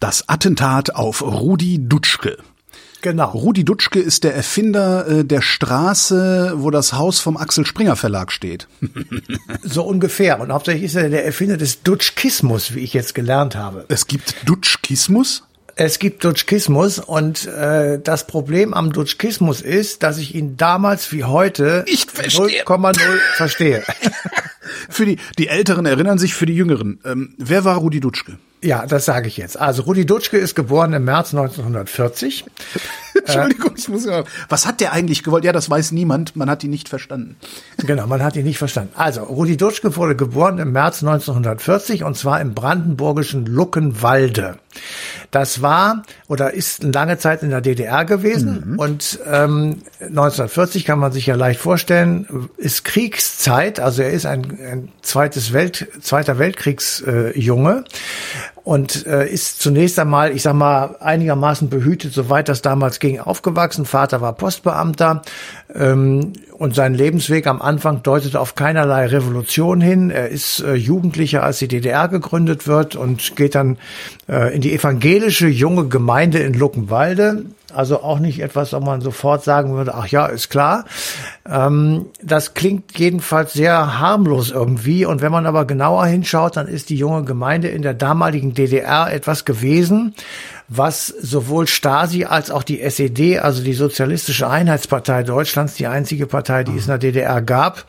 das 0.00 0.28
Attentat 0.28 0.94
auf 0.94 1.22
Rudi 1.22 1.78
Dutschke. 1.86 2.38
Genau. 3.02 3.30
Rudi 3.30 3.64
Dutschke 3.64 4.00
ist 4.00 4.24
der 4.24 4.34
Erfinder 4.34 5.06
äh, 5.06 5.24
der 5.24 5.40
Straße, 5.40 6.54
wo 6.56 6.70
das 6.70 6.92
Haus 6.94 7.20
vom 7.20 7.36
Axel 7.36 7.64
Springer 7.64 7.96
Verlag 7.96 8.32
steht. 8.32 8.68
so 9.62 9.84
ungefähr. 9.84 10.40
Und 10.40 10.52
hauptsächlich 10.52 10.84
ist 10.84 10.96
er 10.96 11.08
der 11.08 11.24
Erfinder 11.24 11.56
des 11.56 11.82
Dutschkismus, 11.82 12.74
wie 12.74 12.80
ich 12.80 12.92
jetzt 12.92 13.14
gelernt 13.14 13.54
habe. 13.54 13.84
Es 13.88 14.06
gibt 14.06 14.36
Dutschkismus? 14.46 15.44
Es 15.82 15.98
gibt 15.98 16.22
Dutschkismus 16.24 16.98
und 16.98 17.46
äh, 17.46 17.98
das 17.98 18.26
Problem 18.26 18.74
am 18.74 18.92
Dutschkismus 18.92 19.62
ist, 19.62 20.02
dass 20.02 20.18
ich 20.18 20.34
ihn 20.34 20.58
damals 20.58 21.10
wie 21.10 21.24
heute 21.24 21.86
0,0 21.86 22.98
verstehe. 23.36 23.82
für 24.90 25.06
die, 25.06 25.16
die 25.38 25.48
Älteren 25.48 25.86
erinnern 25.86 26.18
sich, 26.18 26.34
für 26.34 26.44
die 26.44 26.54
Jüngeren. 26.54 27.00
Ähm, 27.06 27.34
wer 27.38 27.64
war 27.64 27.78
Rudi 27.78 27.98
Dutschke? 27.98 28.36
Ja, 28.62 28.84
das 28.84 29.06
sage 29.06 29.28
ich 29.28 29.38
jetzt. 29.38 29.58
Also 29.58 29.84
Rudi 29.84 30.04
Dutschke 30.04 30.36
ist 30.36 30.54
geboren 30.54 30.92
im 30.92 31.04
März 31.04 31.32
1940. 31.32 32.44
Entschuldigung, 33.14 33.72
ich 33.76 33.88
muss 33.88 34.04
ja. 34.04 34.24
Was 34.50 34.66
hat 34.66 34.80
der 34.80 34.92
eigentlich 34.92 35.22
gewollt? 35.22 35.44
Ja, 35.44 35.52
das 35.52 35.70
weiß 35.70 35.92
niemand. 35.92 36.36
Man 36.36 36.50
hat 36.50 36.62
ihn 36.62 36.70
nicht 36.70 36.90
verstanden. 36.90 37.36
Genau, 37.78 38.06
man 38.06 38.22
hat 38.22 38.36
ihn 38.36 38.44
nicht 38.44 38.58
verstanden. 38.58 38.92
Also, 38.94 39.22
Rudi 39.22 39.56
Dutschke 39.56 39.96
wurde 39.96 40.14
geboren 40.14 40.58
im 40.58 40.72
März 40.72 41.02
1940 41.02 42.04
und 42.04 42.16
zwar 42.16 42.40
im 42.42 42.52
brandenburgischen 42.54 43.46
Luckenwalde. 43.46 44.58
Das 45.30 45.62
war 45.62 46.02
oder 46.28 46.52
ist 46.54 46.82
lange 46.82 47.18
Zeit 47.18 47.42
in 47.42 47.50
der 47.50 47.60
DDR 47.60 48.04
gewesen 48.04 48.72
mhm. 48.72 48.78
und 48.78 49.20
ähm, 49.26 49.82
1940 50.00 50.84
kann 50.84 50.98
man 50.98 51.12
sich 51.12 51.26
ja 51.26 51.36
leicht 51.36 51.60
vorstellen, 51.60 52.48
ist 52.56 52.84
Kriegszeit. 52.84 53.78
Also 53.80 54.02
er 54.02 54.10
ist 54.10 54.26
ein, 54.26 54.58
ein 54.60 54.88
zweites 55.02 55.52
Welt, 55.52 55.88
zweiter 56.00 56.38
Weltkriegsjunge. 56.38 57.84
Äh, 57.86 57.90
und 58.64 59.06
äh, 59.06 59.28
ist 59.28 59.60
zunächst 59.60 59.98
einmal, 59.98 60.32
ich 60.32 60.42
sag 60.42 60.54
mal, 60.54 60.96
einigermaßen 61.00 61.70
behütet, 61.70 62.12
soweit 62.12 62.48
das 62.48 62.62
damals 62.62 63.00
ging, 63.00 63.18
aufgewachsen. 63.20 63.84
Vater 63.84 64.20
war 64.20 64.34
Postbeamter 64.34 65.22
ähm, 65.74 66.32
und 66.58 66.74
sein 66.74 66.94
Lebensweg 66.94 67.46
am 67.46 67.62
Anfang 67.62 68.02
deutete 68.02 68.38
auf 68.38 68.54
keinerlei 68.54 69.06
Revolution 69.06 69.80
hin. 69.80 70.10
Er 70.10 70.28
ist 70.28 70.60
äh, 70.60 70.74
Jugendlicher, 70.74 71.42
als 71.42 71.58
die 71.58 71.68
DDR 71.68 72.08
gegründet 72.08 72.66
wird 72.66 72.96
und 72.96 73.36
geht 73.36 73.54
dann 73.54 73.78
äh, 74.28 74.54
in 74.54 74.60
die 74.60 74.74
evangelische 74.74 75.48
junge 75.48 75.88
Gemeinde 75.88 76.38
in 76.38 76.54
Luckenwalde. 76.54 77.44
Also 77.74 78.02
auch 78.02 78.18
nicht 78.18 78.40
etwas, 78.40 78.72
wo 78.72 78.80
man 78.80 79.00
sofort 79.00 79.44
sagen 79.44 79.74
würde, 79.74 79.94
ach 79.94 80.06
ja, 80.08 80.26
ist 80.26 80.50
klar. 80.50 80.84
Ähm, 81.48 82.06
das 82.22 82.54
klingt 82.54 82.98
jedenfalls 82.98 83.52
sehr 83.52 83.98
harmlos 83.98 84.50
irgendwie. 84.50 85.04
Und 85.04 85.22
wenn 85.22 85.32
man 85.32 85.46
aber 85.46 85.64
genauer 85.64 86.06
hinschaut, 86.06 86.56
dann 86.56 86.68
ist 86.68 86.90
die 86.90 86.96
junge 86.96 87.24
Gemeinde 87.24 87.68
in 87.68 87.82
der 87.82 87.94
damaligen 87.94 88.54
DDR 88.54 89.12
etwas 89.12 89.44
gewesen, 89.44 90.14
was 90.68 91.08
sowohl 91.08 91.66
Stasi 91.66 92.24
als 92.24 92.50
auch 92.50 92.62
die 92.62 92.80
SED, 92.80 93.40
also 93.40 93.62
die 93.62 93.74
Sozialistische 93.74 94.48
Einheitspartei 94.48 95.24
Deutschlands, 95.24 95.74
die 95.74 95.86
einzige 95.86 96.26
Partei, 96.26 96.64
die 96.64 96.76
es 96.76 96.82
in 96.82 96.88
der 96.88 96.98
DDR 96.98 97.42
gab, 97.42 97.86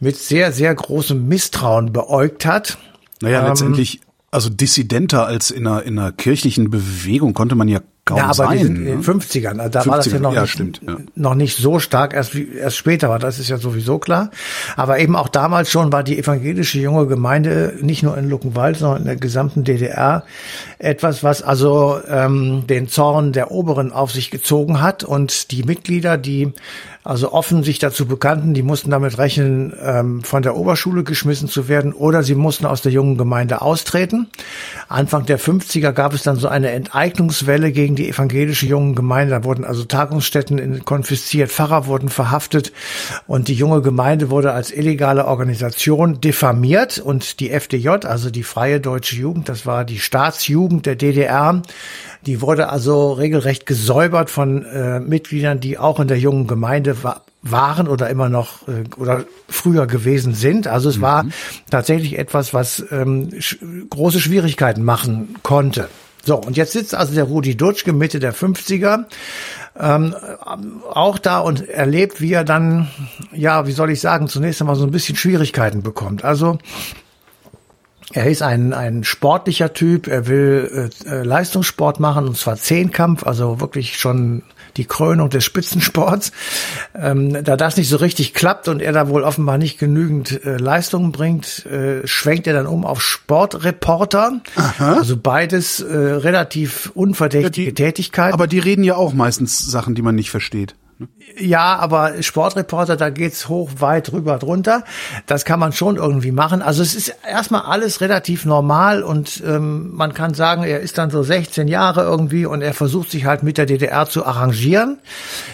mit 0.00 0.16
sehr, 0.16 0.52
sehr 0.52 0.74
großem 0.74 1.26
Misstrauen 1.26 1.92
beäugt 1.92 2.44
hat. 2.44 2.78
Naja, 3.22 3.40
ähm, 3.40 3.48
letztendlich, 3.48 4.00
also 4.30 4.50
dissidenter 4.50 5.26
als 5.26 5.50
in 5.50 5.66
einer, 5.66 5.82
in 5.84 5.98
einer 5.98 6.12
kirchlichen 6.12 6.70
Bewegung 6.70 7.32
konnte 7.32 7.54
man 7.54 7.68
ja 7.68 7.80
kaum 8.06 8.18
ja, 8.18 8.24
aber 8.24 8.34
sein. 8.34 8.58
Die 8.58 8.64
sind 8.64 8.76
in 8.76 8.84
den 8.86 9.02
50ern, 9.02 9.58
also 9.58 9.68
da 9.68 9.82
50 9.82 9.90
war 9.90 9.96
das 9.96 10.06
ja 10.06 10.18
noch, 10.18 10.32
ja, 10.32 10.42
nicht, 10.42 10.52
stimmt, 10.52 10.80
ja. 10.86 10.96
noch 11.16 11.34
nicht 11.34 11.56
so 11.56 11.80
stark, 11.80 12.14
erst, 12.14 12.34
erst 12.34 12.76
später 12.76 13.10
war 13.10 13.18
das 13.18 13.38
ist 13.38 13.48
ja 13.48 13.58
sowieso 13.58 13.98
klar. 13.98 14.30
Aber 14.76 14.98
eben 15.00 15.16
auch 15.16 15.28
damals 15.28 15.70
schon 15.70 15.92
war 15.92 16.04
die 16.04 16.18
evangelische 16.18 16.78
junge 16.78 17.06
Gemeinde 17.06 17.74
nicht 17.82 18.02
nur 18.02 18.16
in 18.16 18.30
Luckenwald, 18.30 18.78
sondern 18.78 19.00
in 19.00 19.06
der 19.06 19.16
gesamten 19.16 19.64
DDR 19.64 20.24
etwas, 20.78 21.24
was 21.24 21.42
also 21.42 21.98
ähm, 22.08 22.66
den 22.68 22.88
Zorn 22.88 23.32
der 23.32 23.50
Oberen 23.50 23.92
auf 23.92 24.12
sich 24.12 24.30
gezogen 24.30 24.80
hat 24.80 25.02
und 25.02 25.50
die 25.50 25.64
Mitglieder, 25.64 26.16
die 26.16 26.52
also 27.06 27.32
offen 27.32 27.62
sich 27.62 27.78
dazu 27.78 28.06
bekannten, 28.06 28.52
die 28.52 28.64
mussten 28.64 28.90
damit 28.90 29.16
rechnen, 29.16 29.72
ähm, 29.80 30.24
von 30.24 30.42
der 30.42 30.56
Oberschule 30.56 31.04
geschmissen 31.04 31.48
zu 31.48 31.68
werden 31.68 31.92
oder 31.92 32.24
sie 32.24 32.34
mussten 32.34 32.66
aus 32.66 32.82
der 32.82 32.90
jungen 32.90 33.16
Gemeinde 33.16 33.62
austreten. 33.62 34.26
Anfang 34.88 35.24
der 35.24 35.38
50er 35.38 35.92
gab 35.92 36.14
es 36.14 36.24
dann 36.24 36.34
so 36.34 36.48
eine 36.48 36.70
Enteignungswelle 36.72 37.70
gegen 37.70 37.94
die 37.94 38.08
evangelische 38.08 38.66
jungen 38.66 38.96
Gemeinde. 38.96 39.34
Da 39.34 39.44
wurden 39.44 39.64
also 39.64 39.84
Tagungsstätten 39.84 40.84
konfisziert, 40.84 41.52
Pfarrer 41.52 41.86
wurden 41.86 42.08
verhaftet 42.08 42.72
und 43.28 43.46
die 43.46 43.54
junge 43.54 43.82
Gemeinde 43.82 44.30
wurde 44.30 44.52
als 44.52 44.72
illegale 44.72 45.26
Organisation 45.26 46.20
diffamiert 46.20 46.98
und 46.98 47.38
die 47.38 47.50
FDJ, 47.50 47.88
also 48.04 48.30
die 48.30 48.42
Freie 48.42 48.80
Deutsche 48.80 49.14
Jugend, 49.14 49.48
das 49.48 49.64
war 49.64 49.84
die 49.84 50.00
Staatsjugend 50.00 50.86
der 50.86 50.96
DDR, 50.96 51.62
die 52.26 52.40
wurde 52.40 52.68
also 52.70 53.12
regelrecht 53.12 53.66
gesäubert 53.66 54.30
von 54.30 54.64
äh, 54.64 54.98
Mitgliedern, 54.98 55.60
die 55.60 55.78
auch 55.78 56.00
in 56.00 56.08
der 56.08 56.18
jungen 56.18 56.48
Gemeinde 56.48 56.95
wa 57.02 57.20
waren 57.42 57.86
oder 57.86 58.10
immer 58.10 58.28
noch 58.28 58.66
äh, 58.66 58.84
oder 58.96 59.24
früher 59.48 59.86
gewesen 59.86 60.34
sind. 60.34 60.66
Also 60.66 60.88
es 60.88 60.96
mhm. 60.96 61.02
war 61.02 61.26
tatsächlich 61.70 62.18
etwas, 62.18 62.52
was 62.52 62.84
ähm, 62.90 63.30
sch 63.38 63.58
große 63.88 64.20
Schwierigkeiten 64.20 64.82
machen 64.82 65.36
konnte. 65.44 65.88
So, 66.24 66.36
und 66.36 66.56
jetzt 66.56 66.72
sitzt 66.72 66.94
also 66.94 67.14
der 67.14 67.24
Rudi 67.24 67.56
Dutschke 67.56 67.92
Mitte 67.92 68.18
der 68.18 68.34
50er 68.34 69.04
ähm, 69.78 70.14
auch 70.90 71.18
da 71.18 71.38
und 71.38 71.68
erlebt, 71.68 72.20
wie 72.20 72.32
er 72.32 72.42
dann, 72.42 72.88
ja, 73.32 73.66
wie 73.66 73.72
soll 73.72 73.90
ich 73.90 74.00
sagen, 74.00 74.26
zunächst 74.26 74.60
einmal 74.60 74.74
so 74.74 74.84
ein 74.84 74.90
bisschen 74.90 75.14
Schwierigkeiten 75.14 75.82
bekommt. 75.82 76.24
Also 76.24 76.58
er 78.12 78.26
ist 78.26 78.42
ein, 78.42 78.72
ein 78.72 79.04
sportlicher 79.04 79.72
Typ, 79.72 80.06
er 80.06 80.26
will 80.26 80.90
äh, 81.06 81.08
äh, 81.08 81.22
Leistungssport 81.22 82.00
machen, 82.00 82.26
und 82.26 82.36
zwar 82.36 82.56
Zehnkampf, 82.56 83.24
also 83.24 83.60
wirklich 83.60 83.98
schon 83.98 84.42
die 84.76 84.84
Krönung 84.84 85.30
des 85.30 85.44
Spitzensports. 85.44 86.32
Ähm, 86.94 87.44
da 87.44 87.56
das 87.56 87.76
nicht 87.76 87.88
so 87.88 87.96
richtig 87.96 88.34
klappt 88.34 88.68
und 88.68 88.80
er 88.80 88.92
da 88.92 89.08
wohl 89.08 89.22
offenbar 89.22 89.58
nicht 89.58 89.78
genügend 89.78 90.44
äh, 90.44 90.56
Leistungen 90.56 91.12
bringt, 91.12 91.66
äh, 91.66 92.06
schwenkt 92.06 92.46
er 92.46 92.54
dann 92.54 92.66
um 92.66 92.84
auf 92.84 93.02
Sportreporter. 93.02 94.40
Aha. 94.56 94.94
Also 94.94 95.16
beides 95.16 95.80
äh, 95.80 95.94
relativ 95.94 96.90
unverdächtige 96.94 97.68
ja, 97.68 97.72
die, 97.72 97.74
Tätigkeit. 97.74 98.32
Aber 98.32 98.46
die 98.46 98.58
reden 98.58 98.84
ja 98.84 98.96
auch 98.96 99.12
meistens 99.12 99.58
Sachen, 99.58 99.94
die 99.94 100.02
man 100.02 100.14
nicht 100.14 100.30
versteht. 100.30 100.74
Ja, 101.38 101.76
aber 101.76 102.22
Sportreporter, 102.22 102.96
da 102.96 103.10
geht's 103.10 103.48
hoch, 103.48 103.70
weit, 103.78 104.10
drüber, 104.10 104.38
drunter. 104.38 104.82
Das 105.26 105.44
kann 105.44 105.60
man 105.60 105.72
schon 105.72 105.96
irgendwie 105.96 106.32
machen. 106.32 106.62
Also 106.62 106.82
es 106.82 106.94
ist 106.94 107.14
erstmal 107.28 107.62
alles 107.62 108.00
relativ 108.00 108.46
normal 108.46 109.02
und 109.02 109.42
ähm, 109.46 109.94
man 109.94 110.14
kann 110.14 110.32
sagen, 110.32 110.62
er 110.64 110.80
ist 110.80 110.96
dann 110.96 111.10
so 111.10 111.22
16 111.22 111.68
Jahre 111.68 112.02
irgendwie 112.02 112.46
und 112.46 112.62
er 112.62 112.72
versucht 112.72 113.10
sich 113.10 113.26
halt 113.26 113.42
mit 113.42 113.58
der 113.58 113.66
DDR 113.66 114.08
zu 114.08 114.24
arrangieren, 114.24 114.98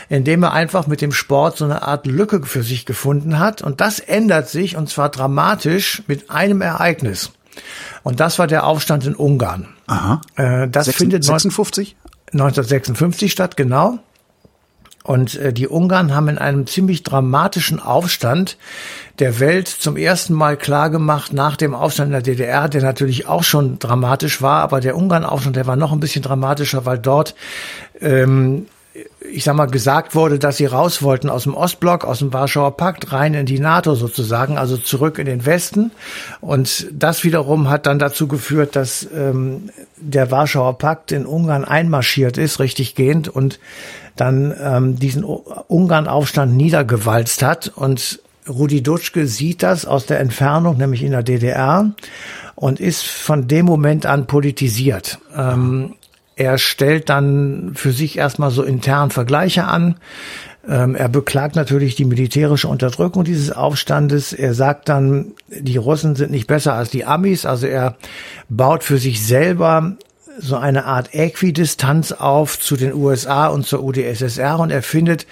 indem 0.09 0.45
er 0.45 0.53
einfach 0.53 0.87
mit 0.87 1.01
dem 1.01 1.11
Sport 1.11 1.57
so 1.57 1.65
eine 1.65 1.83
Art 1.83 2.07
Lücke 2.07 2.45
für 2.45 2.63
sich 2.63 2.87
gefunden 2.87 3.41
hat. 3.41 3.63
Und 3.63 3.81
das 3.81 3.99
ändert 3.99 4.49
sich 4.49 4.77
und 4.77 4.89
zwar 4.89 5.09
dramatisch 5.09 6.05
mit 6.07 6.31
einem 6.31 6.61
Ereignis. 6.61 7.33
Und 8.05 8.21
das 8.21 8.39
war 8.39 8.47
der 8.47 8.65
Aufstand 8.65 9.07
in 9.07 9.17
Ungarn. 9.17 9.69
Aha. 9.89 10.21
Äh, 10.37 10.69
das 10.69 10.87
56? 10.87 10.97
findet 10.97 11.25
56? 11.25 11.97
1956 12.33 13.33
statt, 13.33 13.57
genau. 13.57 13.99
Und 15.03 15.35
äh, 15.37 15.53
die 15.53 15.69
Ungarn 15.69 16.15
haben 16.15 16.29
in 16.29 16.39
einem 16.39 16.67
ziemlich 16.67 17.03
dramatischen 17.03 17.81
Aufstand 17.81 18.57
der 19.19 19.41
Welt 19.41 19.69
zum 19.69 19.97
ersten 19.97 20.35
Mal 20.35 20.57
klargemacht 20.57 21.33
nach 21.33 21.57
dem 21.57 21.75
Aufstand 21.75 22.09
in 22.09 22.13
der 22.13 22.23
DDR, 22.23 22.69
der 22.69 22.83
natürlich 22.83 23.27
auch 23.27 23.43
schon 23.43 23.79
dramatisch 23.79 24.43
war, 24.43 24.63
aber 24.63 24.81
der 24.81 24.97
Ungarn-Aufstand, 24.97 25.57
der 25.57 25.67
war 25.67 25.77
noch 25.77 25.93
ein 25.93 26.01
bisschen 26.01 26.23
dramatischer, 26.23 26.87
weil 26.87 26.99
dort 26.99 27.35
ähm, 28.01 28.67
ich 29.31 29.45
sag 29.45 29.57
mal, 29.57 29.67
gesagt 29.67 30.15
wurde, 30.15 30.39
dass 30.39 30.59
sie 30.59 30.67
raus 30.67 31.03
wollten 31.03 31.31
aus 31.31 31.45
dem 31.45 31.55
Ostblock, 31.55 32.05
aus 32.05 32.19
dem 32.19 32.33
Warschauer 32.33 32.77
Pakt, 32.77 33.13
rein 33.13 33.33
in 33.33 33.47
die 33.47 33.59
NATO 33.59 33.95
sozusagen, 33.95 34.59
also 34.59 34.77
zurück 34.77 35.19
in 35.19 35.27
den 35.27 35.47
Westen. 35.47 35.93
Und 36.41 36.89
das 36.93 37.25
wiederum 37.25 37.71
hat 37.71 37.87
dann 37.87 37.99
dazu 37.99 38.29
geführt, 38.29 38.77
dass 38.77 39.09
ähm, 39.15 39.71
der 39.97 40.31
Warschauer 40.31 40.77
Pakt 40.77 41.13
in 41.13 41.25
Ungarn 41.25 41.65
einmarschiert 41.65 42.37
ist, 42.37 42.59
richtig 42.59 42.95
gehend, 42.95 43.29
und 43.29 43.59
dann 44.17 44.55
ähm, 44.61 44.99
diesen 44.99 45.25
Ungarn-Aufstand 45.25 46.55
niedergewalzt 46.55 47.43
hat. 47.43 47.73
Und 47.75 48.21
Rudi 48.49 48.83
Dutschke 48.83 49.27
sieht 49.27 49.63
das 49.63 49.87
aus 49.87 50.07
der 50.07 50.21
Entfernung, 50.21 50.77
nämlich 50.77 51.03
in 51.03 51.13
der 51.13 51.23
DDR, 51.23 51.93
und 52.55 52.81
ist 52.81 53.05
von 53.05 53.49
dem 53.49 53.67
Moment 53.67 54.07
an 54.07 54.27
politisiert. 54.27 55.19
Ähm, 55.37 55.95
er 56.37 56.59
stellt 56.59 57.09
dann 57.09 57.73
für 57.75 57.93
sich 57.93 58.19
erstmal 58.19 58.51
so 58.51 58.63
intern 58.63 59.11
Vergleiche 59.11 59.65
an. 59.65 59.97
Ähm, 60.69 60.95
er 60.95 61.09
beklagt 61.09 61.57
natürlich 61.57 61.97
die 61.97 62.05
militärische 62.05 62.69
Unterdrückung 62.69 63.25
dieses 63.25 63.51
Aufstandes. 63.51 64.33
Er 64.33 64.55
sagt 64.55 64.89
dann, 64.89 65.33
die 65.49 65.77
Russen 65.77 66.15
sind 66.15 66.31
nicht 66.31 66.47
besser 66.47 66.75
als 66.75 66.91
die 66.91 67.05
Amis. 67.05 67.45
Also 67.47 67.67
er 67.67 67.97
baut 68.49 68.85
für 68.85 68.99
sich 68.99 69.25
selber 69.25 69.97
so 70.39 70.57
eine 70.57 70.85
Art 70.85 71.15
Äquidistanz 71.15 72.13
auf 72.13 72.59
zu 72.59 72.77
den 72.77 72.95
USA 72.95 73.49
und 73.49 73.67
zur 73.67 73.83
UdSSR 73.83 74.59
und 74.59 74.71
er 74.71 74.83
findet 74.83 75.27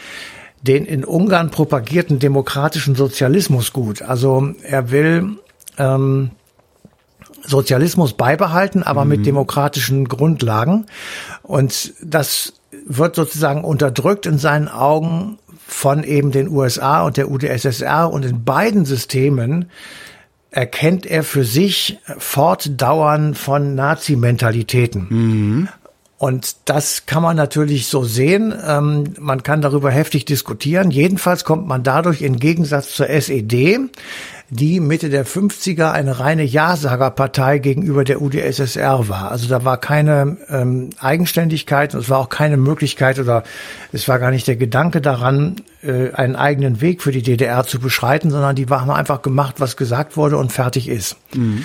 den 0.62 0.84
in 0.84 1.04
Ungarn 1.04 1.50
propagierten 1.50 2.18
demokratischen 2.18 2.94
Sozialismus 2.94 3.72
gut. 3.72 4.02
Also 4.02 4.54
er 4.62 4.90
will 4.90 5.38
ähm, 5.78 6.30
Sozialismus 7.42 8.12
beibehalten, 8.12 8.82
aber 8.82 9.04
mhm. 9.04 9.10
mit 9.10 9.26
demokratischen 9.26 10.06
Grundlagen. 10.06 10.86
Und 11.42 11.94
das 12.02 12.54
wird 12.86 13.16
sozusagen 13.16 13.64
unterdrückt 13.64 14.26
in 14.26 14.38
seinen 14.38 14.68
Augen 14.68 15.38
von 15.66 16.04
eben 16.04 16.32
den 16.32 16.48
USA 16.48 17.02
und 17.04 17.16
der 17.16 17.30
UdSSR 17.30 18.10
und 18.12 18.24
in 18.24 18.44
beiden 18.44 18.84
Systemen 18.84 19.70
erkennt 20.50 21.06
er 21.06 21.22
für 21.22 21.44
sich 21.44 21.98
Fortdauern 22.18 23.34
von 23.34 23.74
Nazi-Mentalitäten. 23.74 25.06
Mhm. 25.08 25.68
Und 26.18 26.56
das 26.66 27.06
kann 27.06 27.22
man 27.22 27.34
natürlich 27.34 27.86
so 27.86 28.04
sehen. 28.04 28.52
Ähm, 28.66 29.14
man 29.18 29.42
kann 29.42 29.62
darüber 29.62 29.90
heftig 29.90 30.26
diskutieren. 30.26 30.90
Jedenfalls 30.90 31.44
kommt 31.44 31.66
man 31.66 31.82
dadurch 31.82 32.20
im 32.20 32.38
Gegensatz 32.38 32.94
zur 32.94 33.08
SED, 33.08 33.78
die 34.50 34.80
Mitte 34.80 35.10
der 35.10 35.24
50er 35.24 35.92
eine 35.92 36.18
reine 36.18 36.42
Ja-Sager-Partei 36.42 37.58
gegenüber 37.58 38.02
der 38.02 38.20
UdSSR 38.20 39.08
war. 39.08 39.30
Also 39.30 39.48
da 39.48 39.64
war 39.64 39.78
keine 39.78 40.38
ähm, 40.48 40.90
Eigenständigkeit 40.98 41.94
und 41.94 42.00
es 42.00 42.10
war 42.10 42.18
auch 42.18 42.28
keine 42.28 42.56
Möglichkeit 42.56 43.20
oder 43.20 43.44
es 43.92 44.08
war 44.08 44.18
gar 44.18 44.32
nicht 44.32 44.48
der 44.48 44.56
Gedanke 44.56 45.00
daran, 45.00 45.56
äh, 45.82 46.10
einen 46.12 46.34
eigenen 46.34 46.80
Weg 46.80 47.00
für 47.00 47.12
die 47.12 47.22
DDR 47.22 47.64
zu 47.64 47.78
beschreiten, 47.78 48.30
sondern 48.30 48.56
die 48.56 48.66
haben 48.66 48.90
einfach 48.90 49.22
gemacht, 49.22 49.56
was 49.58 49.76
gesagt 49.76 50.16
wurde 50.16 50.36
und 50.36 50.52
fertig 50.52 50.88
ist. 50.88 51.16
Mhm. 51.34 51.64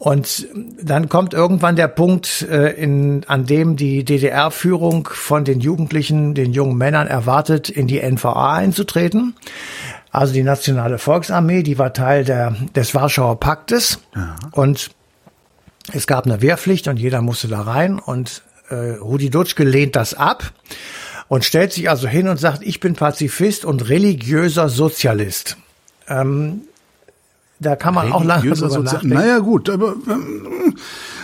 Und 0.00 0.48
dann 0.82 1.10
kommt 1.10 1.34
irgendwann 1.34 1.76
der 1.76 1.88
Punkt, 1.88 2.46
äh, 2.50 2.70
in, 2.70 3.22
an 3.26 3.44
dem 3.44 3.76
die 3.76 4.02
DDR-Führung 4.02 5.06
von 5.12 5.44
den 5.44 5.60
Jugendlichen, 5.60 6.34
den 6.34 6.54
jungen 6.54 6.78
Männern 6.78 7.06
erwartet, 7.06 7.68
in 7.68 7.86
die 7.86 8.00
NVA 8.00 8.54
einzutreten. 8.54 9.34
Also 10.12 10.32
die 10.32 10.42
Nationale 10.42 10.98
Volksarmee, 10.98 11.62
die 11.62 11.78
war 11.78 11.92
Teil 11.92 12.24
der, 12.24 12.56
des 12.74 12.94
Warschauer 12.94 13.38
Paktes. 13.38 14.00
Ja. 14.14 14.36
Und 14.52 14.90
es 15.92 16.06
gab 16.06 16.26
eine 16.26 16.42
Wehrpflicht 16.42 16.88
und 16.88 16.98
jeder 16.98 17.22
musste 17.22 17.48
da 17.48 17.62
rein. 17.62 17.98
Und 17.98 18.42
äh, 18.68 18.94
Rudi 18.94 19.30
Dutschke 19.30 19.64
lehnt 19.64 19.96
das 19.96 20.14
ab 20.14 20.52
und 21.28 21.44
stellt 21.44 21.72
sich 21.72 21.88
also 21.88 22.08
hin 22.08 22.28
und 22.28 22.38
sagt, 22.38 22.62
ich 22.62 22.80
bin 22.80 22.94
Pazifist 22.94 23.64
und 23.64 23.88
religiöser 23.88 24.68
Sozialist. 24.68 25.56
Ähm, 26.08 26.62
da 27.60 27.76
kann 27.76 27.94
man 27.94 28.10
auch 28.10 28.24
lange 28.24 28.50
drüber 28.50 28.80
nachdenken. 28.80 29.14
Naja 29.14 29.38
gut, 29.38 29.68
aber 29.68 29.94
ähm, 30.08 30.76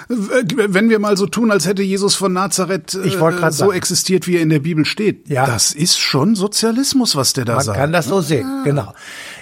wenn 0.09 0.89
wir 0.89 0.99
mal 0.99 1.17
so 1.17 1.27
tun, 1.27 1.51
als 1.51 1.67
hätte 1.67 1.83
Jesus 1.83 2.15
von 2.15 2.33
Nazareth 2.33 2.95
äh, 2.95 3.11
so 3.11 3.19
sagen. 3.51 3.73
existiert, 3.73 4.27
wie 4.27 4.37
er 4.37 4.43
in 4.43 4.51
der 4.51 4.61
Bibel 4.61 4.85
steht, 4.85 5.29
ja. 5.29 5.47
das 5.47 5.73
ist 5.73 5.99
schon 5.99 6.37
Sozialismus, 6.37 7.17
was 7.17 7.33
der 7.33 7.45
da 7.45 7.55
Man 7.57 7.65
sagt. 7.65 7.79
Man 7.79 7.85
kann 7.85 7.93
das 7.93 8.07
so 8.07 8.21
sehen, 8.21 8.47
ah. 8.47 8.63
genau. 8.65 8.95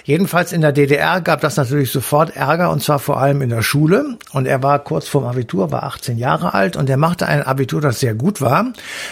Jedenfalls 0.05 0.53
in 0.53 0.61
der 0.61 0.71
DDR 0.71 1.19
gab 1.19 1.41
das 1.41 1.57
natürlich 1.57 1.91
sofort 1.91 2.35
Ärger 2.35 2.69
und 2.69 2.83
zwar 2.83 2.99
vor 2.99 3.19
allem 3.19 3.41
in 3.41 3.49
der 3.49 3.63
Schule. 3.63 4.19
Und 4.33 4.45
er 4.45 4.61
war 4.61 4.77
kurz 4.77 5.07
vorm 5.07 5.25
Abitur, 5.25 5.71
war 5.71 5.81
18 5.81 6.19
Jahre 6.19 6.53
alt 6.53 6.75
und 6.75 6.87
er 6.91 6.97
machte 6.97 7.27
ein 7.27 7.41
Abitur, 7.41 7.81
das 7.81 7.99
sehr 7.99 8.13
gut 8.13 8.39
war. 8.39 8.71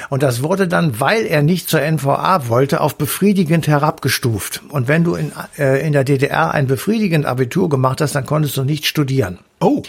Und 0.10 0.22
das 0.22 0.44
wurde 0.44 0.68
dann, 0.68 1.00
weil 1.00 1.25
er 1.25 1.42
nicht 1.42 1.68
zur 1.68 1.81
NVA 1.81 2.48
wollte, 2.48 2.80
auf 2.80 2.95
befriedigend 2.95 3.68
herabgestuft. 3.68 4.62
Und 4.69 4.88
wenn 4.88 5.04
du 5.04 5.16
in, 5.16 5.31
äh, 5.57 5.84
in 5.84 5.94
der 5.94 6.04
DDR 6.04 6.51
ein 6.51 6.68
befriedigend 6.68 7.25
Abitur 7.25 7.69
gemacht 7.69 8.00
hast, 8.00 8.13
dann 8.13 8.28
konntest 8.28 8.56
du 8.57 8.63
nicht 8.63 8.86
studieren. 8.86 9.39
Oh. 9.60 9.81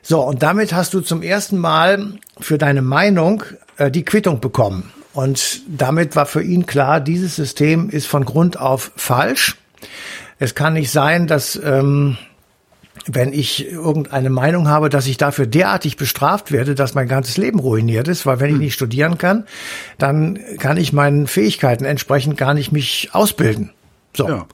So, 0.00 0.22
und 0.22 0.42
damit 0.42 0.72
hast 0.72 0.94
du 0.94 1.02
zum 1.02 1.20
ersten 1.20 1.58
Mal 1.58 2.14
für 2.40 2.56
deine 2.56 2.80
Meinung 2.80 3.42
äh, 3.76 3.90
die 3.90 4.04
Quittung 4.06 4.40
bekommen. 4.40 4.94
Und 5.12 5.60
damit 5.68 6.16
war 6.16 6.24
für 6.24 6.42
ihn 6.42 6.64
klar, 6.64 7.00
dieses 7.00 7.36
System 7.36 7.90
ist 7.90 8.06
von 8.06 8.24
Grund 8.24 8.58
auf 8.58 8.92
falsch. 8.96 9.58
Es 10.38 10.54
kann 10.54 10.74
nicht 10.74 10.90
sein, 10.90 11.26
dass 11.26 11.60
ähm, 11.62 12.16
wenn 13.06 13.32
ich 13.32 13.70
irgendeine 13.70 14.30
Meinung 14.30 14.68
habe, 14.68 14.88
dass 14.88 15.06
ich 15.06 15.16
dafür 15.16 15.46
derartig 15.46 15.96
bestraft 15.96 16.52
werde, 16.52 16.74
dass 16.74 16.94
mein 16.94 17.08
ganzes 17.08 17.36
Leben 17.36 17.58
ruiniert 17.58 18.08
ist, 18.08 18.26
weil 18.26 18.40
wenn 18.40 18.48
ich 18.48 18.54
hm. 18.54 18.60
nicht 18.60 18.74
studieren 18.74 19.18
kann, 19.18 19.46
dann 19.98 20.38
kann 20.58 20.76
ich 20.76 20.92
meinen 20.92 21.26
Fähigkeiten 21.26 21.84
entsprechend 21.84 22.36
gar 22.36 22.54
nicht 22.54 22.72
mich 22.72 23.10
ausbilden. 23.12 23.70
So. 24.16 24.28
Ja. 24.28 24.46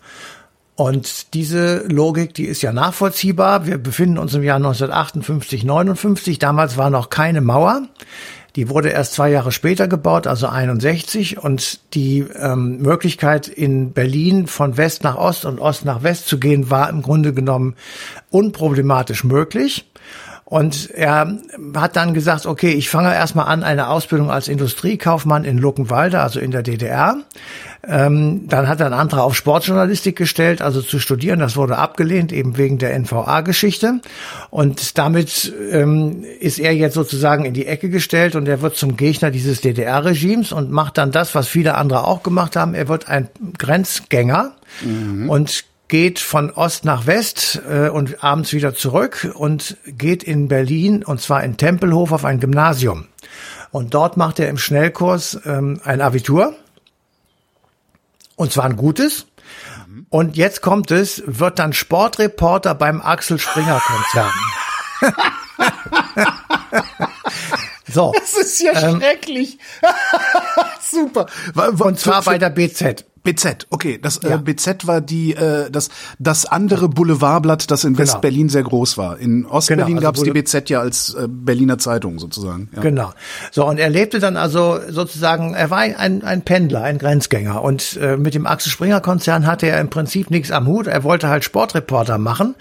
Und 0.76 1.34
diese 1.34 1.84
Logik, 1.86 2.34
die 2.34 2.46
ist 2.46 2.62
ja 2.62 2.72
nachvollziehbar. 2.72 3.64
Wir 3.66 3.78
befinden 3.78 4.18
uns 4.18 4.34
im 4.34 4.42
Jahr 4.42 4.56
1958, 4.56 5.62
59. 5.62 6.38
Damals 6.40 6.76
war 6.76 6.90
noch 6.90 7.10
keine 7.10 7.40
Mauer. 7.40 7.82
Die 8.56 8.68
wurde 8.68 8.90
erst 8.90 9.14
zwei 9.14 9.30
Jahre 9.30 9.50
später 9.50 9.88
gebaut, 9.88 10.26
also 10.26 10.46
61. 10.46 11.38
Und 11.38 11.80
die 11.94 12.20
ähm, 12.20 12.78
Möglichkeit 12.78 13.48
in 13.48 13.92
Berlin 13.92 14.46
von 14.46 14.76
West 14.76 15.02
nach 15.02 15.16
Ost 15.16 15.44
und 15.44 15.58
Ost 15.58 15.84
nach 15.84 16.04
West 16.04 16.28
zu 16.28 16.38
gehen, 16.38 16.70
war 16.70 16.88
im 16.88 17.02
Grunde 17.02 17.32
genommen 17.32 17.74
unproblematisch 18.30 19.24
möglich. 19.24 19.90
Und 20.44 20.90
er 20.90 21.38
hat 21.74 21.96
dann 21.96 22.12
gesagt, 22.12 22.44
okay, 22.44 22.72
ich 22.72 22.90
fange 22.90 23.14
erstmal 23.14 23.46
an 23.46 23.62
eine 23.62 23.88
Ausbildung 23.88 24.30
als 24.30 24.46
Industriekaufmann 24.46 25.44
in 25.44 25.56
Luckenwalde, 25.56 26.20
also 26.20 26.38
in 26.38 26.50
der 26.50 26.62
DDR. 26.62 27.16
Ähm, 27.86 28.46
dann 28.48 28.68
hat 28.68 28.80
er 28.80 28.86
einen 28.86 28.94
Antrag 28.94 29.20
auf 29.20 29.34
Sportjournalistik 29.34 30.16
gestellt, 30.16 30.60
also 30.60 30.82
zu 30.82 30.98
studieren. 30.98 31.38
Das 31.38 31.56
wurde 31.56 31.78
abgelehnt, 31.78 32.30
eben 32.30 32.58
wegen 32.58 32.76
der 32.76 32.94
NVA-Geschichte. 32.98 34.00
Und 34.50 34.98
damit 34.98 35.52
ähm, 35.70 36.24
ist 36.40 36.58
er 36.58 36.74
jetzt 36.74 36.94
sozusagen 36.94 37.46
in 37.46 37.54
die 37.54 37.66
Ecke 37.66 37.88
gestellt 37.88 38.36
und 38.36 38.46
er 38.46 38.60
wird 38.60 38.76
zum 38.76 38.96
Gegner 38.98 39.30
dieses 39.30 39.62
DDR-Regimes 39.62 40.52
und 40.52 40.70
macht 40.70 40.98
dann 40.98 41.10
das, 41.10 41.34
was 41.34 41.48
viele 41.48 41.74
andere 41.74 42.06
auch 42.06 42.22
gemacht 42.22 42.54
haben. 42.54 42.74
Er 42.74 42.88
wird 42.88 43.08
ein 43.08 43.28
Grenzgänger 43.56 44.52
mhm. 44.82 45.30
und 45.30 45.64
geht 45.88 46.18
von 46.18 46.50
Ost 46.50 46.84
nach 46.84 47.06
West 47.06 47.60
äh, 47.68 47.88
und 47.88 48.24
abends 48.24 48.52
wieder 48.52 48.74
zurück 48.74 49.30
und 49.34 49.76
geht 49.86 50.22
in 50.22 50.48
Berlin 50.48 51.04
und 51.04 51.20
zwar 51.20 51.44
in 51.44 51.56
Tempelhof 51.56 52.12
auf 52.12 52.24
ein 52.24 52.40
Gymnasium. 52.40 53.06
Und 53.70 53.94
dort 53.94 54.16
macht 54.16 54.38
er 54.38 54.48
im 54.48 54.58
Schnellkurs 54.58 55.38
ähm, 55.44 55.80
ein 55.84 56.00
Abitur 56.00 56.54
und 58.36 58.52
zwar 58.52 58.64
ein 58.64 58.76
gutes. 58.76 59.26
Und 60.08 60.36
jetzt 60.36 60.62
kommt 60.62 60.90
es, 60.90 61.22
wird 61.26 61.58
dann 61.58 61.72
Sportreporter 61.72 62.74
beim 62.74 63.00
Axel 63.00 63.38
Springer 63.38 63.80
Konzern. 63.80 64.32
so. 67.88 68.12
Das 68.18 68.34
ist 68.34 68.60
ja 68.60 68.72
ähm, 68.72 69.00
schrecklich. 69.00 69.58
Super. 70.80 71.26
Und 71.78 71.98
zwar 71.98 72.22
bei 72.22 72.38
der 72.38 72.50
BZ. 72.50 73.04
BZ, 73.24 73.66
okay, 73.70 73.98
das 74.00 74.18
äh, 74.18 74.28
ja. 74.28 74.36
äh, 74.36 74.38
BZ 74.38 74.86
war 74.86 75.00
die 75.00 75.34
äh, 75.34 75.70
das 75.70 75.88
das 76.18 76.44
andere 76.44 76.90
Boulevardblatt, 76.90 77.70
das 77.70 77.84
in 77.84 77.94
genau. 77.94 78.02
West-Berlin 78.02 78.50
sehr 78.50 78.62
groß 78.62 78.98
war. 78.98 79.18
In 79.18 79.46
Ostberlin 79.46 79.86
genau, 79.86 79.96
also 79.96 80.06
gab 80.06 80.16
es 80.16 80.22
die 80.22 80.30
BZ 80.30 80.68
ja 80.68 80.80
als 80.80 81.14
äh, 81.14 81.26
Berliner 81.26 81.78
Zeitung 81.78 82.18
sozusagen. 82.18 82.68
Ja. 82.76 82.82
Genau. 82.82 83.12
So 83.50 83.66
und 83.66 83.78
er 83.78 83.88
lebte 83.88 84.18
dann 84.18 84.36
also 84.36 84.78
sozusagen, 84.90 85.54
er 85.54 85.70
war 85.70 85.78
ein, 85.78 86.22
ein 86.22 86.42
Pendler, 86.42 86.82
ein 86.82 86.98
Grenzgänger 86.98 87.62
und 87.62 87.96
äh, 87.96 88.18
mit 88.18 88.34
dem 88.34 88.46
Axel 88.46 88.70
Springer 88.70 89.00
Konzern 89.00 89.46
hatte 89.46 89.68
er 89.68 89.80
im 89.80 89.88
Prinzip 89.88 90.30
nichts 90.30 90.50
am 90.50 90.66
Hut. 90.66 90.86
Er 90.86 91.02
wollte 91.02 91.28
halt 91.28 91.44
Sportreporter 91.44 92.18
machen 92.18 92.54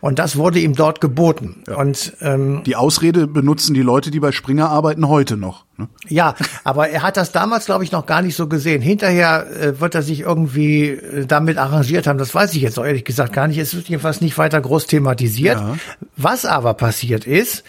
und 0.00 0.20
das 0.20 0.36
wurde 0.36 0.60
ihm 0.60 0.76
dort 0.76 1.00
geboten. 1.00 1.64
Ja. 1.66 1.74
Und 1.74 2.16
ähm, 2.20 2.62
die 2.64 2.76
Ausrede 2.76 3.26
benutzen 3.26 3.74
die 3.74 3.82
Leute, 3.82 4.12
die 4.12 4.20
bei 4.20 4.30
Springer 4.30 4.70
arbeiten, 4.70 5.08
heute 5.08 5.36
noch. 5.36 5.64
Ne? 5.76 5.88
Ja, 6.08 6.34
aber 6.62 6.88
er 6.88 7.02
hat 7.02 7.16
das 7.16 7.32
damals, 7.32 7.66
glaube 7.66 7.84
ich, 7.84 7.92
noch 7.92 8.06
gar 8.06 8.22
nicht 8.22 8.36
so 8.36 8.46
gesehen. 8.46 8.80
Hinterher 8.80 9.46
äh, 9.50 9.80
wird 9.80 9.94
er 9.94 10.02
sich 10.02 10.20
irgendwie 10.20 10.90
äh, 10.90 11.26
damit 11.26 11.58
arrangiert 11.58 12.06
haben. 12.06 12.18
Das 12.18 12.34
weiß 12.34 12.54
ich 12.54 12.62
jetzt 12.62 12.78
auch 12.78 12.84
ehrlich 12.84 13.04
gesagt 13.04 13.32
gar 13.32 13.48
nicht. 13.48 13.58
Es 13.58 13.74
wird 13.74 13.88
jedenfalls 13.88 14.20
nicht 14.20 14.38
weiter 14.38 14.60
groß 14.60 14.86
thematisiert. 14.86 15.58
Ja. 15.58 15.76
Was 16.16 16.44
aber 16.44 16.74
passiert 16.74 17.26
ist, 17.26 17.64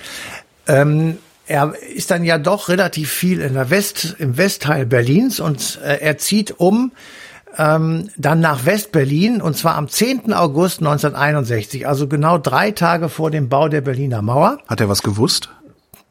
ähm, 0.67 1.17
er 1.47 1.73
ist 1.95 2.11
dann 2.11 2.23
ja 2.23 2.37
doch 2.37 2.69
relativ 2.69 3.11
viel 3.11 3.41
in 3.41 3.53
der 3.53 3.69
West, 3.69 4.15
im 4.19 4.37
Westteil 4.37 4.85
Berlins 4.85 5.39
und 5.39 5.79
äh, 5.83 5.99
er 5.99 6.17
zieht 6.17 6.59
um 6.59 6.91
ähm, 7.57 8.09
dann 8.17 8.39
nach 8.39 8.65
Westberlin 8.65 9.41
und 9.41 9.55
zwar 9.55 9.75
am 9.75 9.87
10. 9.87 10.33
August 10.33 10.79
1961, 10.79 11.87
also 11.87 12.07
genau 12.07 12.37
drei 12.37 12.71
Tage 12.71 13.09
vor 13.09 13.31
dem 13.31 13.49
Bau 13.49 13.69
der 13.69 13.81
Berliner 13.81 14.21
Mauer. 14.21 14.57
Hat 14.67 14.81
er 14.81 14.89
was 14.89 15.03
gewusst? 15.03 15.49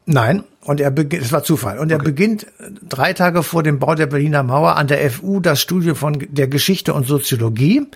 Nein, 0.05 0.43
und 0.65 0.81
er 0.81 0.91
beginnt, 0.91 1.23
es 1.23 1.31
war 1.31 1.43
Zufall, 1.43 1.77
und 1.79 1.91
er 1.91 1.97
okay. 1.97 2.05
beginnt 2.05 2.47
drei 2.89 3.13
Tage 3.13 3.43
vor 3.43 3.63
dem 3.63 3.79
Bau 3.79 3.95
der 3.95 4.07
Berliner 4.07 4.43
Mauer 4.43 4.75
an 4.75 4.87
der 4.87 5.09
FU 5.11 5.39
das 5.39 5.61
Studium 5.61 5.95
von 5.95 6.25
der 6.29 6.47
Geschichte 6.47 6.93
und 6.93 7.07
Soziologie. 7.07 7.87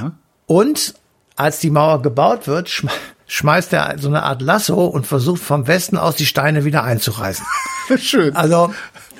Ja. 0.00 0.12
Und 0.46 0.94
als 1.36 1.58
die 1.60 1.70
Mauer 1.70 2.00
gebaut 2.00 2.46
wird, 2.46 2.70
schmeißt 3.26 3.72
er 3.74 3.96
so 3.98 4.08
eine 4.08 4.22
Art 4.22 4.40
Lasso 4.40 4.86
und 4.86 5.06
versucht 5.06 5.42
vom 5.42 5.66
Westen 5.66 5.98
aus 5.98 6.16
die 6.16 6.26
Steine 6.26 6.64
wieder 6.64 6.82
einzureißen. 6.82 7.44
Schön. 7.98 8.34
Also 8.34 8.72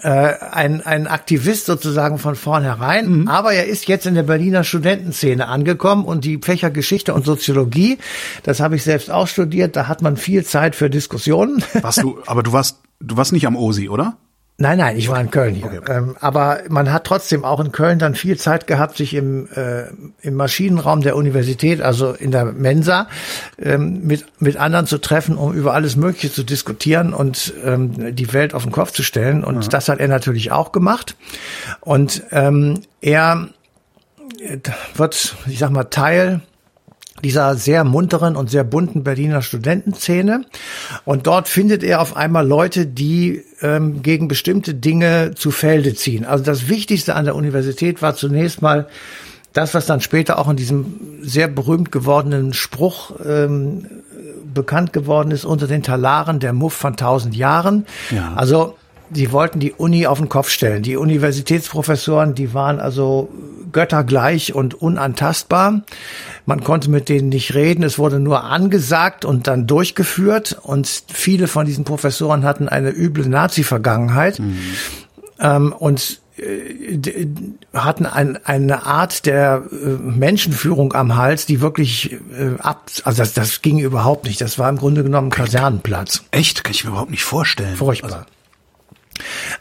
äh, 0.05 0.35
ein, 0.51 0.83
ein 0.83 1.07
Aktivist 1.07 1.67
sozusagen 1.67 2.19
von 2.19 2.37
vornherein, 2.37 3.21
mhm. 3.21 3.29
aber 3.29 3.53
er 3.53 3.67
ist 3.67 3.89
jetzt 3.89 4.07
in 4.07 4.15
der 4.15 4.23
Berliner 4.23 4.63
Studentenszene 4.63 5.49
angekommen 5.49 6.05
und 6.05 6.25
die 6.25 6.39
Fächer 6.43 6.71
Geschichte 6.71 7.15
und 7.15 7.25
Soziologie, 7.25 7.99
das 8.43 8.61
habe 8.61 8.77
ich 8.77 8.83
selbst 8.83 9.11
auch 9.11 9.27
studiert, 9.27 9.77
da 9.77 9.89
hat 9.89 10.03
man 10.03 10.17
viel 10.17 10.45
Zeit 10.45 10.77
für 10.77 10.91
Diskussionen. 10.91 11.65
Warst 11.81 12.03
du, 12.03 12.19
aber 12.27 12.43
du 12.43 12.53
warst, 12.53 12.81
du 13.01 13.17
warst 13.17 13.33
nicht 13.33 13.47
am 13.47 13.57
OSI, 13.57 13.89
oder? 13.89 14.19
Nein, 14.57 14.79
nein, 14.79 14.97
ich 14.97 15.09
war 15.09 15.21
in 15.21 15.33
Köln 15.33 15.57
hier. 15.57 15.67
Okay. 15.67 15.81
Ähm, 15.89 16.17
aber 16.21 16.61
man 16.69 16.93
hat 16.93 17.05
trotzdem 17.05 17.45
auch 17.45 17.59
in 17.59 17.73
Köln 17.73 17.99
dann 17.99 18.15
viel 18.15 18.39
Zeit 18.39 18.69
gehabt, 18.69 18.97
sich 18.97 19.13
im, 19.15 19.49
äh, 19.53 19.87
im 20.23 20.35
Maschinenraum 20.35 21.01
der 21.01 21.17
Universität, 21.17 21.83
also 21.83 22.13
in 22.13 22.31
der 22.31 22.45
Mensa, 22.45 23.09
ähm, 23.59 24.07
mit, 24.07 24.27
mit 24.39 24.57
anderen 24.57 24.87
zu 24.87 24.99
treffen, 24.99 25.37
um 25.37 25.53
über 25.55 25.75
alles 25.75 25.97
Mögliche 25.97 26.33
zu 26.33 26.45
diskutieren 26.45 27.13
und 27.13 27.53
ähm, 27.65 28.15
die 28.15 28.33
Welt 28.33 28.55
auf 28.55 28.63
den 28.63 28.71
Kopf 28.71 28.93
zu 28.93 29.03
stellen. 29.03 29.43
Und 29.43 29.65
ja. 29.65 29.69
das 29.71 29.89
hat 29.89 29.99
er 29.99 30.07
natürlich 30.07 30.53
auch 30.53 30.71
gemacht. 30.71 31.17
Und 31.81 32.23
ähm, 32.31 32.83
er 33.01 33.49
äh, 34.39 34.59
wird, 34.95 35.35
ich 35.47 35.59
sag 35.59 35.71
mal, 35.71 35.85
Teil 35.85 36.43
dieser 37.23 37.55
sehr 37.55 37.85
munteren 37.85 38.37
und 38.37 38.51
sehr 38.51 38.65
bunten 38.65 39.05
Berliner 39.05 39.41
Studentenszene. 39.41 40.45
Und 41.05 41.27
dort 41.27 41.49
findet 41.49 41.83
er 41.83 42.01
auf 42.01 42.17
einmal 42.17 42.47
Leute, 42.47 42.87
die 42.87 43.45
ähm, 43.63 44.03
gegen 44.03 44.29
bestimmte 44.29 44.75
Dinge 44.75 45.33
zu 45.35 45.51
Felde 45.51 45.95
ziehen. 45.95 46.25
Also 46.25 46.45
das 46.45 46.69
Wichtigste 46.69 47.15
an 47.15 47.25
der 47.25 47.37
Universität 47.37 48.03
war 48.03 48.17
zunächst 48.17 48.63
mal 48.63 48.89
das, 49.53 49.73
was 49.73 49.87
dann 49.87 50.01
später 50.01 50.39
auch 50.39 50.51
in 50.51 50.57
diesem 50.57 51.21
sehr 51.23 51.47
berühmt 51.47 51.93
gewordenen 51.93 52.53
Spruch 52.53 53.13
ähm, 53.25 53.87
bekannt 54.53 54.93
geworden 54.93 55.31
ist, 55.31 55.45
unter 55.45 55.67
den 55.67 55.83
Talaren 55.83 56.41
der 56.41 56.53
Muff 56.53 56.75
von 56.75 56.97
tausend 56.97 57.37
Jahren. 57.37 57.87
Ja. 58.11 58.33
Also 58.35 58.77
die 59.11 59.33
wollten 59.33 59.61
die 59.61 59.73
Uni 59.73 60.07
auf 60.07 60.19
den 60.19 60.29
Kopf 60.29 60.49
stellen. 60.49 60.83
Die 60.83 60.97
Universitätsprofessoren, 60.97 62.35
die 62.35 62.55
waren 62.55 62.81
also 62.81 63.29
göttergleich 63.73 64.55
und 64.55 64.75
unantastbar. 64.75 65.83
Man 66.47 66.65
konnte 66.65 66.91
mit 66.91 67.09
denen 67.09 67.29
nicht 67.29 67.55
reden. 67.55 67.83
Es 67.83 67.99
wurde 67.99 68.21
nur 68.21 68.45
angesagt 68.45 69.25
und 69.25 69.47
dann 69.47 69.67
durchgeführt. 69.67 70.59
Und 70.63 71.05
viele 71.13 71.49
von 71.49 71.67
diesen 71.67 71.85
Professoren 71.85 72.45
hatten 72.45 72.69
eine 72.69 72.91
üble 72.91 73.29
Nazi-Vergangenheit. 73.29 74.39
Mhm. 74.39 74.59
Ähm, 75.41 75.73
und 75.73 76.21
äh, 76.37 77.27
hatten 77.73 78.07
ein, 78.07 78.39
eine 78.45 78.87
Art 78.87 79.27
der 79.27 79.63
äh, 79.71 79.75
Menschenführung 79.77 80.93
am 80.95 81.17
Hals, 81.17 81.47
die 81.47 81.61
wirklich 81.61 82.13
äh, 82.13 82.59
ab, 82.59 82.91
also 83.05 83.23
das, 83.23 83.35
das 83.35 83.63
ging 83.63 83.79
überhaupt 83.79 84.25
nicht. 84.25 84.41
Das 84.41 84.59
war 84.59 84.69
im 84.69 84.77
Grunde 84.77 85.03
genommen 85.03 85.31
Kasernenplatz. 85.31 86.25
Echt? 86.31 86.65
Kann 86.65 86.73
ich 86.73 86.85
mir 86.85 86.91
überhaupt 86.91 87.11
nicht 87.11 87.25
vorstellen. 87.25 87.77
Furchtbar. 87.77 88.13
Also 88.13 88.27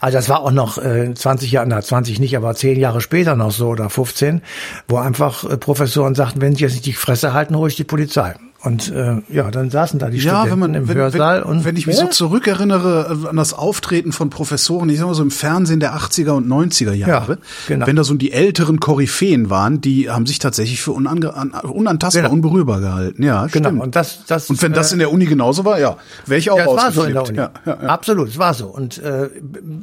also 0.00 0.18
das 0.18 0.28
war 0.28 0.40
auch 0.40 0.50
noch 0.50 0.78
äh, 0.78 1.14
20 1.14 1.52
Jahre, 1.52 1.66
na 1.68 1.80
20 1.80 2.20
nicht, 2.20 2.36
aber 2.36 2.54
10 2.54 2.78
Jahre 2.78 3.00
später 3.00 3.36
noch 3.36 3.52
so 3.52 3.68
oder 3.68 3.90
15, 3.90 4.42
wo 4.88 4.98
einfach 4.98 5.44
äh, 5.44 5.56
Professoren 5.56 6.14
sagten, 6.14 6.40
wenn 6.40 6.54
sie 6.54 6.64
jetzt 6.64 6.72
nicht 6.72 6.86
die 6.86 6.92
Fresse 6.92 7.32
halten, 7.32 7.56
hole 7.56 7.68
ich 7.68 7.76
die 7.76 7.84
Polizei. 7.84 8.34
Und 8.64 8.90
äh, 8.90 9.16
ja, 9.28 9.50
dann 9.50 9.68
saßen 9.68 9.98
da 9.98 10.08
die 10.08 10.16
ja, 10.16 10.22
Studenten 10.22 10.50
wenn 10.52 10.58
man, 10.58 10.74
im 10.74 10.88
wenn, 10.88 10.96
Hörsaal. 10.96 11.42
Wenn, 11.42 11.50
und 11.50 11.64
wenn 11.66 11.76
ich 11.76 11.86
mich 11.86 11.98
ja? 11.98 12.04
so 12.04 12.08
zurückerinnere 12.08 13.18
äh, 13.24 13.28
an 13.28 13.36
das 13.36 13.52
Auftreten 13.52 14.10
von 14.10 14.30
Professoren, 14.30 14.88
ich 14.88 14.98
sag 14.98 15.06
mal 15.06 15.14
so 15.14 15.22
im 15.22 15.30
Fernsehen 15.30 15.80
der 15.80 15.94
80er 15.94 16.30
und 16.30 16.48
90er 16.48 16.94
Jahre, 16.94 17.32
ja, 17.32 17.38
genau. 17.68 17.86
wenn 17.86 17.94
da 17.94 18.04
so 18.04 18.14
die 18.14 18.32
älteren 18.32 18.80
Koryphäen 18.80 19.50
waren, 19.50 19.82
die 19.82 20.08
haben 20.08 20.24
sich 20.24 20.38
tatsächlich 20.38 20.80
für 20.80 20.92
unange, 20.92 21.30
unantastbar, 21.62 22.22
genau. 22.22 22.32
unberührbar 22.32 22.80
gehalten. 22.80 23.22
Ja, 23.22 23.48
genau. 23.48 23.68
stimmt. 23.68 23.82
Und, 23.82 23.96
das, 23.96 24.24
das, 24.26 24.48
und 24.48 24.62
wenn 24.62 24.72
das 24.72 24.92
äh, 24.92 24.94
in 24.94 24.98
der 25.00 25.12
Uni 25.12 25.26
genauso 25.26 25.66
war, 25.66 25.78
ja, 25.78 25.98
wäre 26.24 26.38
ich 26.38 26.50
auch 26.50 26.56
ja, 26.56 26.66
war 26.66 26.90
so 26.90 27.04
in 27.04 27.12
der 27.12 27.22
Uni. 27.22 27.36
Ja, 27.36 27.50
ja, 27.66 27.78
ja. 27.82 27.88
Absolut, 27.88 28.28
es 28.28 28.38
war 28.38 28.54
so. 28.54 28.68
Und 28.68 28.96
äh, 28.96 29.28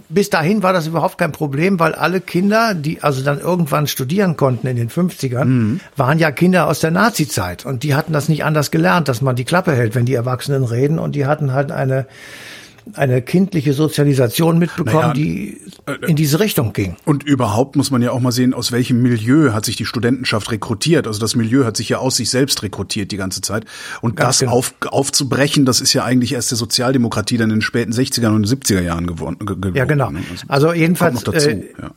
bis 0.10 0.32
dahin 0.32 0.64
war 0.64 0.74
das 0.74 0.88
überhaupt 0.88 1.20
kein 1.20 1.32
Problem, 1.32 1.80
weil 1.80 1.94
alle 1.94 2.20
Kinder, 2.20 2.74
die 2.74 3.04
also 3.04 3.22
dann 3.22 3.40
irgendwann 3.40 3.86
studieren 3.86 4.38
konnten 4.38 4.66
in 4.66 4.76
den 4.76 4.90
50ern, 4.90 5.46
mhm. 5.46 5.80
waren 5.96 6.18
ja 6.18 6.32
Kinder 6.32 6.66
aus 6.66 6.80
der 6.80 6.90
Nazi-Zeit. 6.90 7.64
Und 7.64 7.84
die 7.84 7.94
hatten 7.94 8.12
das 8.12 8.28
nicht 8.28 8.44
anders 8.44 8.71
gelernt, 8.72 9.08
dass 9.08 9.22
man 9.22 9.36
die 9.36 9.46
Klappe 9.46 9.74
hält, 9.74 9.96
wenn 9.96 10.06
die 10.06 10.14
Erwachsenen 10.14 10.64
reden. 10.64 11.00
Und 11.00 11.16
die 11.16 11.26
hatten 11.26 11.54
halt 11.54 11.72
eine 11.72 12.08
eine 12.94 13.22
kindliche 13.22 13.74
Sozialisation 13.74 14.58
mitbekommen, 14.58 15.02
naja, 15.02 15.14
die 15.14 15.62
äh, 15.86 16.06
in 16.08 16.16
diese 16.16 16.40
Richtung 16.40 16.74
ging. 16.74 16.96
Und 17.06 17.24
überhaupt 17.24 17.76
muss 17.76 17.92
man 17.92 18.02
ja 18.02 18.12
auch 18.12 18.20
mal 18.20 18.32
sehen, 18.32 18.54
aus 18.54 18.72
welchem 18.72 19.02
Milieu 19.02 19.54
hat 19.54 19.66
sich 19.66 19.76
die 19.76 19.86
Studentenschaft 19.86 20.52
rekrutiert. 20.52 21.08
Also 21.08 21.20
das 21.20 21.36
Milieu 21.36 21.66
hat 21.66 21.78
sich 21.78 21.90
ja 21.90 22.00
aus 22.00 22.18
sich 22.18 22.30
selbst 22.30 22.64
rekrutiert 22.64 23.12
die 23.12 23.18
ganze 23.18 23.42
Zeit. 23.42 23.66
Und 24.02 24.16
Ganz 24.16 24.30
das 24.30 24.40
genau. 24.40 24.54
auf, 24.54 24.74
aufzubrechen, 24.88 25.66
das 25.66 25.80
ist 25.80 25.94
ja 25.94 26.04
eigentlich 26.04 26.34
erst 26.34 26.52
der 26.52 26.58
Sozialdemokratie 26.58 27.38
dann 27.38 27.50
in 27.50 27.58
den 27.58 27.62
späten 27.62 27.94
60er 27.94 28.30
und 28.30 28.48
70er 28.48 28.82
Jahren 28.82 29.08
geworden. 29.08 29.38
geworden 29.46 29.76
ja, 29.76 29.86
genau. 29.86 30.08
Also, 30.08 30.46
also 30.48 30.74
jedenfalls, 30.74 31.24
dazu, 31.24 31.50
äh, 31.50 31.66
ja 31.80 31.92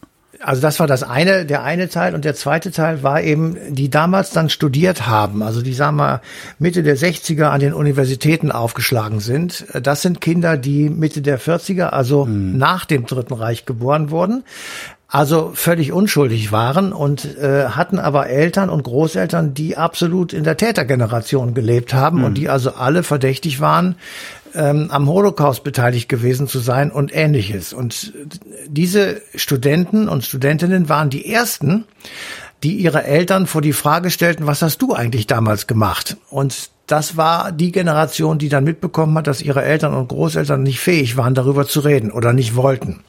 also 0.45 0.61
das 0.61 0.79
war 0.79 0.87
das 0.87 1.03
eine, 1.03 1.47
der 1.47 1.63
eine 1.63 1.89
Teil 1.89 2.15
und 2.15 2.25
der 2.25 2.35
zweite 2.35 2.71
Teil 2.71 3.03
war 3.03 3.23
eben, 3.23 3.57
die 3.71 3.89
damals 3.89 4.31
dann 4.31 4.51
studiert 4.51 5.07
haben, 5.07 5.43
also 5.43 5.63
die 5.63 5.73
sagen 5.73 5.97
wir 5.97 6.21
Mitte 6.59 6.83
der 6.83 6.99
60er 6.99 7.45
an 7.45 7.61
den 7.61 7.73
Universitäten 7.73 8.53
aufgeschlagen 8.53 9.21
sind. 9.21 9.65
Das 9.81 10.03
sind 10.03 10.21
Kinder, 10.21 10.57
die 10.57 10.91
Mitte 10.91 11.23
der 11.23 11.41
40er, 11.41 11.87
also 11.87 12.27
mhm. 12.27 12.59
nach 12.59 12.85
dem 12.85 13.07
Dritten 13.07 13.35
Reich 13.35 13.65
geboren 13.65 14.11
wurden, 14.11 14.45
also 15.09 15.53
völlig 15.55 15.93
unschuldig 15.93 16.53
waren 16.53 16.93
und 16.93 17.39
äh, 17.39 17.69
hatten 17.69 17.99
aber 17.99 18.29
Eltern 18.29 18.69
und 18.69 18.83
Großeltern, 18.83 19.55
die 19.55 19.77
absolut 19.77 20.33
in 20.33 20.45
der 20.45 20.57
Tätergeneration 20.57 21.55
gelebt 21.55 21.95
haben 21.95 22.19
mhm. 22.19 22.25
und 22.25 22.35
die 22.35 22.49
also 22.49 22.75
alle 22.75 23.03
verdächtig 23.03 23.61
waren, 23.61 23.97
ähm, 24.55 24.91
am 24.91 25.09
Holocaust 25.09 25.65
beteiligt 25.65 26.09
gewesen 26.09 26.49
zu 26.49 26.59
sein 26.59 26.91
und 26.91 27.15
ähnliches. 27.15 27.73
Und 27.73 28.13
diese 28.67 29.21
Studenten 29.35 30.09
und 30.09 30.25
Studentinnen 30.25 30.89
waren 30.89 31.11
die 31.11 31.31
ersten, 31.31 31.85
die 32.63 32.77
ihre 32.77 33.05
Eltern 33.05 33.47
vor 33.47 33.61
die 33.61 33.73
Frage 33.73 34.11
stellten, 34.11 34.47
was 34.47 34.63
hast 34.63 34.81
du 34.81 34.95
eigentlich 34.95 35.27
damals 35.27 35.67
gemacht? 35.67 36.17
Und 36.31 36.71
das 36.87 37.17
war 37.17 37.51
die 37.51 37.73
Generation, 37.73 38.39
die 38.39 38.51
dann 38.51 38.65
mitbekommen 38.65 39.17
hat, 39.17 39.27
dass 39.27 39.41
ihre 39.41 39.65
Eltern 39.65 39.95
und 39.95 40.09
Großeltern 40.09 40.63
nicht 40.63 40.81
fähig 40.81 41.17
waren, 41.17 41.35
darüber 41.35 41.67
zu 41.67 41.81
reden 41.81 42.11
oder 42.11 42.35
nicht 42.35 42.57
wollten. 42.57 43.01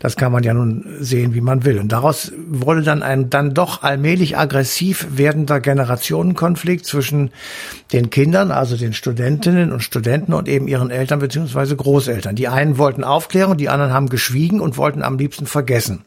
Das 0.00 0.16
kann 0.16 0.32
man 0.32 0.42
ja 0.42 0.54
nun 0.54 0.84
sehen, 0.98 1.32
wie 1.32 1.40
man 1.40 1.64
will. 1.64 1.78
Und 1.78 1.92
daraus 1.92 2.32
wurde 2.48 2.82
dann 2.82 3.04
ein 3.04 3.30
dann 3.30 3.54
doch 3.54 3.82
allmählich 3.84 4.36
aggressiv 4.36 5.06
werdender 5.12 5.60
Generationenkonflikt 5.60 6.84
zwischen 6.84 7.30
den 7.92 8.10
Kindern, 8.10 8.50
also 8.50 8.76
den 8.76 8.92
Studentinnen 8.92 9.70
und 9.70 9.84
Studenten 9.84 10.32
und 10.32 10.48
eben 10.48 10.66
ihren 10.66 10.90
Eltern 10.90 11.20
beziehungsweise 11.20 11.76
Großeltern. 11.76 12.34
Die 12.34 12.48
einen 12.48 12.76
wollten 12.76 13.04
Aufklärung, 13.04 13.56
die 13.56 13.68
anderen 13.68 13.92
haben 13.92 14.08
geschwiegen 14.08 14.60
und 14.60 14.76
wollten 14.76 15.02
am 15.02 15.16
liebsten 15.16 15.46
vergessen. 15.46 16.02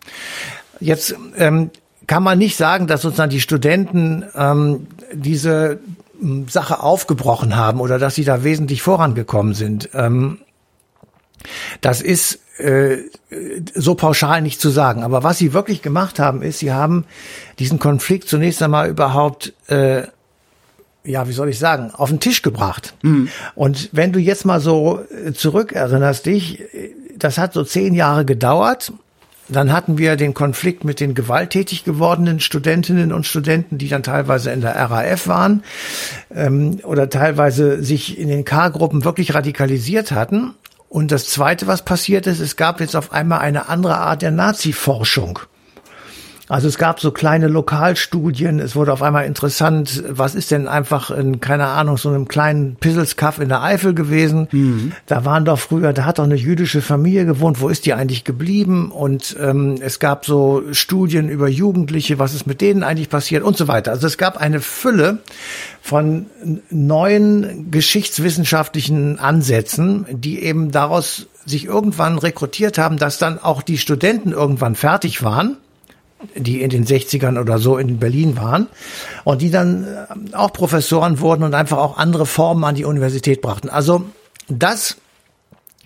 Jetzt 0.81 1.15
ähm, 1.38 1.69
kann 2.07 2.24
man 2.24 2.38
nicht 2.38 2.57
sagen, 2.57 2.88
dass 2.88 3.01
sozusagen 3.01 3.29
die 3.29 3.39
Studenten 3.39 4.25
ähm, 4.36 4.88
diese 5.13 5.79
Sache 6.48 6.81
aufgebrochen 6.81 7.55
haben 7.55 7.79
oder 7.79 8.00
dass 8.00 8.15
sie 8.15 8.24
da 8.24 8.43
wesentlich 8.43 8.81
vorangekommen 8.81 9.53
sind. 9.53 9.89
Ähm, 9.93 10.39
das 11.81 12.01
ist 12.01 12.39
äh, 12.57 12.98
so 13.74 13.95
pauschal 13.95 14.41
nicht 14.41 14.60
zu 14.60 14.69
sagen. 14.69 15.03
Aber 15.03 15.24
was 15.24 15.38
sie 15.38 15.53
wirklich 15.53 15.81
gemacht 15.81 16.19
haben, 16.19 16.41
ist, 16.41 16.60
sie 16.60 16.72
haben 16.72 17.05
diesen 17.60 17.79
Konflikt 17.79 18.27
zunächst 18.27 18.62
einmal 18.63 18.89
überhaupt 18.89 19.53
äh, 19.67 20.03
ja, 21.05 21.27
wie 21.27 21.34
soll 21.34 21.50
ich 21.50 21.60
sagen, 21.60 21.91
auf 21.93 22.10
den 22.10 22.19
Tisch 22.19 22.41
gebracht. 22.41 22.95
Mhm. 23.03 23.29
Und 23.53 23.89
wenn 23.91 24.12
du 24.12 24.19
jetzt 24.19 24.45
mal 24.45 24.60
so 24.60 25.01
äh, 25.25 25.34
zurückerinnerst 25.34 26.25
dich, 26.25 26.63
das 27.15 27.38
hat 27.38 27.53
so 27.53 27.63
zehn 27.63 27.93
Jahre 27.93 28.25
gedauert 28.25 28.91
dann 29.47 29.71
hatten 29.71 29.97
wir 29.97 30.15
den 30.15 30.33
Konflikt 30.33 30.83
mit 30.83 30.99
den 30.99 31.13
gewalttätig 31.13 31.83
gewordenen 31.83 32.39
Studentinnen 32.39 33.13
und 33.13 33.25
Studenten, 33.25 33.77
die 33.77 33.87
dann 33.87 34.03
teilweise 34.03 34.51
in 34.51 34.61
der 34.61 34.75
RAF 34.75 35.27
waren 35.27 35.63
ähm, 36.33 36.79
oder 36.83 37.09
teilweise 37.09 37.83
sich 37.83 38.17
in 38.17 38.29
den 38.29 38.45
K-Gruppen 38.45 39.03
wirklich 39.03 39.33
radikalisiert 39.33 40.11
hatten. 40.11 40.53
Und 40.89 41.11
das 41.11 41.25
Zweite, 41.27 41.67
was 41.67 41.83
passiert 41.83 42.25
ist, 42.27 42.39
es 42.39 42.55
gab 42.55 42.79
jetzt 42.79 42.95
auf 42.95 43.11
einmal 43.11 43.39
eine 43.39 43.69
andere 43.69 43.97
Art 43.97 44.21
der 44.21 44.31
Nazi-Forschung. 44.31 45.39
Also 46.47 46.67
es 46.67 46.77
gab 46.77 46.99
so 46.99 47.11
kleine 47.11 47.47
Lokalstudien, 47.47 48.59
es 48.59 48.75
wurde 48.75 48.93
auf 48.93 49.01
einmal 49.01 49.25
interessant, 49.25 50.03
was 50.07 50.35
ist 50.35 50.51
denn 50.51 50.67
einfach 50.67 51.09
in, 51.09 51.39
keine 51.39 51.67
Ahnung, 51.67 51.97
so 51.97 52.09
einem 52.09 52.27
kleinen 52.27 52.75
Pisselskaff 52.75 53.39
in 53.39 53.49
der 53.49 53.63
Eifel 53.63 53.95
gewesen. 53.95 54.47
Mhm. 54.51 54.91
Da 55.07 55.25
waren 55.25 55.45
doch 55.45 55.57
früher, 55.57 55.91
da 55.91 56.05
hat 56.05 56.19
doch 56.19 56.23
eine 56.23 56.35
jüdische 56.35 56.81
Familie 56.81 57.25
gewohnt, 57.25 57.61
wo 57.61 57.69
ist 57.69 57.87
die 57.87 57.93
eigentlich 57.93 58.23
geblieben? 58.23 58.91
Und 58.91 59.35
ähm, 59.39 59.77
es 59.79 59.99
gab 59.99 60.25
so 60.25 60.61
Studien 60.71 61.29
über 61.29 61.47
Jugendliche, 61.47 62.19
was 62.19 62.35
ist 62.35 62.45
mit 62.45 62.61
denen 62.61 62.83
eigentlich 62.83 63.09
passiert 63.09 63.43
und 63.43 63.57
so 63.57 63.67
weiter. 63.67 63.91
Also 63.91 64.05
es 64.05 64.19
gab 64.19 64.37
eine 64.37 64.61
Fülle 64.61 65.19
von 65.81 66.27
neuen 66.69 67.71
geschichtswissenschaftlichen 67.71 69.17
Ansätzen, 69.17 70.05
die 70.11 70.43
eben 70.43 70.71
daraus 70.71 71.27
sich 71.45 71.65
irgendwann 71.65 72.17
rekrutiert 72.17 72.77
haben, 72.77 72.97
dass 72.97 73.17
dann 73.17 73.39
auch 73.39 73.61
die 73.61 73.77
Studenten 73.77 74.31
irgendwann 74.31 74.75
fertig 74.75 75.23
waren 75.23 75.57
die 76.36 76.62
in 76.62 76.70
den 76.70 76.86
60ern 76.86 77.39
oder 77.39 77.60
so 77.60 77.77
in 77.77 78.00
Berlin 78.00 78.38
waren 78.38 78.67
und 79.24 79.41
die 79.41 79.51
dann 79.51 79.84
äh, 79.84 80.36
auch 80.36 80.53
Professoren 80.53 81.20
wurden 81.20 81.44
und 81.44 81.53
einfach 81.53 81.77
auch 81.77 81.98
andere 81.98 82.25
Formen 82.25 82.63
an 82.63 82.75
die 82.75 82.86
Universität 82.86 83.41
brachten. 83.41 83.70
Also 83.70 84.05
das 84.48 84.98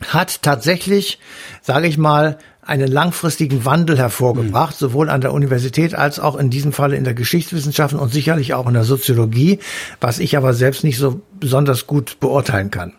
hat 0.07 0.41
tatsächlich, 0.41 1.19
sage 1.61 1.87
ich 1.87 1.97
mal, 1.97 2.37
einen 2.69 2.87
langfristigen 2.87 3.65
Wandel 3.65 3.97
hervorgebracht, 3.97 4.75
mhm. 4.75 4.79
sowohl 4.79 5.09
an 5.09 5.21
der 5.21 5.33
Universität 5.33 5.95
als 5.95 6.19
auch 6.19 6.35
in 6.35 6.51
diesem 6.51 6.71
Falle 6.71 6.95
in 6.95 7.03
der 7.03 7.15
Geschichtswissenschaften 7.15 7.99
und 7.99 8.09
sicherlich 8.09 8.53
auch 8.53 8.67
in 8.67 8.75
der 8.75 8.83
Soziologie, 8.83 9.59
was 9.99 10.19
ich 10.19 10.37
aber 10.37 10.53
selbst 10.53 10.83
nicht 10.83 10.99
so 10.99 11.21
besonders 11.39 11.87
gut 11.87 12.19
beurteilen 12.19 12.69
kann. 12.69 12.93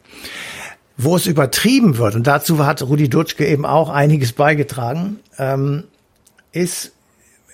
Wo 0.97 1.15
es 1.15 1.27
übertrieben 1.27 1.99
wird, 1.99 2.17
und 2.17 2.27
dazu 2.27 2.67
hat 2.67 2.83
Rudi 2.83 3.09
Dutschke 3.09 3.47
eben 3.47 3.65
auch 3.65 3.91
einiges 3.91 4.33
beigetragen, 4.33 5.21
ähm, 5.39 5.85
ist, 6.53 6.93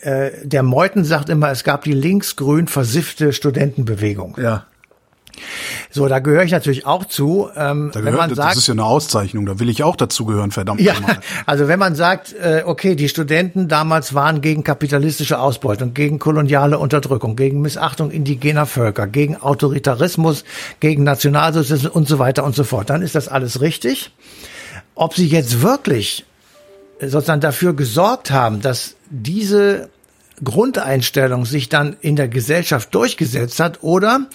äh, 0.03 0.31
der 0.43 0.63
Meuthen 0.63 1.05
sagt 1.05 1.29
immer, 1.29 1.51
es 1.51 1.65
gab 1.65 1.85
die 1.85 1.93
linksgrün 1.93 2.69
versiffte 2.69 3.33
Studentenbewegung. 3.33 4.37
Ja. 4.41 4.67
So, 5.91 6.09
da 6.09 6.19
gehöre 6.19 6.45
ich 6.45 6.53
natürlich 6.53 6.87
auch 6.87 7.05
zu. 7.05 7.49
Ähm, 7.57 7.91
da 7.93 8.01
gehört, 8.01 8.05
wenn 8.05 8.15
man 8.15 8.35
sagt, 8.35 8.51
das 8.51 8.59
ist 8.59 8.67
ja 8.69 8.73
eine 8.73 8.85
Auszeichnung, 8.85 9.47
da 9.47 9.59
will 9.59 9.69
ich 9.69 9.83
auch 9.83 9.97
dazugehören, 9.97 10.51
verdammt 10.51 10.81
ja. 10.81 10.95
Also 11.47 11.69
wenn 11.69 11.79
man 11.79 11.95
sagt, 11.95 12.35
äh, 12.35 12.63
okay, 12.65 12.97
die 12.97 13.09
Studenten 13.09 13.69
damals 13.69 14.15
waren 14.15 14.41
gegen 14.41 14.65
kapitalistische 14.65 15.39
Ausbeutung, 15.39 15.95
gegen 15.95 16.19
koloniale 16.19 16.79
Unterdrückung, 16.79 17.37
gegen 17.37 17.61
Missachtung 17.61 18.11
indigener 18.11 18.67
Völker, 18.67 19.07
gegen 19.07 19.37
Autoritarismus, 19.37 20.45
gegen 20.81 21.05
Nationalsozialismus 21.05 21.93
und 21.93 22.09
so 22.09 22.19
weiter 22.19 22.45
und 22.45 22.55
so 22.55 22.65
fort, 22.65 22.91
dann 22.91 23.03
ist 23.03 23.15
das 23.15 23.29
alles 23.29 23.61
richtig. 23.61 24.13
Ob 24.95 25.15
sie 25.15 25.27
jetzt 25.27 25.61
wirklich 25.63 26.25
sozusagen 27.01 27.41
dafür 27.41 27.75
gesorgt 27.75 28.31
haben, 28.31 28.61
dass 28.61 28.97
diese 29.11 29.91
Grundeinstellung 30.43 31.45
sich 31.45 31.69
dann 31.69 31.97
in 32.01 32.17
der 32.17 32.29
Gesellschaft 32.29 32.95
durchgesetzt 32.95 33.61
hat 33.61 33.83
oder 33.83 34.27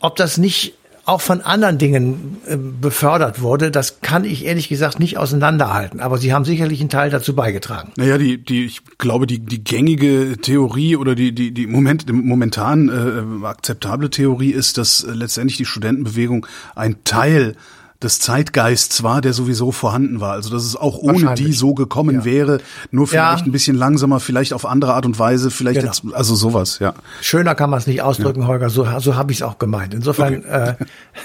ob 0.00 0.16
das 0.16 0.36
nicht 0.36 0.74
auch 1.04 1.20
von 1.20 1.40
anderen 1.40 1.78
Dingen 1.78 2.36
äh, 2.46 2.56
befördert 2.56 3.42
wurde, 3.42 3.72
das 3.72 4.00
kann 4.02 4.24
ich 4.24 4.44
ehrlich 4.44 4.68
gesagt 4.68 5.00
nicht 5.00 5.18
auseinanderhalten. 5.18 6.00
Aber 6.00 6.16
sie 6.16 6.32
haben 6.32 6.44
sicherlich 6.44 6.80
einen 6.80 6.90
Teil 6.90 7.10
dazu 7.10 7.34
beigetragen. 7.34 7.92
Naja, 7.96 8.18
die, 8.18 8.38
die, 8.38 8.66
ich 8.66 8.82
glaube, 8.98 9.26
die, 9.26 9.40
die 9.40 9.64
gängige 9.64 10.36
Theorie 10.40 10.96
oder 10.96 11.16
die, 11.16 11.32
die, 11.32 11.50
die 11.50 11.66
Moment, 11.66 12.10
momentan 12.12 12.88
äh, 12.88 13.46
akzeptable 13.46 14.10
Theorie 14.10 14.52
ist, 14.52 14.78
dass 14.78 15.02
äh, 15.02 15.10
letztendlich 15.10 15.56
die 15.56 15.64
Studentenbewegung 15.64 16.46
ein 16.76 17.02
Teil 17.02 17.56
des 18.02 18.18
Zeitgeists 18.18 19.02
war, 19.02 19.20
der 19.20 19.32
sowieso 19.32 19.72
vorhanden 19.72 20.20
war. 20.20 20.32
Also 20.32 20.50
dass 20.50 20.64
es 20.64 20.76
auch 20.76 20.98
ohne 20.98 21.34
die 21.34 21.52
so 21.52 21.74
gekommen 21.74 22.16
ja. 22.16 22.24
wäre, 22.24 22.58
nur 22.90 23.06
vielleicht 23.06 23.40
ja. 23.40 23.46
ein 23.46 23.52
bisschen 23.52 23.76
langsamer, 23.76 24.20
vielleicht 24.20 24.52
auf 24.52 24.66
andere 24.66 24.94
Art 24.94 25.06
und 25.06 25.18
Weise, 25.18 25.50
vielleicht 25.50 25.80
genau. 25.80 25.92
jetzt, 25.92 26.14
also 26.14 26.34
sowas, 26.34 26.78
ja. 26.80 26.94
Schöner 27.20 27.54
kann 27.54 27.70
man 27.70 27.78
es 27.78 27.86
nicht 27.86 28.02
ausdrücken, 28.02 28.42
ja. 28.42 28.46
Holger. 28.46 28.70
So, 28.70 28.86
so 28.98 29.16
habe 29.16 29.32
ich 29.32 29.38
es 29.38 29.42
auch 29.42 29.58
gemeint. 29.58 29.94
Insofern. 29.94 30.38
Okay. 30.38 30.76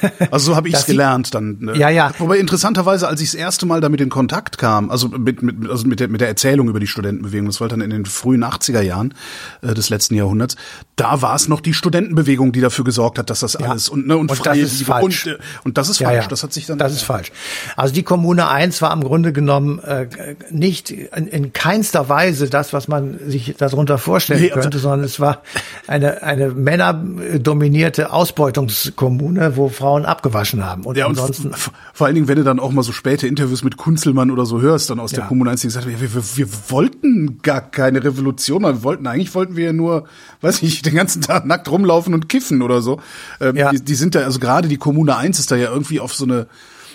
Äh, 0.02 0.28
also 0.32 0.52
so 0.52 0.56
habe 0.56 0.70
ich 0.70 0.76
es 0.76 0.86
gelernt 0.86 1.34
dann. 1.34 1.58
Ne? 1.60 1.78
Ja, 1.78 1.90
ja. 1.90 2.12
Wobei 2.20 2.38
interessanterweise, 2.38 3.08
als 3.08 3.22
ich 3.22 3.32
das 3.32 3.36
erste 3.36 3.66
Mal 3.66 3.82
damit 3.82 4.02
in 4.02 4.10
Kontakt 4.10 4.58
kam, 4.58 4.90
also 4.92 5.08
mit, 5.08 5.42
mit, 5.42 5.70
also 5.70 5.88
mit, 5.88 6.00
der, 6.00 6.08
mit 6.08 6.22
der 6.22 6.28
Erzählung 6.28 6.70
über 6.70 6.80
die 6.80 6.88
Studentenbewegung, 6.88 7.48
das 7.48 7.60
war 7.62 7.68
dann 7.68 7.82
in 7.82 7.90
den 7.90 8.06
frühen 8.06 8.44
80er 8.44 8.82
Jahren 8.82 9.14
äh, 9.62 9.74
des 9.74 9.90
letzten 9.90 10.16
Jahrhunderts, 10.16 10.56
da 10.96 11.22
war 11.22 11.36
es 11.36 11.48
noch 11.48 11.62
die 11.62 11.74
Studentenbewegung, 11.74 12.52
die 12.52 12.62
dafür 12.62 12.86
gesorgt 12.86 13.18
hat, 13.18 13.30
dass 13.30 13.40
das 13.40 13.56
alles 13.56 13.90
und, 13.90 14.08
ne, 14.08 14.18
und, 14.18 14.30
und 14.30 14.36
freie 14.36 14.62
das 14.62 14.74
ist 14.74 14.84
falsch. 14.84 15.28
Und, 15.28 15.34
äh, 15.34 15.38
und 15.64 15.78
das 15.78 15.90
ist 15.90 15.98
falsch. 15.98 16.28
Das 16.28 16.44
hat 16.44 16.54
sich 16.54 16.67
dann. 16.70 16.78
Das 16.78 16.94
ist 16.94 17.04
falsch. 17.04 17.32
Also 17.76 17.94
die 17.94 18.04
Kommune 18.04 18.48
1 18.48 18.82
war 18.82 18.94
im 18.94 19.04
Grunde 19.04 19.34
genommen 19.34 19.80
äh, 19.80 20.08
nicht 20.50 20.92
in, 20.92 21.28
in 21.28 21.54
keinster 21.54 22.10
Weise 22.10 22.50
das, 22.50 22.74
was 22.74 22.88
man 22.88 23.20
sich 23.28 23.56
darunter 23.58 23.98
vorstellen 23.98 24.42
nee, 24.42 24.50
könnte, 24.50 24.80
sondern 24.80 25.04
es 25.04 25.20
war 25.20 25.42
eine, 25.88 26.24
eine 26.24 26.50
männerdominierte 26.50 28.12
Ausbeutungskommune, 28.12 29.58
wo 29.58 29.70
Frauen 29.70 30.06
abgewaschen 30.06 30.66
haben. 30.66 30.84
Und 30.84 30.98
ja, 30.98 31.08
ansonsten. 31.08 31.48
Und 31.48 31.58
vor 31.94 32.08
allen 32.08 32.16
Dingen, 32.16 32.28
wenn 32.28 32.38
du 32.38 32.44
dann 32.44 32.60
auch 32.60 32.72
mal 32.72 32.84
so 32.84 32.92
späte 32.92 33.28
Interviews 33.28 33.64
mit 33.64 33.78
Kunzelmann 33.78 34.32
oder 34.32 34.46
so 34.46 34.62
hörst, 34.62 34.90
dann 34.90 35.00
aus 35.00 35.12
ja. 35.12 35.20
der 35.20 35.28
Kommune 35.28 35.52
1, 35.52 35.62
die 35.62 35.68
gesagt 35.68 35.86
haben, 35.86 36.00
wir, 36.00 36.14
wir, 36.14 36.24
wir 36.36 36.48
wollten 36.70 37.40
gar 37.42 37.62
keine 37.62 38.04
Revolution, 38.04 38.64
wir 38.64 38.84
wollten, 38.84 39.08
eigentlich 39.08 39.34
wollten 39.36 39.56
wir 39.56 39.74
nur, 39.74 40.06
weiß 40.42 40.62
ich, 40.64 40.82
den 40.82 40.96
ganzen 40.96 41.22
Tag 41.22 41.46
nackt 41.46 41.70
rumlaufen 41.70 42.14
und 42.14 42.30
kiffen 42.30 42.62
oder 42.62 42.82
so. 42.82 43.00
Ähm, 43.40 43.56
ja. 43.56 43.72
die, 43.72 43.84
die 43.84 43.96
sind 43.96 44.16
da, 44.16 44.22
also 44.22 44.40
gerade 44.40 44.68
die 44.68 44.78
Kommune 44.78 45.16
1 45.16 45.40
ist 45.40 45.52
da 45.52 45.56
ja 45.56 45.72
irgendwie 45.72 46.00
auf 46.00 46.14
so 46.14 46.26
eine 46.26 46.48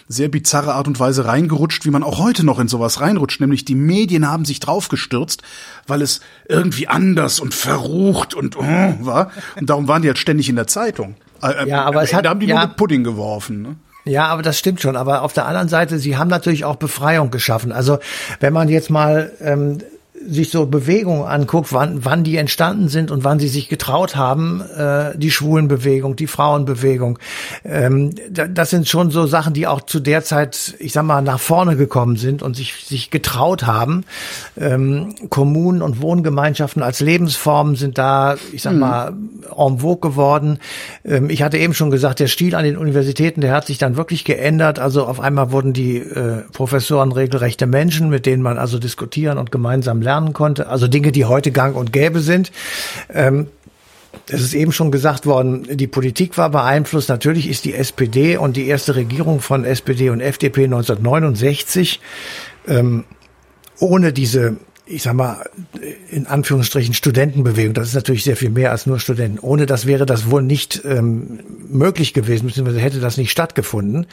sehr 0.09 0.29
bizarre 0.29 0.75
Art 0.75 0.89
und 0.89 0.99
Weise 1.01 1.25
reingerutscht, 1.25 1.85
wie 1.85 1.91
man 1.91 2.03
auch 2.03 2.19
heute 2.19 2.45
noch 2.45 2.59
in 2.59 2.69
sowas 2.69 3.01
reinrutscht. 3.01 3.41
Nämlich 3.41 3.65
die 3.65 3.75
Medien 3.75 4.29
haben 4.29 4.45
sich 4.45 4.61
draufgestürzt, 4.61 5.43
weil 5.87 6.03
es 6.03 6.21
irgendwie 6.49 6.89
anders 6.89 7.41
und 7.41 7.55
verrucht 7.55 8.35
und 8.35 8.57
uh, 8.57 8.63
war. 9.01 9.31
Und 9.59 9.71
darum 9.71 9.89
waren 9.89 10.03
die 10.03 10.09
halt 10.09 10.19
ständig 10.19 10.49
in 10.49 10.57
der 10.57 10.67
Zeitung. 10.67 11.17
Äh, 11.43 11.69
ja, 11.69 11.85
aber 11.85 12.03
es 12.03 12.15
hat, 12.15 12.25
da 12.25 12.31
haben 12.31 12.41
die 12.41 12.47
ja, 12.47 12.57
nur 12.57 12.67
mit 12.69 12.77
Pudding 12.77 13.05
geworfen. 13.05 13.63
Ne? 13.63 13.77
Ja, 14.05 14.27
aber 14.27 14.43
das 14.43 14.59
stimmt 14.59 14.81
schon. 14.81 14.97
Aber 14.97 15.23
auf 15.23 15.33
der 15.33 15.47
anderen 15.47 15.69
Seite, 15.69 15.99
sie 15.99 16.17
haben 16.17 16.29
natürlich 16.29 16.65
auch 16.65 16.77
Befreiung 16.77 17.31
geschaffen. 17.31 17.73
Also 17.73 17.99
wenn 18.41 18.53
man 18.53 18.69
jetzt 18.69 18.91
mal 18.91 19.33
ähm, 19.41 19.79
sich 20.29 20.51
so 20.51 20.67
Bewegungen 20.67 21.25
anguckt, 21.25 21.73
wann, 21.73 22.05
wann 22.05 22.25
die 22.25 22.37
entstanden 22.37 22.89
sind 22.89 23.11
und 23.11 23.25
wann 23.25 23.39
sie 23.39 23.49
sich 23.49 23.69
getraut 23.69 24.17
haben, 24.17 24.63
äh, 24.77 25.17
die 25.17 25.31
Schwulenbewegung, 25.31 26.17
die 26.17 26.27
Frauenbewegung, 26.27 27.19
ähm, 27.65 28.15
das 28.31 28.71
sind 28.71 28.89
schon 28.89 29.11
so 29.11 29.27
Sachen, 29.27 29.55
die 29.55 29.67
auch 29.67 29.81
zu 29.81 30.01
der 30.01 30.23
Zeit, 30.25 30.75
ich 30.79 30.93
sag 30.93 31.05
mal, 31.05 31.23
nach 31.23 31.41
vorne 31.41 31.77
gekommen 31.77 32.17
sind 32.17 32.43
und 32.43 32.55
sich, 32.55 32.85
sich 32.85 33.11
getraut 33.11 33.67
haben. 33.67 34.05
Ähm, 34.57 35.15
Kommunen 35.29 35.83
und 35.83 36.01
Wohngemeinschaften 36.01 36.83
als 36.83 37.01
Lebensformen 37.01 37.77
sind 37.77 37.99
da, 37.99 38.37
ich 38.53 38.63
sag 38.63 38.75
mhm. 38.75 38.79
mal, 38.79 39.13
en 39.57 39.79
vogue 39.79 40.11
geworden. 40.11 40.59
Ähm, 41.05 41.31
ich 41.31 41.43
hatte 41.43 41.59
eben 41.59 41.75
schon 41.75 41.91
gesagt, 41.91 42.21
der 42.21 42.29
Stil 42.29 42.55
an 42.55 42.65
den 42.65 42.77
Universitäten, 42.77 43.41
der 43.41 43.53
hat 43.53 43.67
sich 43.67 43.79
dann 43.79 43.97
wirklich 43.97 44.25
geändert. 44.25 44.79
Also 44.79 45.05
auf 45.07 45.21
einmal 45.21 45.53
wurden 45.53 45.73
die 45.73 45.99
äh, 45.99 46.43
Professoren 46.53 47.13
regelrechte 47.13 47.67
Menschen, 47.67 48.09
mit 48.09 48.27
denen 48.27 48.43
man 48.43 48.59
also 48.59 48.79
diskutieren 48.79 49.39
und 49.39 49.51
gemeinsam 49.51 50.01
lernen 50.01 50.12
lernen 50.13 50.33
konnte. 50.33 50.69
Also 50.69 50.89
Dinge, 50.89 51.13
die 51.13 51.25
heute 51.25 51.53
gang 51.53 51.75
und 51.77 51.93
gäbe 51.93 52.21
sind. 52.21 52.53
Ähm, 53.13 53.47
es 54.29 54.43
ist 54.43 54.55
eben 54.55 54.73
schon 54.73 54.91
gesagt 54.91 55.25
worden, 55.25 55.67
die 55.71 55.87
Politik 55.87 56.37
war 56.37 56.51
beeinflusst. 56.51 57.09
Natürlich 57.09 57.49
ist 57.49 57.65
die 57.65 57.75
SPD 57.75 58.37
und 58.37 58.57
die 58.57 58.67
erste 58.67 58.95
Regierung 58.95 59.41
von 59.41 59.65
SPD 59.65 60.11
und 60.11 60.21
FDP 60.21 60.65
1969 60.65 62.01
ähm, 62.69 63.05
ohne 63.79 64.13
diese 64.13 64.57
ich 64.85 65.03
sag 65.03 65.15
mal, 65.15 65.45
in 66.11 66.27
Anführungsstrichen 66.27 66.93
Studentenbewegung. 66.93 67.73
Das 67.75 67.89
ist 67.89 67.95
natürlich 67.95 68.25
sehr 68.25 68.37
viel 68.37 68.51
mehr 68.51 68.73
als 68.73 68.87
nur 68.87 68.99
Studenten. 68.99 69.39
Ohne 69.39 69.67
das 69.67 69.87
wäre 69.87 70.07
das 70.07 70.31
wohl 70.31 70.43
nicht 70.43 70.83
ähm, 70.85 71.41
möglich 71.69 72.15
gewesen, 72.15 72.47
beziehungsweise 72.47 72.81
hätte 72.81 73.01
das 73.01 73.17
nicht 73.17 73.31
stattgefunden, 73.31 74.07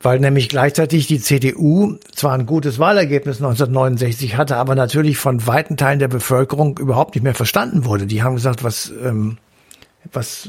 weil 0.00 0.20
nämlich 0.20 0.48
gleichzeitig 0.48 1.08
die 1.08 1.20
CDU 1.20 1.96
zwar 2.14 2.34
ein 2.34 2.46
gutes 2.46 2.78
Wahlergebnis 2.78 3.36
1969 3.36 4.36
hatte, 4.36 4.56
aber 4.56 4.74
natürlich 4.74 5.18
von 5.18 5.46
weiten 5.46 5.76
Teilen 5.76 5.98
der 5.98 6.08
Bevölkerung 6.08 6.78
überhaupt 6.78 7.16
nicht 7.16 7.24
mehr 7.24 7.34
verstanden 7.34 7.84
wurde. 7.84 8.06
Die 8.06 8.22
haben 8.22 8.36
gesagt, 8.36 8.62
was 8.62 8.92
ähm, 9.02 9.38
was, 10.12 10.48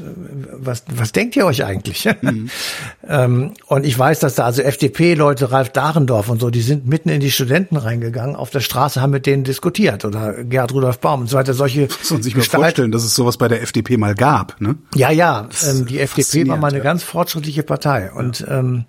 was, 0.52 0.84
was 0.94 1.12
denkt 1.12 1.36
ihr 1.36 1.46
euch 1.46 1.64
eigentlich? 1.64 2.08
Mhm. 2.26 2.50
ähm, 3.06 3.52
und 3.66 3.84
ich 3.84 3.96
weiß, 3.96 4.20
dass 4.20 4.34
da 4.34 4.44
also 4.44 4.62
FDP-Leute, 4.62 5.52
Ralf 5.52 5.70
Dahrendorf 5.70 6.28
und 6.28 6.40
so, 6.40 6.50
die 6.50 6.62
sind 6.62 6.86
mitten 6.86 7.08
in 7.08 7.20
die 7.20 7.30
Studenten 7.30 7.76
reingegangen, 7.76 8.34
auf 8.34 8.50
der 8.50 8.60
Straße 8.60 9.00
haben 9.00 9.10
mit 9.10 9.26
denen 9.26 9.44
diskutiert 9.44 10.04
oder 10.04 10.44
Gerhard 10.44 10.72
Rudolf 10.72 10.98
Baum 10.98 11.20
und 11.20 11.26
so 11.28 11.36
weiter. 11.36 11.54
Solche 11.54 11.82
Muss 11.82 12.10
man 12.10 12.22
sich 12.22 12.34
mal 12.34 12.42
vorstellen, 12.42 12.90
dass 12.90 13.04
es 13.04 13.14
sowas 13.14 13.36
bei 13.36 13.48
der 13.48 13.62
FDP 13.62 13.96
mal 13.96 14.14
gab, 14.14 14.60
ne? 14.60 14.76
Ja, 14.94 15.10
ja. 15.10 15.48
Ähm, 15.68 15.86
die 15.86 16.00
FDP 16.00 16.48
war 16.48 16.56
mal 16.56 16.68
eine 16.68 16.78
ja. 16.78 16.84
ganz 16.84 17.02
fortschrittliche 17.02 17.62
Partei 17.62 18.10
und 18.10 18.44
ähm, 18.48 18.86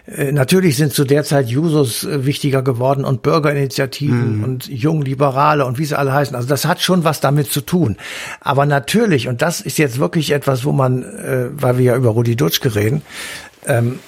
Natürlich 0.31 0.75
sind 0.75 0.93
zu 0.93 1.05
der 1.05 1.23
Zeit 1.23 1.47
Jusos 1.47 2.03
äh, 2.03 2.25
wichtiger 2.25 2.61
geworden 2.61 3.05
und 3.05 3.21
Bürgerinitiativen 3.21 4.37
mhm. 4.37 4.43
und 4.43 4.67
Jungliberale 4.67 5.65
und 5.65 5.77
wie 5.77 5.85
sie 5.85 5.97
alle 5.97 6.11
heißen. 6.11 6.35
Also 6.35 6.47
das 6.47 6.65
hat 6.65 6.81
schon 6.81 7.03
was 7.03 7.21
damit 7.21 7.51
zu 7.51 7.61
tun. 7.61 7.97
Aber 8.41 8.65
natürlich, 8.65 9.27
und 9.27 9.41
das 9.41 9.61
ist 9.61 9.77
jetzt 9.77 9.99
wirklich 9.99 10.31
etwas, 10.31 10.65
wo 10.65 10.73
man, 10.73 11.03
äh, 11.03 11.49
weil 11.51 11.77
wir 11.77 11.85
ja 11.85 11.95
über 11.95 12.09
Rudi 12.09 12.35
Dutschke 12.35 12.75
reden, 12.75 13.03
ähm, 13.65 13.99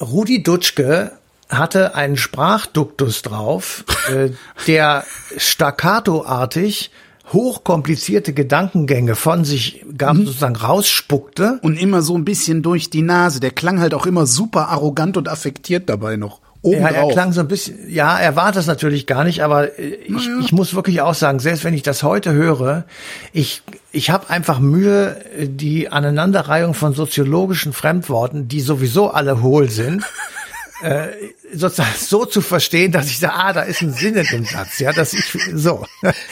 Rudi 0.00 0.42
Dutschke 0.42 1.12
hatte 1.48 1.94
einen 1.94 2.16
Sprachduktus 2.16 3.22
drauf, 3.22 3.84
äh, 4.12 4.30
der 4.66 5.04
staccatoartig 5.36 6.90
hochkomplizierte 7.32 8.32
Gedankengänge 8.32 9.14
von 9.14 9.44
sich 9.44 9.84
gab, 9.96 10.14
mhm. 10.14 10.26
sozusagen 10.26 10.56
rausspuckte. 10.56 11.58
Und 11.62 11.80
immer 11.80 12.02
so 12.02 12.16
ein 12.16 12.24
bisschen 12.24 12.62
durch 12.62 12.90
die 12.90 13.02
Nase. 13.02 13.40
Der 13.40 13.50
klang 13.50 13.80
halt 13.80 13.94
auch 13.94 14.06
immer 14.06 14.26
super 14.26 14.68
arrogant 14.68 15.16
und 15.16 15.28
affektiert 15.28 15.88
dabei 15.88 16.16
noch. 16.16 16.40
Oben 16.60 16.80
ja, 16.80 16.88
er 16.88 17.08
klang 17.08 17.32
so 17.32 17.40
ein 17.40 17.46
bisschen, 17.46 17.88
ja, 17.88 18.18
er 18.18 18.34
war 18.34 18.50
das 18.50 18.66
natürlich 18.66 19.06
gar 19.06 19.22
nicht, 19.22 19.44
aber 19.44 19.78
ich, 19.78 20.08
naja. 20.08 20.40
ich 20.40 20.50
muss 20.50 20.74
wirklich 20.74 21.00
auch 21.02 21.14
sagen, 21.14 21.38
selbst 21.38 21.62
wenn 21.62 21.72
ich 21.72 21.84
das 21.84 22.02
heute 22.02 22.32
höre, 22.32 22.84
ich, 23.32 23.62
ich 23.92 24.10
habe 24.10 24.28
einfach 24.28 24.58
Mühe, 24.58 25.16
die 25.40 25.88
Aneinanderreihung 25.88 26.74
von 26.74 26.94
soziologischen 26.94 27.72
Fremdworten, 27.72 28.48
die 28.48 28.60
sowieso 28.60 29.10
alle 29.10 29.40
hohl 29.40 29.70
sind, 29.70 30.02
äh, 30.82 31.08
sozusagen 31.52 31.94
so 31.98 32.24
zu 32.24 32.40
verstehen, 32.40 32.92
dass 32.92 33.06
ich 33.06 33.18
sage, 33.18 33.34
ah, 33.34 33.52
da 33.52 33.62
ist 33.62 33.82
ein 33.82 33.92
Sinn 33.92 34.14
in 34.14 34.26
dem 34.26 34.44
Satz, 34.44 34.78
ja, 34.78 34.92
dass 34.92 35.12
ich 35.12 35.24
so. 35.54 35.86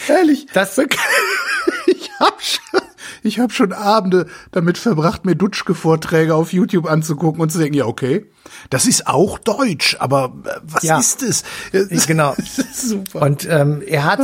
Ehrlich, 0.07 0.47
das 0.53 0.77
ich 1.87 2.11
hab 2.19 2.41
schon 2.41 2.86
ich 3.23 3.39
habe 3.39 3.53
schon 3.53 3.73
Abende 3.73 4.27
damit 4.51 4.77
verbracht, 4.77 5.25
mir 5.25 5.35
Dutschke-Vorträge 5.35 6.35
auf 6.35 6.53
YouTube 6.53 6.89
anzugucken 6.89 7.41
und 7.41 7.51
zu 7.51 7.57
denken, 7.57 7.75
ja, 7.75 7.85
okay, 7.85 8.25
das 8.69 8.85
ist 8.85 9.07
auch 9.07 9.37
Deutsch, 9.37 9.97
aber 9.99 10.33
äh, 10.45 10.49
was 10.63 10.83
ja. 10.83 10.99
ist 10.99 11.23
es? 11.23 11.43
Genau. 12.07 12.35
Super. 12.73 13.21
Und 13.21 13.47
ähm, 13.49 13.81
er 13.85 14.05
hat, 14.05 14.19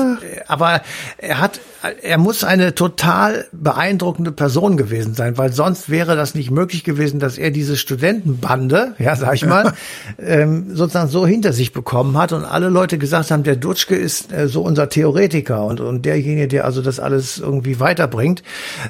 aber 0.47 0.81
er 1.17 1.39
hat, 1.39 1.59
er 2.01 2.17
muss 2.17 2.43
eine 2.43 2.75
total 2.75 3.45
beeindruckende 3.51 4.31
Person 4.31 4.77
gewesen 4.77 5.13
sein, 5.13 5.37
weil 5.37 5.51
sonst 5.51 5.89
wäre 5.89 6.15
das 6.15 6.35
nicht 6.35 6.51
möglich 6.51 6.83
gewesen, 6.83 7.19
dass 7.19 7.37
er 7.37 7.51
diese 7.51 7.77
Studentenbande, 7.77 8.95
ja, 8.99 9.15
sag 9.15 9.35
ich 9.35 9.45
mal, 9.45 9.73
ähm, 10.17 10.75
sozusagen 10.75 11.09
so 11.09 11.25
hinter 11.25 11.53
sich 11.53 11.73
bekommen 11.73 12.17
hat 12.17 12.31
und 12.31 12.45
alle 12.45 12.69
Leute 12.69 12.97
gesagt 12.97 13.31
haben, 13.31 13.43
der 13.43 13.55
Dutschke 13.55 13.95
ist 13.95 14.31
äh, 14.31 14.47
so 14.47 14.61
unser 14.61 14.89
Theoretiker 14.89 15.65
und, 15.65 15.79
und 15.79 16.05
derjenige, 16.05 16.47
der 16.47 16.65
also 16.65 16.81
das 16.81 16.99
alles 16.99 17.39
irgendwie 17.39 17.79
weiterbringt. 17.79 18.43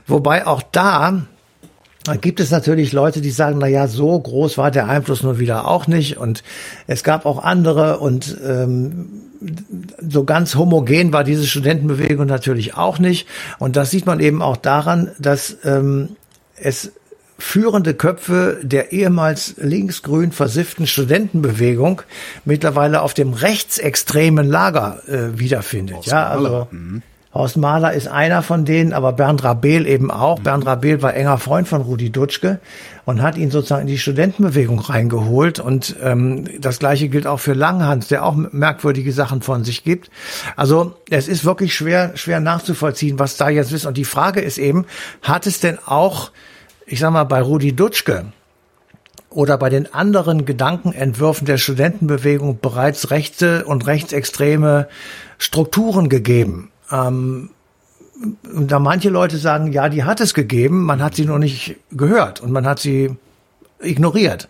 Wobei 0.07 0.45
auch 0.47 0.61
da 0.71 1.23
gibt 2.19 2.39
es 2.39 2.51
natürlich 2.51 2.91
Leute, 2.91 3.21
die 3.21 3.31
sagen, 3.31 3.59
na 3.59 3.67
ja, 3.67 3.87
so 3.87 4.19
groß 4.19 4.57
war 4.57 4.71
der 4.71 4.87
Einfluss 4.89 5.23
nur 5.23 5.39
wieder 5.39 5.67
auch 5.67 5.87
nicht. 5.87 6.17
Und 6.17 6.43
es 6.85 7.03
gab 7.03 7.25
auch 7.25 7.41
andere 7.41 7.99
und 7.99 8.37
ähm, 8.45 9.07
so 10.09 10.23
ganz 10.25 10.55
homogen 10.55 11.13
war 11.13 11.23
diese 11.23 11.47
Studentenbewegung 11.47 12.25
natürlich 12.25 12.75
auch 12.75 12.99
nicht. 12.99 13.27
Und 13.59 13.75
das 13.75 13.91
sieht 13.91 14.05
man 14.05 14.19
eben 14.19 14.41
auch 14.41 14.57
daran, 14.57 15.11
dass 15.17 15.57
ähm, 15.63 16.09
es 16.57 16.91
führende 17.39 17.93
Köpfe 17.93 18.59
der 18.63 18.91
ehemals 18.91 19.55
linksgrün 19.57 20.31
versifften 20.31 20.87
Studentenbewegung 20.87 22.01
mittlerweile 22.45 23.01
auf 23.01 23.13
dem 23.13 23.33
rechtsextremen 23.33 24.47
Lager 24.47 25.01
äh, 25.07 25.39
wiederfindet. 25.39 26.05
Ja, 26.05 26.27
also. 26.27 26.67
Mhm. 26.71 27.01
Horst 27.33 27.57
Mahler 27.57 27.93
ist 27.93 28.07
einer 28.07 28.43
von 28.43 28.63
denen, 28.63 28.93
aber 28.93 29.11
Bernd 29.11 29.43
Rabel 29.43 29.87
eben 29.87 30.11
auch. 30.11 30.37
Mhm. 30.37 30.43
Bernd 30.43 30.65
Rabel 30.67 31.01
war 31.01 31.15
enger 31.15 31.39
Freund 31.39 31.67
von 31.67 31.81
Rudi 31.81 32.11
Dutschke 32.11 32.59
und 33.05 33.23
hat 33.23 33.37
ihn 33.37 33.49
sozusagen 33.49 33.81
in 33.81 33.87
die 33.87 33.97
Studentenbewegung 33.97 34.79
reingeholt. 34.79 35.59
Und 35.59 35.95
ähm, 36.01 36.47
das 36.59 36.77
gleiche 36.77 37.09
gilt 37.09 37.25
auch 37.25 37.39
für 37.39 37.53
Langhans, 37.53 38.07
der 38.07 38.23
auch 38.23 38.35
merkwürdige 38.35 39.11
Sachen 39.11 39.41
von 39.41 39.63
sich 39.63 39.83
gibt. 39.83 40.11
Also 40.55 40.95
es 41.09 41.27
ist 41.27 41.43
wirklich 41.43 41.73
schwer, 41.73 42.11
schwer 42.15 42.39
nachzuvollziehen, 42.39 43.17
was 43.17 43.37
da 43.37 43.49
jetzt 43.49 43.71
ist. 43.71 43.87
Und 43.87 43.97
die 43.97 44.05
Frage 44.05 44.41
ist 44.41 44.59
eben, 44.59 44.85
hat 45.23 45.47
es 45.47 45.59
denn 45.59 45.79
auch, 45.85 46.31
ich 46.85 46.99
sag 46.99 47.11
mal, 47.11 47.23
bei 47.23 47.41
Rudi 47.41 47.75
Dutschke, 47.75 48.25
oder 49.29 49.57
bei 49.57 49.69
den 49.69 49.91
anderen 49.91 50.45
Gedankenentwürfen 50.45 51.47
der 51.47 51.57
Studentenbewegung 51.57 52.59
bereits 52.59 53.09
rechte 53.09 53.65
und 53.65 53.87
rechtsextreme 53.87 54.87
Strukturen 55.39 56.07
gegeben. 56.07 56.69
Ähm, 56.93 57.49
da 58.43 58.79
manche 58.79 59.09
Leute 59.09 59.37
sagen, 59.37 59.71
ja, 59.71 59.89
die 59.89 60.03
hat 60.03 60.21
es 60.21 60.33
gegeben, 60.33 60.83
man 60.83 61.01
hat 61.01 61.15
sie 61.15 61.25
noch 61.25 61.39
nicht 61.39 61.77
gehört 61.91 62.41
und 62.41 62.51
man 62.51 62.65
hat 62.65 62.79
sie 62.79 63.17
ignoriert. 63.81 64.47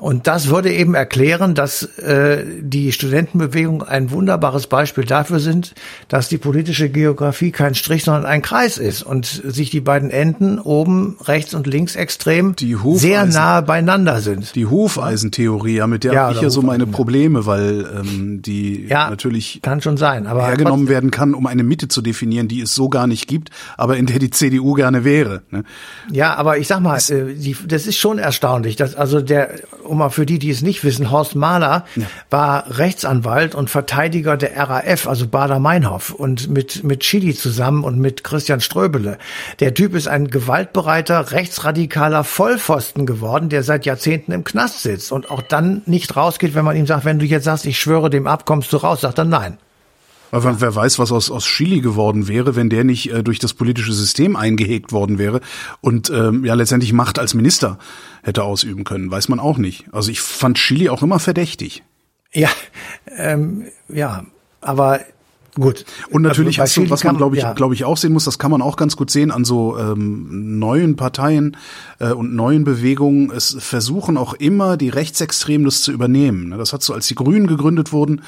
Und 0.00 0.26
das 0.26 0.48
würde 0.48 0.72
eben 0.72 0.94
erklären, 0.94 1.54
dass 1.54 1.82
äh, 1.98 2.44
die 2.60 2.90
Studentenbewegung 2.90 3.82
ein 3.82 4.10
wunderbares 4.10 4.66
Beispiel 4.66 5.04
dafür 5.04 5.40
sind, 5.40 5.74
dass 6.08 6.28
die 6.28 6.38
politische 6.38 6.88
Geografie 6.88 7.50
kein 7.50 7.74
Strich, 7.74 8.04
sondern 8.04 8.24
ein 8.24 8.40
Kreis 8.40 8.78
ist 8.78 9.02
und 9.02 9.26
sich 9.26 9.68
die 9.68 9.80
beiden 9.82 10.10
Enden 10.10 10.58
oben 10.58 11.18
rechts 11.22 11.52
und 11.52 11.66
links 11.66 11.96
extrem 11.96 12.54
sehr 12.94 13.26
nahe 13.26 13.62
beieinander 13.62 14.20
sind. 14.20 14.54
Die 14.54 14.64
Hufeisentheorie, 14.64 15.76
ja, 15.76 15.86
mit 15.86 16.04
der 16.04 16.14
ja, 16.14 16.22
habe 16.22 16.34
ich 16.34 16.40
ja 16.40 16.48
so 16.48 16.62
meine 16.62 16.86
Probleme, 16.86 17.44
weil 17.44 17.86
ähm, 18.00 18.40
die 18.40 18.86
ja, 18.86 19.10
natürlich 19.10 19.60
kann 19.60 19.82
schon 19.82 19.98
sein, 19.98 20.26
aber 20.26 20.46
hergenommen 20.46 20.88
werden 20.88 21.10
kann, 21.10 21.34
um 21.34 21.46
eine 21.46 21.62
Mitte 21.62 21.88
zu 21.88 22.00
definieren, 22.00 22.48
die 22.48 22.62
es 22.62 22.74
so 22.74 22.88
gar 22.88 23.06
nicht 23.06 23.28
gibt, 23.28 23.50
aber 23.76 23.98
in 23.98 24.06
der 24.06 24.18
die 24.18 24.30
CDU 24.30 24.72
gerne 24.72 25.04
wäre. 25.04 25.42
Ne? 25.50 25.64
Ja, 26.10 26.36
aber 26.36 26.56
ich 26.56 26.68
sag 26.68 26.80
mal, 26.80 26.94
das, 26.94 27.10
äh, 27.10 27.34
die, 27.34 27.54
das 27.66 27.86
ist 27.86 27.98
schon 27.98 28.18
erstaunlich, 28.18 28.76
dass 28.76 28.94
also 28.94 29.20
der 29.20 29.50
um 29.90 29.98
mal 29.98 30.08
für 30.10 30.24
die, 30.24 30.38
die 30.38 30.50
es 30.50 30.62
nicht 30.62 30.84
wissen, 30.84 31.10
Horst 31.10 31.34
Mahler 31.34 31.84
ja. 31.96 32.06
war 32.30 32.78
Rechtsanwalt 32.78 33.54
und 33.54 33.68
Verteidiger 33.68 34.36
der 34.36 34.56
RAF, 34.56 35.06
also 35.06 35.26
Bader-Meinhof 35.26 36.10
und 36.10 36.48
mit, 36.48 36.84
mit 36.84 37.00
Chili 37.00 37.34
zusammen 37.34 37.84
und 37.84 37.98
mit 37.98 38.24
Christian 38.24 38.60
Ströbele. 38.60 39.18
Der 39.58 39.74
Typ 39.74 39.94
ist 39.94 40.08
ein 40.08 40.28
gewaltbereiter, 40.28 41.32
rechtsradikaler 41.32 42.24
Vollpfosten 42.24 43.04
geworden, 43.04 43.48
der 43.48 43.62
seit 43.62 43.84
Jahrzehnten 43.84 44.32
im 44.32 44.44
Knast 44.44 44.82
sitzt 44.82 45.12
und 45.12 45.30
auch 45.30 45.42
dann 45.42 45.82
nicht 45.86 46.16
rausgeht, 46.16 46.54
wenn 46.54 46.64
man 46.64 46.76
ihm 46.76 46.86
sagt, 46.86 47.04
wenn 47.04 47.18
du 47.18 47.26
jetzt 47.26 47.44
sagst, 47.44 47.66
ich 47.66 47.78
schwöre 47.78 48.10
dem 48.10 48.26
ab, 48.26 48.46
kommst 48.46 48.72
du 48.72 48.78
raus, 48.78 49.00
sagt 49.00 49.18
er 49.18 49.24
nein. 49.24 49.58
Aber 50.30 50.60
wer 50.60 50.74
weiß, 50.74 50.98
was 50.98 51.12
aus, 51.12 51.30
aus 51.30 51.44
Chili 51.44 51.80
geworden 51.80 52.28
wäre, 52.28 52.56
wenn 52.56 52.70
der 52.70 52.84
nicht 52.84 53.10
äh, 53.12 53.22
durch 53.22 53.38
das 53.38 53.54
politische 53.54 53.92
System 53.92 54.36
eingehegt 54.36 54.92
worden 54.92 55.18
wäre 55.18 55.40
und 55.80 56.10
ähm, 56.10 56.44
ja 56.44 56.54
letztendlich 56.54 56.92
Macht 56.92 57.18
als 57.18 57.34
Minister 57.34 57.78
hätte 58.22 58.44
ausüben 58.44 58.84
können, 58.84 59.10
weiß 59.10 59.28
man 59.28 59.40
auch 59.40 59.58
nicht. 59.58 59.86
Also 59.92 60.10
ich 60.10 60.20
fand 60.20 60.58
Chili 60.58 60.88
auch 60.88 61.02
immer 61.02 61.18
verdächtig. 61.18 61.82
Ja, 62.32 62.50
ähm, 63.16 63.66
ja, 63.88 64.24
aber 64.60 65.00
Gut. 65.60 65.84
Und 66.10 66.22
natürlich 66.22 66.60
also, 66.60 66.80
hast 66.80 66.88
du, 66.88 66.90
was 66.90 67.04
man 67.04 67.16
glaube 67.16 67.36
ich, 67.36 67.42
ja. 67.42 67.52
glaube 67.52 67.74
ich 67.74 67.84
auch 67.84 67.96
sehen 67.96 68.12
muss, 68.12 68.24
das 68.24 68.38
kann 68.38 68.50
man 68.50 68.62
auch 68.62 68.76
ganz 68.76 68.96
gut 68.96 69.10
sehen 69.10 69.30
an 69.30 69.44
so 69.44 69.78
ähm, 69.78 70.58
neuen 70.58 70.96
Parteien 70.96 71.56
äh, 71.98 72.12
und 72.12 72.34
neuen 72.34 72.64
Bewegungen. 72.64 73.30
Es 73.30 73.56
versuchen 73.58 74.16
auch 74.16 74.34
immer 74.34 74.76
die 74.76 74.88
Rechtsextremen 74.88 75.64
das 75.64 75.82
zu 75.82 75.92
übernehmen. 75.92 76.48
Ne? 76.48 76.56
Das 76.56 76.72
hat 76.72 76.82
so, 76.82 76.94
als 76.94 77.06
die 77.08 77.14
Grünen 77.14 77.46
gegründet 77.46 77.92
wurden, 77.92 78.22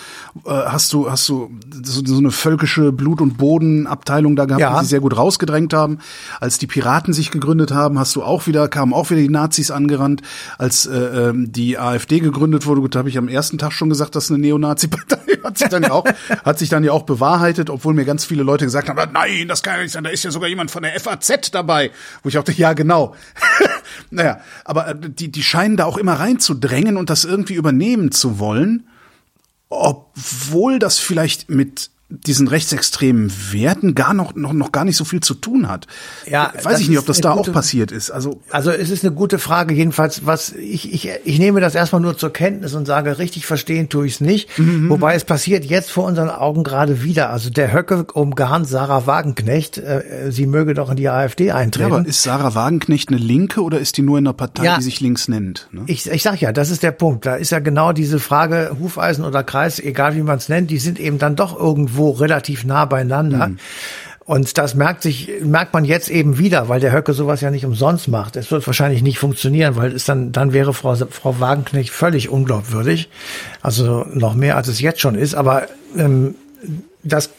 äh, 0.45 0.51
hast 0.51 0.92
du 0.92 1.11
hast 1.11 1.29
du 1.29 1.51
so, 1.83 2.03
so 2.05 2.18
eine 2.18 2.31
völkische 2.31 2.92
Blut- 2.92 3.21
und 3.21 3.38
Bodenabteilung 3.38 4.37
da 4.37 4.45
gehabt, 4.45 4.61
ja. 4.61 4.79
die 4.79 4.85
sie 4.85 4.90
sehr 4.90 5.01
gut 5.01 5.16
rausgedrängt 5.16 5.73
haben. 5.73 5.99
Als 6.40 6.59
die 6.59 6.66
Piraten 6.66 7.14
sich 7.14 7.31
gegründet 7.31 7.73
haben, 7.73 7.99
hast 7.99 8.14
du 8.14 8.23
auch 8.23 8.47
wieder 8.47 8.68
kamen 8.68 8.92
auch 8.92 9.11
wieder 9.11 9.21
die 9.21 9.29
Nazis 9.29 9.71
angerannt. 9.71 10.23
Als 10.59 10.87
äh, 10.87 10.99
ähm, 10.99 11.51
die 11.51 11.79
AfD 11.79 12.21
gegründet 12.21 12.66
wurde, 12.66 12.83
gut, 12.83 12.95
habe 12.97 13.09
ich 13.09 13.16
am 13.16 13.29
ersten 13.29 13.59
Tag 13.59 13.73
schon 13.73 13.88
gesagt, 13.88 14.14
das 14.16 14.25
ist 14.25 14.31
eine 14.31 14.40
Neonazi-Partei. 14.40 15.18
Hat 15.42 15.59
sich 15.59 15.68
dann 15.68 15.83
ja 15.83 15.92
auch 15.92 16.05
hat 16.45 16.59
sich 16.59 16.68
dann 16.68 16.85
ja 16.85 16.92
auch 16.92 17.03
bewahrheitet, 17.03 17.21
obwohl 17.70 17.94
mir 17.94 18.04
ganz 18.04 18.24
viele 18.24 18.42
Leute 18.42 18.64
gesagt 18.64 18.88
haben, 18.88 19.12
nein, 19.12 19.48
das 19.48 19.62
kann 19.62 19.76
ja 19.76 19.82
nicht 19.82 19.92
sein, 19.92 20.04
da 20.04 20.11
ist 20.11 20.24
ja 20.24 20.30
sogar 20.30 20.48
jemand 20.48 20.70
von 20.70 20.82
der 20.82 20.98
FAZ 20.98 21.50
dabei. 21.50 21.90
Wo 22.22 22.28
ich 22.28 22.38
auch 22.38 22.44
dachte, 22.44 22.61
ja, 22.61 22.72
genau. 22.72 23.14
naja, 24.11 24.40
aber 24.64 24.88
äh, 24.88 24.94
die, 24.98 25.30
die 25.30 25.42
scheinen 25.42 25.76
da 25.76 25.85
auch 25.85 25.96
immer 25.96 26.14
reinzudrängen 26.14 26.96
und 26.96 27.11
das 27.11 27.24
irgendwie 27.24 27.54
übernehmen 27.54 28.12
zu 28.12 28.38
wollen, 28.38 28.87
obwohl 29.68 30.78
das 30.78 30.98
vielleicht 30.98 31.50
mit 31.50 31.90
diesen 32.27 32.48
rechtsextremen 32.48 33.33
Werten 33.53 33.94
gar 33.94 34.14
noch, 34.14 34.35
noch, 34.35 34.53
noch 34.53 34.72
gar 34.72 34.85
nicht 34.85 34.96
so 34.96 35.05
viel 35.05 35.20
zu 35.20 35.35
tun 35.35 35.68
hat. 35.68 35.87
Ja, 36.27 36.53
weiß 36.62 36.81
ich 36.81 36.88
nicht, 36.88 36.98
ob 36.98 37.07
das 37.07 37.20
da 37.20 37.35
gute, 37.35 37.51
auch 37.51 37.55
passiert 37.55 37.90
ist. 37.90 38.11
Also, 38.11 38.40
also 38.51 38.70
es 38.70 38.90
ist 38.90 39.05
eine 39.05 39.14
gute 39.14 39.38
Frage. 39.38 39.75
Jedenfalls, 39.75 40.27
was 40.27 40.53
ich, 40.53 40.92
ich, 40.92 41.09
ich 41.25 41.38
nehme 41.38 41.61
das 41.61 41.75
erstmal 41.75 42.03
nur 42.03 42.16
zur 42.18 42.33
Kenntnis 42.33 42.75
und 42.75 42.87
sage, 42.87 43.18
richtig 43.18 43.46
verstehen 43.46 43.88
tue 43.88 44.07
ich 44.07 44.14
es 44.14 44.20
nicht. 44.20 44.59
Mhm. 44.59 44.90
Wobei 44.90 45.14
es 45.14 45.25
passiert 45.25 45.64
jetzt 45.64 45.90
vor 45.90 46.05
unseren 46.05 46.31
Augen 46.31 46.64
gerade 46.64 47.03
wieder. 47.03 47.31
Also 47.31 47.51
der 47.51 47.72
Höcke 47.72 48.05
umgarnt 48.12 48.68
Sarah 48.68 49.07
Wagenknecht, 49.07 49.79
äh, 49.79 50.31
sie 50.31 50.46
möge 50.46 50.75
doch 50.75 50.90
in 50.90 50.96
die 50.96 51.09
AfD 51.09 51.53
eintreten. 51.53 51.90
Ja, 51.90 51.96
aber 51.96 52.07
ist 52.07 52.22
Sarah 52.22 52.55
Wagenknecht 52.55 53.09
eine 53.09 53.18
Linke 53.18 53.62
oder 53.62 53.79
ist 53.79 53.96
die 53.96 54.03
nur 54.03 54.18
in 54.18 54.27
einer 54.27 54.35
Partei, 54.35 54.64
ja, 54.64 54.77
die 54.77 54.83
sich 54.83 55.01
links 55.01 55.29
nennt? 55.29 55.68
Ne? 55.72 55.85
Ich, 55.87 56.07
ich 56.07 56.22
sag 56.22 56.40
ja, 56.40 56.53
das 56.53 56.70
ist 56.70 56.83
der 56.83 56.92
Punkt. 56.92 57.27
Da 57.27 57.37
ist 57.37 57.51
ja 57.51 57.59
genau 57.59 57.92
diese 57.92 58.18
Frage, 58.18 58.77
Hufeisen 58.79 59.25
oder 59.25 59.42
Kreis, 59.42 59.79
egal 59.79 60.14
wie 60.16 60.22
man 60.22 60.38
es 60.38 60.48
nennt, 60.48 60.70
die 60.70 60.79
sind 60.79 61.01
eben 61.01 61.18
dann 61.18 61.37
doch 61.37 61.59
irgendwo 61.59 62.01
irgendwo 62.02 62.10
relativ 62.20 62.64
nah 62.64 62.84
beieinander. 62.84 63.48
Mhm. 63.48 63.58
Und 64.24 64.56
das 64.56 64.76
merkt 64.76 65.02
sich, 65.02 65.28
merkt 65.42 65.74
man 65.74 65.84
jetzt 65.84 66.08
eben 66.08 66.38
wieder, 66.38 66.68
weil 66.68 66.78
der 66.78 66.92
Höcke 66.92 67.12
sowas 67.12 67.40
ja 67.40 67.50
nicht 67.50 67.66
umsonst 67.66 68.06
macht. 68.06 68.36
Es 68.36 68.52
wird 68.52 68.64
wahrscheinlich 68.66 69.02
nicht 69.02 69.18
funktionieren, 69.18 69.74
weil 69.74 69.92
es 69.92 70.04
dann, 70.04 70.30
dann 70.30 70.52
wäre 70.52 70.72
Frau, 70.72 70.94
Frau 70.94 71.40
Wagenknecht 71.40 71.90
völlig 71.90 72.28
unglaubwürdig. 72.28 73.08
Also 73.62 74.06
noch 74.12 74.34
mehr 74.34 74.56
als 74.56 74.68
es 74.68 74.80
jetzt 74.80 75.00
schon 75.00 75.16
ist. 75.16 75.34
Aber 75.34 75.66
ähm, 75.96 76.36
das 77.05 77.31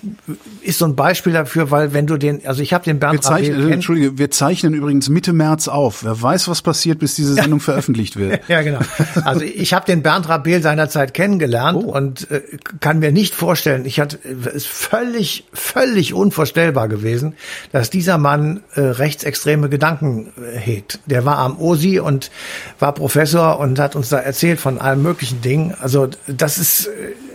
ist 0.61 0.79
so 0.79 0.85
ein 0.85 0.95
Beispiel 0.95 1.31
dafür, 1.31 1.71
weil 1.71 1.93
wenn 1.93 2.05
du 2.05 2.17
den, 2.17 2.45
also 2.45 2.61
ich 2.61 2.73
habe 2.73 2.83
den 2.83 2.99
Bernd 2.99 3.19
wir 3.19 3.21
zeichnen, 3.21 3.61
Rabel 3.61 3.71
Entschuldige, 3.71 4.17
wir 4.17 4.29
zeichnen 4.29 4.73
übrigens 4.73 5.07
Mitte 5.07 5.31
März 5.31 5.69
auf. 5.69 6.03
Wer 6.03 6.21
weiß, 6.21 6.49
was 6.49 6.61
passiert, 6.61 6.99
bis 6.99 7.15
diese 7.15 7.33
Sendung 7.33 7.59
ja. 7.59 7.63
veröffentlicht 7.65 8.17
wird. 8.17 8.41
ja, 8.49 8.61
genau. 8.61 8.79
Also 9.23 9.41
ich 9.41 9.73
habe 9.73 9.85
den 9.85 10.03
Bernd 10.03 10.27
Rabel 10.27 10.61
seinerzeit 10.61 11.13
kennengelernt 11.13 11.81
oh. 11.81 11.91
und 11.91 12.29
äh, 12.29 12.41
kann 12.81 12.99
mir 12.99 13.13
nicht 13.13 13.35
vorstellen, 13.35 13.85
ich 13.85 14.01
hatte 14.01 14.19
es 14.53 14.65
völlig, 14.65 15.45
völlig 15.53 16.13
unvorstellbar 16.13 16.89
gewesen, 16.89 17.35
dass 17.71 17.89
dieser 17.89 18.17
Mann 18.17 18.63
äh, 18.75 18.81
rechtsextreme 18.81 19.69
Gedanken 19.69 20.33
äh, 20.37 20.57
hegt. 20.57 20.99
Der 21.05 21.23
war 21.23 21.37
am 21.37 21.57
OSI 21.57 21.99
und 21.99 22.31
war 22.79 22.93
Professor 22.93 23.59
und 23.59 23.79
hat 23.79 23.95
uns 23.95 24.09
da 24.09 24.17
erzählt 24.17 24.59
von 24.59 24.77
allen 24.77 25.01
möglichen 25.01 25.41
Dingen. 25.41 25.73
Also 25.79 26.09
das 26.27 26.57
ist 26.57 26.87
äh, 26.87 26.91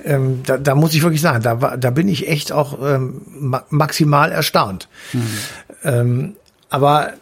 ähm, 0.09 0.43
da, 0.45 0.57
da 0.57 0.75
muss 0.75 0.95
ich 0.95 1.03
wirklich 1.03 1.21
sagen, 1.21 1.43
da, 1.43 1.61
war, 1.61 1.77
da 1.77 1.91
bin 1.91 2.09
ich 2.09 2.29
echt 2.29 2.51
auch 2.51 2.79
ähm, 2.83 3.23
ma 3.39 3.63
maximal 3.71 4.33
erstaunt. 4.33 4.89
Mhm. 5.13 5.39
Ähm, 5.85 6.37
aber 6.71 7.13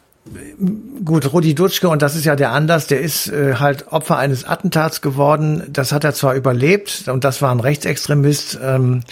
gut, 1.05 1.33
Rudi 1.33 1.55
Dutschke, 1.55 1.89
und 1.89 2.03
das 2.03 2.17
ist 2.17 2.25
ja 2.25 2.37
der 2.37 2.53
Anlass, 2.53 2.87
der 2.87 3.01
ist 3.01 3.29
äh, 3.29 3.55
halt 3.55 3.93
Opfer 3.93 4.19
eines 4.19 4.45
Attentats 4.45 5.01
geworden. 5.01 5.63
Das 5.69 5.93
hat 5.93 6.05
er 6.05 6.15
zwar 6.15 6.35
überlebt, 6.35 7.09
und 7.09 7.25
das 7.25 7.43
war 7.43 7.51
ein 7.51 7.61
Rechtsextremist, 7.61 8.59
ähm, 8.63 9.03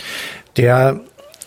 der 0.56 1.00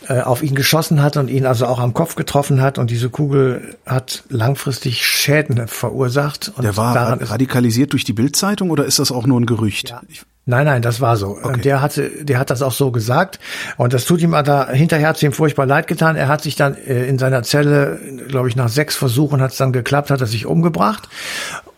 äh, 0.07 0.21
auf 0.21 0.43
ihn 0.43 0.55
geschossen 0.55 1.01
hat 1.01 1.17
und 1.17 1.29
ihn 1.29 1.45
also 1.45 1.65
auch 1.65 1.79
am 1.79 1.93
Kopf 1.93 2.15
getroffen 2.15 2.61
hat 2.61 2.77
und 2.77 2.91
diese 2.91 3.09
Kugel 3.09 3.75
hat 3.85 4.23
langfristig 4.29 5.05
Schäden 5.05 5.67
verursacht. 5.67 6.51
Und 6.55 6.63
der 6.63 6.77
war 6.77 7.21
radikalisiert 7.21 7.93
durch 7.93 8.03
die 8.03 8.13
Bildzeitung 8.13 8.69
oder 8.69 8.85
ist 8.85 8.99
das 8.99 9.11
auch 9.11 9.25
nur 9.25 9.39
ein 9.39 9.45
Gerücht? 9.45 9.89
Ja. 9.89 10.01
Nein, 10.49 10.65
nein, 10.65 10.81
das 10.81 11.01
war 11.01 11.17
so. 11.17 11.37
Okay. 11.43 11.61
Der 11.61 11.81
hatte, 11.81 12.09
der 12.23 12.39
hat 12.39 12.49
das 12.49 12.61
auch 12.61 12.71
so 12.71 12.91
gesagt 12.91 13.39
und 13.75 13.93
das 13.93 14.05
tut 14.05 14.21
ihm 14.21 14.31
da 14.31 14.69
hinterher 14.69 15.09
hat 15.09 15.21
ihm 15.21 15.33
furchtbar 15.33 15.65
leid 15.65 15.87
getan. 15.87 16.15
Er 16.15 16.29
hat 16.29 16.41
sich 16.41 16.55
dann 16.55 16.75
äh, 16.75 17.05
in 17.05 17.19
seiner 17.19 17.43
Zelle, 17.43 17.99
glaube 18.27 18.47
ich, 18.47 18.55
nach 18.55 18.69
sechs 18.69 18.95
Versuchen 18.95 19.41
hat 19.41 19.51
es 19.51 19.57
dann 19.57 19.73
geklappt, 19.73 20.09
hat 20.09 20.21
er 20.21 20.27
sich 20.27 20.45
umgebracht 20.45 21.09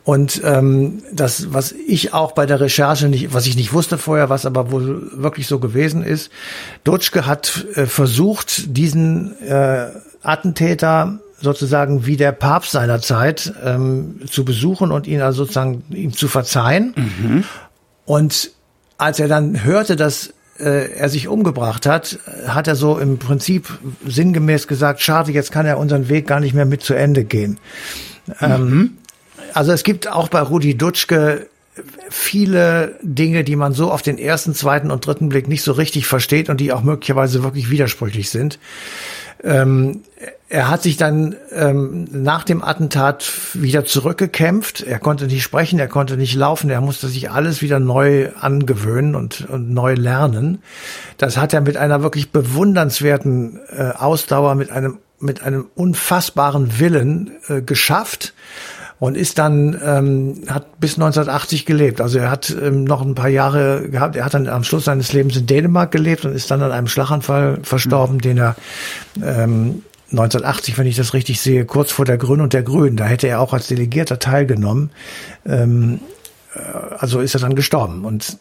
und 0.09 0.41
ähm, 0.43 1.03
das, 1.11 1.53
was 1.53 1.71
ich 1.71 2.13
auch 2.13 2.31
bei 2.31 2.47
der 2.47 2.59
Recherche 2.59 3.09
nicht, 3.09 3.31
was 3.31 3.45
ich 3.45 3.55
nicht 3.55 3.73
wusste 3.73 3.99
vorher, 3.99 4.29
was 4.29 4.45
aber 4.47 4.71
wohl 4.71 5.11
wirklich 5.13 5.45
so 5.45 5.59
gewesen 5.59 6.03
ist, 6.03 6.31
Dutschke 6.83 7.27
hat 7.27 7.65
äh, 7.75 7.85
versucht, 7.85 8.75
diesen 8.75 9.39
äh, 9.41 9.87
Attentäter 10.23 11.19
sozusagen 11.39 12.05
wie 12.07 12.17
der 12.17 12.31
Papst 12.31 12.71
seiner 12.71 13.01
Zeit 13.01 13.53
ähm, 13.63 14.21
zu 14.29 14.45
besuchen 14.45 14.91
und 14.91 15.05
ihn 15.05 15.21
also 15.21 15.43
sozusagen 15.43 15.83
ihm 15.89 16.13
zu 16.13 16.27
verzeihen. 16.27 16.93
Mhm. 16.95 17.43
Und 18.05 18.51
als 18.99 19.19
er 19.19 19.27
dann 19.27 19.63
hörte, 19.63 19.95
dass 19.95 20.33
äh, 20.59 20.91
er 20.91 21.09
sich 21.09 21.27
umgebracht 21.27 21.85
hat, 21.85 22.19
hat 22.47 22.67
er 22.67 22.75
so 22.75 22.99
im 22.99 23.17
Prinzip 23.17 23.79
sinngemäß 24.05 24.67
gesagt, 24.67 25.01
schade, 25.01 25.31
jetzt 25.31 25.51
kann 25.51 25.65
er 25.65 25.79
unseren 25.79 26.09
Weg 26.09 26.27
gar 26.27 26.39
nicht 26.39 26.53
mehr 26.53 26.65
mit 26.65 26.83
zu 26.83 26.93
Ende 26.93 27.23
gehen. 27.23 27.57
Ähm, 28.41 28.51
mhm. 28.51 28.71
Ähm, 28.71 28.97
also 29.53 29.71
es 29.71 29.83
gibt 29.83 30.07
auch 30.07 30.27
bei 30.27 30.41
Rudi 30.41 30.77
Dutschke 30.77 31.47
viele 32.09 32.97
Dinge, 33.01 33.43
die 33.43 33.55
man 33.55 33.73
so 33.73 33.89
auf 33.89 34.01
den 34.01 34.17
ersten, 34.17 34.53
zweiten 34.53 34.91
und 34.91 35.05
dritten 35.05 35.29
Blick 35.29 35.47
nicht 35.47 35.63
so 35.63 35.71
richtig 35.71 36.05
versteht 36.05 36.49
und 36.49 36.59
die 36.59 36.73
auch 36.73 36.83
möglicherweise 36.83 37.41
wirklich 37.41 37.69
widersprüchlich 37.69 38.29
sind. 38.29 38.59
Ähm, 39.43 40.01
er 40.49 40.69
hat 40.69 40.81
sich 40.81 40.97
dann 40.97 41.35
ähm, 41.51 42.07
nach 42.11 42.43
dem 42.43 42.63
Attentat 42.63 43.31
wieder 43.53 43.85
zurückgekämpft. 43.85 44.81
Er 44.81 44.99
konnte 44.99 45.27
nicht 45.27 45.43
sprechen, 45.43 45.79
er 45.79 45.87
konnte 45.87 46.17
nicht 46.17 46.35
laufen, 46.35 46.69
er 46.69 46.81
musste 46.81 47.07
sich 47.07 47.29
alles 47.29 47.61
wieder 47.61 47.79
neu 47.79 48.29
angewöhnen 48.39 49.15
und, 49.15 49.47
und 49.49 49.69
neu 49.69 49.93
lernen. 49.93 50.61
Das 51.17 51.37
hat 51.37 51.53
er 51.53 51.61
mit 51.61 51.77
einer 51.77 52.01
wirklich 52.01 52.31
bewundernswerten 52.31 53.59
äh, 53.69 53.91
Ausdauer, 53.91 54.55
mit 54.55 54.71
einem 54.71 54.97
mit 55.21 55.43
einem 55.43 55.67
unfassbaren 55.75 56.79
Willen 56.79 57.31
äh, 57.49 57.61
geschafft 57.61 58.33
und 58.99 59.15
ist 59.15 59.37
dann 59.37 59.79
ähm, 59.83 60.41
hat 60.49 60.79
bis 60.79 60.95
1980 60.95 61.65
gelebt. 61.65 62.01
Also 62.01 62.19
er 62.19 62.29
hat 62.29 62.55
ähm, 62.61 62.83
noch 62.83 63.01
ein 63.01 63.15
paar 63.15 63.29
Jahre 63.29 63.89
gehabt. 63.89 64.15
Er 64.17 64.25
hat 64.25 64.33
dann 64.33 64.47
am 64.47 64.63
Schluss 64.63 64.85
seines 64.85 65.13
Lebens 65.13 65.37
in 65.37 65.45
Dänemark 65.45 65.91
gelebt 65.91 66.25
und 66.25 66.33
ist 66.33 66.51
dann 66.51 66.61
an 66.61 66.71
einem 66.71 66.87
Schlaganfall 66.87 67.59
verstorben, 67.63 68.17
mhm. 68.17 68.21
den 68.21 68.37
er 68.37 68.55
ähm, 69.23 69.83
1980, 70.11 70.77
wenn 70.77 70.87
ich 70.87 70.97
das 70.97 71.13
richtig 71.13 71.39
sehe, 71.39 71.65
kurz 71.65 71.91
vor 71.91 72.03
der 72.03 72.17
Gründung 72.17 72.49
der 72.49 72.63
Grünen. 72.63 72.97
Da 72.97 73.05
hätte 73.05 73.27
er 73.27 73.39
auch 73.39 73.53
als 73.53 73.67
Delegierter 73.67 74.19
teilgenommen. 74.19 74.89
Ähm, 75.45 76.01
äh, 76.53 76.59
also 76.97 77.21
ist 77.21 77.35
er 77.35 77.39
dann 77.39 77.55
gestorben. 77.55 78.03
Und 78.03 78.37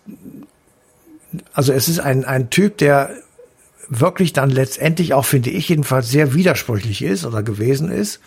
also 1.52 1.72
es 1.72 1.88
ist 1.88 2.00
ein, 2.00 2.24
ein 2.24 2.50
Typ, 2.50 2.78
der 2.78 3.10
wirklich 3.88 4.32
dann 4.32 4.50
letztendlich 4.50 5.14
auch, 5.14 5.24
finde 5.24 5.50
ich 5.50 5.68
jedenfalls, 5.68 6.10
sehr 6.10 6.34
widersprüchlich 6.34 7.02
ist 7.02 7.24
oder 7.24 7.44
gewesen 7.44 7.90
ist. 7.90 8.20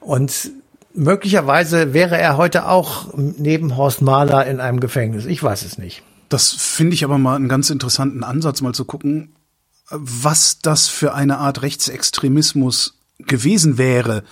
Und 0.00 0.50
möglicherweise 0.94 1.92
wäre 1.92 2.18
er 2.18 2.36
heute 2.36 2.66
auch 2.66 3.14
neben 3.14 3.76
Horst 3.76 4.02
Mahler 4.02 4.46
in 4.46 4.60
einem 4.60 4.80
Gefängnis. 4.80 5.26
Ich 5.26 5.42
weiß 5.42 5.64
es 5.64 5.78
nicht. 5.78 6.02
Das 6.28 6.50
finde 6.50 6.94
ich 6.94 7.04
aber 7.04 7.18
mal 7.18 7.36
einen 7.36 7.48
ganz 7.48 7.70
interessanten 7.70 8.22
Ansatz, 8.22 8.60
mal 8.60 8.72
zu 8.72 8.84
gucken, 8.84 9.34
was 9.90 10.60
das 10.60 10.88
für 10.88 11.14
eine 11.14 11.38
Art 11.38 11.62
Rechtsextremismus 11.62 12.94
gewesen 13.18 13.76
wäre, 13.76 14.22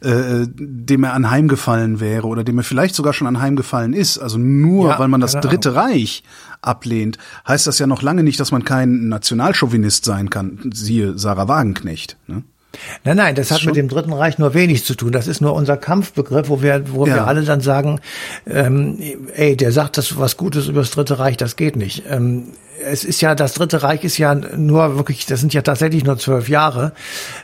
äh, 0.00 0.46
dem 0.48 1.04
er 1.04 1.12
anheimgefallen 1.12 2.00
wäre 2.00 2.26
oder 2.26 2.44
dem 2.44 2.58
er 2.58 2.64
vielleicht 2.64 2.94
sogar 2.94 3.12
schon 3.12 3.26
anheimgefallen 3.26 3.92
ist. 3.92 4.18
Also 4.18 4.38
nur 4.38 4.90
ja, 4.90 4.98
weil 4.98 5.08
man 5.08 5.20
das 5.20 5.32
Dritte 5.32 5.74
Reich 5.74 6.22
ablehnt, 6.62 7.18
heißt 7.46 7.66
das 7.66 7.78
ja 7.78 7.86
noch 7.86 8.02
lange 8.02 8.22
nicht, 8.22 8.40
dass 8.40 8.52
man 8.52 8.64
kein 8.64 9.08
Nationalchauvinist 9.08 10.04
sein 10.04 10.30
kann. 10.30 10.70
Siehe 10.72 11.18
Sarah 11.18 11.48
Wagenknecht. 11.48 12.16
Ne? 12.28 12.44
Nein, 13.04 13.16
nein, 13.16 13.34
das 13.34 13.50
hat 13.50 13.64
mit 13.64 13.76
dem 13.76 13.88
Dritten 13.88 14.12
Reich 14.12 14.38
nur 14.38 14.54
wenig 14.54 14.84
zu 14.84 14.94
tun. 14.94 15.12
Das 15.12 15.26
ist 15.26 15.40
nur 15.40 15.54
unser 15.54 15.76
Kampfbegriff, 15.76 16.48
wo 16.48 16.62
wir, 16.62 16.84
wo 16.92 17.06
ja. 17.06 17.14
wir 17.14 17.26
alle 17.26 17.42
dann 17.42 17.60
sagen, 17.60 18.00
ähm, 18.46 18.98
ey, 19.34 19.56
der 19.56 19.72
sagt 19.72 19.98
das 19.98 20.18
was 20.18 20.36
Gutes 20.36 20.68
über 20.68 20.80
das 20.80 20.90
Dritte 20.90 21.18
Reich, 21.18 21.36
das 21.36 21.56
geht 21.56 21.76
nicht. 21.76 22.04
Ähm, 22.08 22.48
es 22.82 23.04
ist 23.04 23.20
ja, 23.20 23.34
das 23.34 23.54
Dritte 23.54 23.82
Reich 23.82 24.04
ist 24.04 24.18
ja 24.18 24.34
nur 24.34 24.96
wirklich, 24.96 25.26
das 25.26 25.40
sind 25.40 25.52
ja 25.52 25.62
tatsächlich 25.62 26.04
nur 26.04 26.18
zwölf 26.18 26.48
Jahre. 26.48 26.92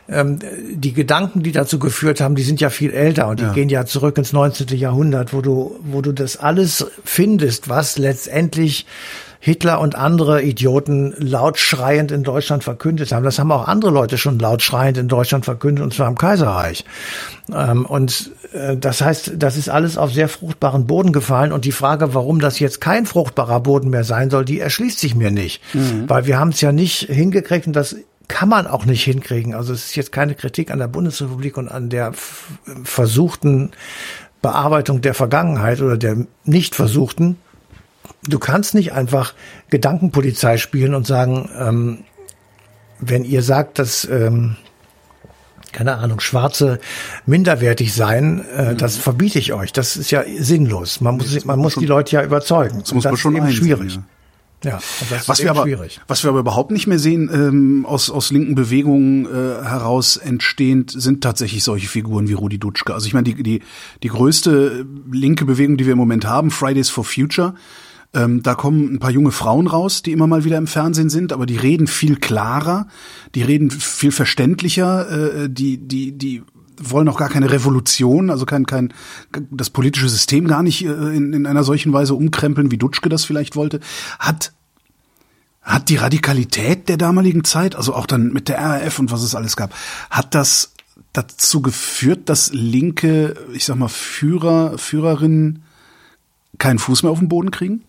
Ähm, 0.09 0.39
die 0.71 0.93
Gedanken, 0.93 1.43
die 1.43 1.53
dazu 1.53 1.79
geführt 1.79 2.21
haben, 2.21 2.35
die 2.35 2.43
sind 2.43 2.61
ja 2.61 2.71
viel 2.71 2.93
älter 2.93 3.29
und 3.29 3.41
die 3.41 3.45
ja. 3.45 3.53
gehen 3.53 3.69
ja 3.69 3.85
zurück 3.85 4.17
ins 4.19 4.33
19. 4.33 4.69
Jahrhundert, 4.79 5.33
wo 5.33 5.41
du, 5.41 5.79
wo 5.83 6.01
du 6.01 6.13
das 6.13 6.37
alles 6.37 6.87
findest, 7.05 7.69
was 7.69 7.99
letztendlich 7.99 8.87
Hitler 9.47 9.79
und 9.81 9.95
andere 9.95 10.43
Idioten 10.43 11.15
laut 11.19 11.57
schreiend 11.57 12.11
in 12.11 12.25
Deutschland 12.25 12.65
verkündet 12.65 13.13
haben. 13.13 13.23
Das 13.23 13.39
haben 13.39 13.53
auch 13.53 13.69
andere 13.69 13.93
Leute 13.93 14.19
schon 14.19 14.41
laut 14.41 14.61
schreiend 14.61 14.99
in 14.99 15.07
Deutschland 15.07 15.45
verkündet, 15.45 15.85
und 15.85 15.95
zwar 15.95 16.09
im 16.09 16.19
Kaiserreich. 16.19 16.85
Ähm, 17.55 17.87
und 17.87 18.33
äh, 18.53 18.77
das 18.77 19.03
heißt, 19.03 19.35
das 19.37 19.57
ist 19.57 19.69
alles 19.69 19.99
auf 19.99 20.13
sehr 20.13 20.29
fruchtbaren 20.29 20.89
Boden 20.89 21.13
gefallen. 21.13 21.53
Und 21.53 21.65
die 21.65 21.71
Frage, 21.71 22.13
warum 22.13 22.41
das 22.41 22.59
jetzt 22.59 22.81
kein 22.81 23.07
fruchtbarer 23.07 23.61
Boden 23.61 23.89
mehr 23.91 24.03
sein 24.03 24.31
soll, 24.31 24.45
die 24.45 24.59
erschließt 24.59 24.99
sich 24.99 25.15
mir 25.15 25.31
nicht. 25.31 25.63
Mhm. 25.75 26.09
Weil 26.09 26.27
wir 26.27 26.41
haben 26.41 26.51
es 26.51 26.61
ja 26.61 26.73
nicht 26.73 27.03
hingekriegt 27.03 27.69
und 27.69 27.77
das 27.77 27.95
kann 28.27 28.49
man 28.49 28.67
auch 28.67 28.85
nicht 28.85 29.05
hinkriegen. 29.05 29.55
Also 29.55 29.73
es 29.73 29.85
ist 29.85 29.95
jetzt 29.95 30.11
keine 30.11 30.35
Kritik 30.35 30.73
an 30.73 30.81
der 30.81 30.89
Bundesrepublik 30.89 31.57
und 31.57 31.69
an 31.69 31.89
der 31.89 32.15
versuchten 32.83 33.71
Bearbeitung 34.43 35.03
der 35.03 35.15
Vergangenheit 35.15 35.81
oder 35.81 35.97
der 35.97 36.27
nicht 36.45 36.75
versuchten. 36.75 37.37
Du 38.29 38.39
kannst 38.39 38.75
nicht 38.75 38.93
einfach 38.93 39.35
Gedankenpolizei 39.71 40.57
spielen 40.57 40.95
und 40.95 41.07
sagen, 41.07 41.49
ähm, 41.59 41.99
wenn 42.99 43.25
ihr 43.25 43.43
sagt, 43.43 43.79
dass 43.79 44.05
ähm, 44.05 44.57
keine 45.73 45.97
Ahnung, 45.97 46.21
Schwarze 46.21 46.81
minderwertig 47.27 47.93
sein, 47.93 48.45
äh, 48.57 48.73
mhm. 48.73 48.79
das 48.79 48.97
verbiete 48.97 49.39
ich 49.39 49.53
euch. 49.53 49.73
Das 49.73 49.97
ist 49.97 50.11
ja 50.11 50.25
sinnlos. 50.39 51.03
Man 51.03 51.19
muss, 51.19 51.45
man 51.45 51.59
muss 51.59 51.75
schon, 51.75 51.83
die 51.83 51.87
Leute 51.87 52.17
ja 52.17 52.25
überzeugen. 52.25 52.81
Das 52.81 52.95
muss 52.95 53.05
das 53.05 53.13
man 53.13 53.17
schon 53.19 53.37
ist 53.37 53.43
eben 53.43 53.53
schwierig. 53.53 53.97
Ja. 53.97 54.03
Ja, 54.65 54.81
was 55.27 55.43
wir 55.43 55.51
aber, 55.51 55.63
schwierig. 55.65 56.01
was 56.09 56.25
wir 56.25 56.31
aber 56.31 56.41
überhaupt 56.41 56.71
nicht 56.71 56.87
mehr 56.87 56.99
sehen 56.99 57.31
ähm, 57.33 57.87
aus 57.87 58.11
aus 58.11 58.33
linken 58.33 58.55
Bewegungen 58.55 59.27
äh, 59.27 59.29
heraus 59.63 60.17
entstehend 60.17 60.91
sind 60.91 61.23
tatsächlich 61.23 61.63
solche 61.63 61.87
Figuren 61.87 62.27
wie 62.27 62.33
Rudi 62.33 62.59
Dutschke. 62.59 62.95
Also 62.95 63.07
ich 63.07 63.13
meine 63.13 63.25
die 63.25 63.43
die 63.43 63.63
die 64.03 64.09
größte 64.09 64.87
linke 65.13 65.45
Bewegung, 65.45 65.77
die 65.77 65.85
wir 65.85 65.93
im 65.93 65.99
Moment 65.99 66.27
haben, 66.27 66.51
Fridays 66.51 66.89
for 66.89 67.05
Future, 67.05 67.55
ähm, 68.15 68.43
da 68.43 68.55
kommen 68.55 68.95
ein 68.95 68.99
paar 68.99 69.11
junge 69.11 69.33
Frauen 69.33 69.67
raus, 69.67 70.03
die 70.03 70.13
immer 70.13 70.27
mal 70.27 70.45
wieder 70.45 70.59
im 70.59 70.67
Fernsehen 70.67 71.11
sind, 71.11 71.33
aber 71.33 71.47
die 71.47 71.57
reden 71.57 71.87
viel 71.87 72.17
klarer, 72.17 72.89
die 73.35 73.43
reden 73.43 73.71
viel 73.71 74.13
verständlicher, 74.13 75.45
äh, 75.45 75.51
die, 75.51 75.79
die, 75.79 76.13
die 76.13 76.43
wollen 76.79 77.09
auch 77.09 77.19
gar 77.19 77.29
keine 77.29 77.51
Revolution, 77.51 78.31
also 78.31 78.47
kein, 78.47 78.67
kein 78.67 78.93
das 79.51 79.71
politische 79.71 80.09
System 80.09 80.47
gar 80.47 80.63
nicht 80.63 80.85
äh, 80.85 80.89
in, 80.89 81.33
in 81.33 81.47
einer 81.47 81.65
solchen 81.65 81.93
Weise 81.93 82.15
umkrempeln, 82.15 82.71
wie 82.71 82.79
Dutschke 82.79 83.09
das 83.09 83.25
vielleicht 83.25 83.57
wollte, 83.57 83.81
hat 84.19 84.53
hat 85.63 85.89
die 85.89 85.97
Radikalität 85.97 86.89
der 86.89 86.97
damaligen 86.97 87.43
Zeit, 87.43 87.75
also 87.75 87.93
auch 87.93 88.07
dann 88.07 88.33
mit 88.33 88.49
der 88.49 88.59
RAF 88.59 89.01
und 89.01 89.11
was 89.11 89.25
es 89.25 89.35
alles 89.35 89.57
gab, 89.57 89.75
hat 90.11 90.33
das 90.33 90.75
dazu 91.13 91.61
geführt, 91.61 92.29
dass 92.29 92.53
linke, 92.53 93.35
ich 93.53 93.65
sag 93.65 93.77
mal, 93.77 93.89
Führer, 93.89 94.79
Führerinnen 94.79 95.65
keinen 96.59 96.79
Fuß 96.79 97.03
mehr 97.03 97.11
auf 97.11 97.19
den 97.19 97.29
Boden 97.29 97.51
kriegen? 97.51 97.83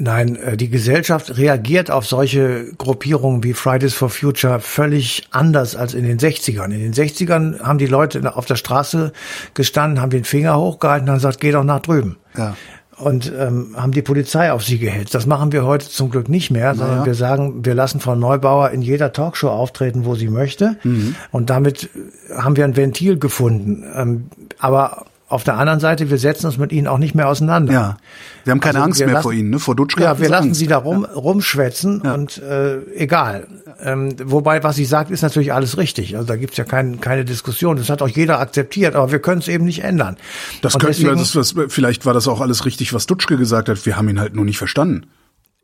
Nein, 0.00 0.36
äh, 0.36 0.56
die 0.56 0.70
Gesellschaft 0.70 1.36
reagiert 1.36 1.90
auf 1.90 2.06
solche 2.06 2.72
Gruppierungen 2.78 3.44
wie 3.44 3.52
Fridays 3.52 3.92
for 3.92 4.08
Future 4.08 4.58
völlig 4.60 5.28
anders 5.30 5.76
als 5.76 5.92
in 5.92 6.04
den 6.04 6.18
60ern. 6.18 6.72
In 6.72 6.80
den 6.80 6.94
60ern 6.94 7.60
haben 7.60 7.78
die 7.78 7.86
Leute 7.86 8.34
auf 8.34 8.46
der 8.46 8.56
Straße 8.56 9.12
gestanden, 9.52 10.00
haben 10.00 10.10
den 10.10 10.24
Finger 10.24 10.58
hochgehalten 10.58 11.04
und 11.04 11.10
haben 11.10 11.18
gesagt, 11.18 11.40
geh 11.40 11.52
doch 11.52 11.64
nach 11.64 11.80
drüben. 11.80 12.16
Ja. 12.36 12.56
Und 12.96 13.32
ähm, 13.38 13.74
haben 13.76 13.92
die 13.92 14.02
Polizei 14.02 14.52
auf 14.52 14.64
sie 14.64 14.78
gehetzt. 14.78 15.14
Das 15.14 15.26
machen 15.26 15.52
wir 15.52 15.64
heute 15.64 15.88
zum 15.88 16.10
Glück 16.10 16.28
nicht 16.28 16.50
mehr, 16.50 16.74
sondern 16.74 16.96
naja. 16.96 17.06
wir 17.06 17.14
sagen, 17.14 17.64
wir 17.64 17.74
lassen 17.74 18.00
Frau 18.00 18.14
Neubauer 18.14 18.70
in 18.70 18.82
jeder 18.82 19.12
Talkshow 19.12 19.48
auftreten, 19.48 20.04
wo 20.04 20.14
sie 20.14 20.28
möchte. 20.28 20.76
Mhm. 20.82 21.14
Und 21.30 21.50
damit 21.50 21.90
haben 22.34 22.56
wir 22.56 22.64
ein 22.64 22.76
Ventil 22.76 23.18
gefunden. 23.18 23.84
Ähm, 23.94 24.26
aber 24.58 25.06
auf 25.30 25.44
der 25.44 25.56
anderen 25.56 25.78
Seite, 25.78 26.10
wir 26.10 26.18
setzen 26.18 26.46
uns 26.46 26.58
mit 26.58 26.72
ihnen 26.72 26.88
auch 26.88 26.98
nicht 26.98 27.14
mehr 27.14 27.28
auseinander. 27.28 27.72
Ja. 27.72 27.96
Wir 28.44 28.50
haben 28.50 28.60
keine 28.60 28.78
also 28.78 28.86
Angst 28.86 29.00
mehr 29.00 29.10
lassen, 29.10 29.22
vor 29.22 29.32
ihnen, 29.32 29.50
ne? 29.50 29.60
Vor 29.60 29.76
Dutschke. 29.76 30.02
Ja, 30.02 30.18
wir 30.18 30.28
lassen 30.28 30.48
Angst. 30.48 30.58
sie 30.58 30.66
da 30.66 30.78
rum, 30.78 31.04
rumschwätzen 31.04 32.02
ja. 32.04 32.14
und 32.14 32.38
äh, 32.38 32.78
egal. 32.96 33.46
Ähm, 33.80 34.16
wobei, 34.24 34.64
was 34.64 34.74
sie 34.74 34.84
sagt, 34.84 35.12
ist 35.12 35.22
natürlich 35.22 35.52
alles 35.52 35.78
richtig. 35.78 36.16
Also 36.16 36.26
da 36.26 36.36
gibt's 36.36 36.56
ja 36.56 36.64
kein, 36.64 37.00
keine 37.00 37.24
Diskussion. 37.24 37.76
Das 37.76 37.88
hat 37.90 38.02
auch 38.02 38.08
jeder 38.08 38.40
akzeptiert, 38.40 38.96
aber 38.96 39.12
wir 39.12 39.20
können 39.20 39.40
es 39.40 39.46
eben 39.46 39.64
nicht 39.64 39.84
ändern. 39.84 40.16
Das 40.62 40.76
könnten 40.78 41.02
wir, 41.02 41.14
das, 41.14 41.32
das, 41.32 41.54
vielleicht 41.68 42.06
war 42.06 42.12
das 42.12 42.26
auch 42.26 42.40
alles 42.40 42.64
richtig, 42.64 42.92
was 42.92 43.06
Dutschke 43.06 43.36
gesagt 43.36 43.68
hat. 43.68 43.86
Wir 43.86 43.96
haben 43.96 44.08
ihn 44.08 44.18
halt 44.18 44.34
nur 44.34 44.44
nicht 44.44 44.58
verstanden. 44.58 45.06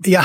Ja, 0.05 0.25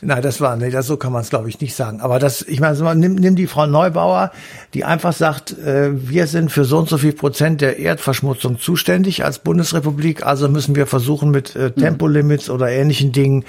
nein, 0.00 0.22
das 0.22 0.40
war, 0.40 0.56
nee, 0.56 0.70
das, 0.70 0.88
so 0.88 0.96
kann 0.96 1.12
man 1.12 1.22
es 1.22 1.30
glaube 1.30 1.48
ich 1.48 1.60
nicht 1.60 1.76
sagen. 1.76 2.00
Aber 2.00 2.18
das, 2.18 2.42
ich 2.42 2.58
meine, 2.58 2.96
nimm, 2.96 3.14
nimm 3.14 3.36
die 3.36 3.46
Frau 3.46 3.64
Neubauer, 3.64 4.32
die 4.74 4.84
einfach 4.84 5.12
sagt, 5.12 5.56
äh, 5.56 5.90
wir 5.94 6.26
sind 6.26 6.50
für 6.50 6.64
so 6.64 6.78
und 6.78 6.88
so 6.88 6.98
viel 6.98 7.12
Prozent 7.12 7.60
der 7.60 7.78
Erdverschmutzung 7.78 8.58
zuständig 8.58 9.24
als 9.24 9.38
Bundesrepublik, 9.38 10.26
also 10.26 10.48
müssen 10.48 10.74
wir 10.74 10.88
versuchen 10.88 11.30
mit 11.30 11.54
äh, 11.54 11.70
Tempolimits 11.70 12.50
oder 12.50 12.70
ähnlichen 12.70 13.12
Dingen 13.12 13.44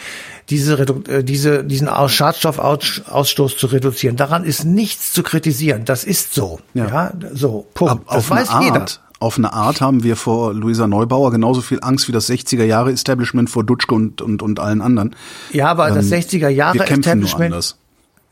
diese, 0.51 0.77
äh, 0.77 1.23
diese, 1.23 1.63
diesen 1.63 1.89
Schadstoffausstoß 1.89 3.57
zu 3.57 3.65
reduzieren. 3.65 4.17
Daran 4.17 4.43
ist 4.43 4.65
nichts 4.65 5.13
zu 5.13 5.23
kritisieren. 5.23 5.83
Das 5.83 6.03
ist 6.03 6.35
so. 6.35 6.59
Ja, 6.75 6.85
ja 6.85 7.13
so. 7.33 7.65
Punkt. 7.73 8.05
das 8.07 8.29
weiß 8.29 8.49
jeder 8.61 8.85
auf 9.19 9.37
eine 9.37 9.53
Art 9.53 9.81
haben 9.81 10.03
wir 10.03 10.15
vor 10.15 10.53
Luisa 10.53 10.87
Neubauer 10.87 11.31
genauso 11.31 11.61
viel 11.61 11.79
Angst 11.81 12.07
wie 12.07 12.11
das 12.11 12.29
60er 12.29 12.63
Jahre 12.63 12.91
Establishment 12.91 13.49
vor 13.49 13.63
Dutschke 13.63 13.95
und, 13.95 14.21
und, 14.21 14.41
und 14.41 14.59
allen 14.59 14.81
anderen. 14.81 15.15
Ja, 15.51 15.67
aber 15.67 15.89
ähm, 15.89 15.95
das 15.95 16.11
60er 16.11 16.49
Jahre 16.49 16.79
Establishment 16.79 17.75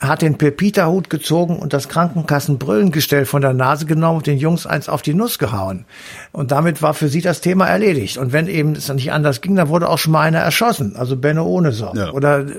hat 0.08 0.22
den 0.22 0.38
Pepita-Hut 0.38 1.10
gezogen 1.10 1.58
und 1.58 1.74
das 1.74 1.88
Krankenkassenbrillengestell 1.88 3.26
von 3.26 3.42
der 3.42 3.54
Nase 3.54 3.86
genommen 3.86 4.18
und 4.18 4.28
den 4.28 4.38
Jungs 4.38 4.66
eins 4.66 4.90
auf 4.90 5.02
die 5.02 5.14
Nuss 5.14 5.40
gehauen. 5.40 5.86
Und 6.32 6.52
damit 6.52 6.82
war 6.82 6.94
für 6.94 7.08
sie 7.08 7.22
das 7.22 7.42
Thema 7.42 7.68
erledigt. 7.68 8.18
Und 8.18 8.34
wenn 8.34 8.48
eben 8.48 8.74
es 8.74 8.92
nicht 8.92 9.12
anders 9.12 9.42
ging, 9.42 9.56
dann 9.56 9.70
wurde 9.70 9.88
auch 9.88 9.98
schon 9.98 10.12
mal 10.12 10.22
einer 10.22 10.40
erschossen, 10.40 10.96
also 10.98 11.16
Benno 11.16 11.46
ohne 11.46 11.72
Sorge. 11.72 12.00
Ja. 12.00 12.12
Oder 12.12 12.40
äh, 12.40 12.52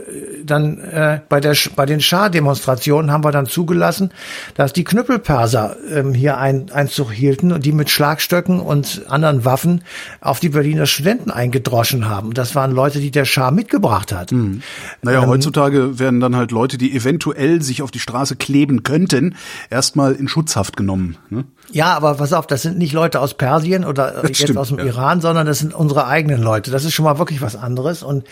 dann 0.45 0.79
äh, 0.79 1.21
bei, 1.29 1.41
der, 1.41 1.55
bei 1.77 1.87
den 1.87 2.01
Schah-Demonstrationen 2.01 3.13
haben 3.13 3.25
wir 3.25 3.33
dann 3.33 3.47
zugelassen, 3.47 4.11
dass 4.55 4.73
die 4.73 4.85
Knüppelperser 4.85 5.77
ähm, 5.93 6.15
hier 6.15 6.39
ein, 6.39 6.71
Einzug 6.73 7.13
hielten 7.13 7.53
und 7.53 7.65
die 7.65 7.73
mit 7.73 7.91
Schlagstöcken 7.91 8.61
und 8.61 9.03
anderen 9.09 9.45
Waffen 9.45 9.83
auf 10.21 10.41
die 10.41 10.49
Berliner 10.49 10.87
Studenten 10.87 11.31
eingedroschen 11.31 12.09
haben. 12.09 12.33
Das 12.33 12.55
waren 12.55 12.73
Leute, 12.73 13.01
die 13.01 13.11
der 13.11 13.27
Schah 13.27 13.51
mitgebracht 13.51 14.13
hat. 14.13 14.33
Mhm. 14.33 14.63
Naja, 15.03 15.23
ähm, 15.23 15.29
heutzutage 15.29 15.99
werden 15.99 16.21
dann 16.21 16.37
halt 16.37 16.51
Leute, 16.51 16.79
die 16.79 16.95
eventuell 16.95 17.34
eventuell 17.35 17.63
sich 17.63 17.83
auf 17.83 17.91
die 17.91 17.99
Straße 17.99 18.37
kleben 18.37 18.83
könnten, 18.83 19.37
erstmal 19.71 20.15
in 20.15 20.29
Schutzhaft 20.29 20.77
genommen. 20.77 21.17
Ne? 21.31 21.45
Ja, 21.73 21.95
aber 21.95 22.15
pass 22.15 22.33
auf, 22.33 22.47
das 22.47 22.63
sind 22.63 22.79
nicht 22.79 22.93
Leute 22.93 23.21
aus 23.21 23.35
Persien 23.35 23.85
oder 23.85 24.11
das 24.11 24.23
jetzt 24.25 24.43
stimmt, 24.43 24.59
aus 24.59 24.69
dem 24.69 24.79
ja. 24.79 24.85
Iran, 24.85 25.21
sondern 25.21 25.47
das 25.47 25.61
sind 25.61 25.75
unsere 25.75 26.07
eigenen 26.07 26.43
Leute. 26.43 26.71
Das 26.71 26.85
ist 26.85 26.93
schon 26.93 27.05
mal 27.05 27.19
wirklich 27.19 27.41
was 27.41 27.57
anderes. 27.57 28.03
Und 28.03 28.25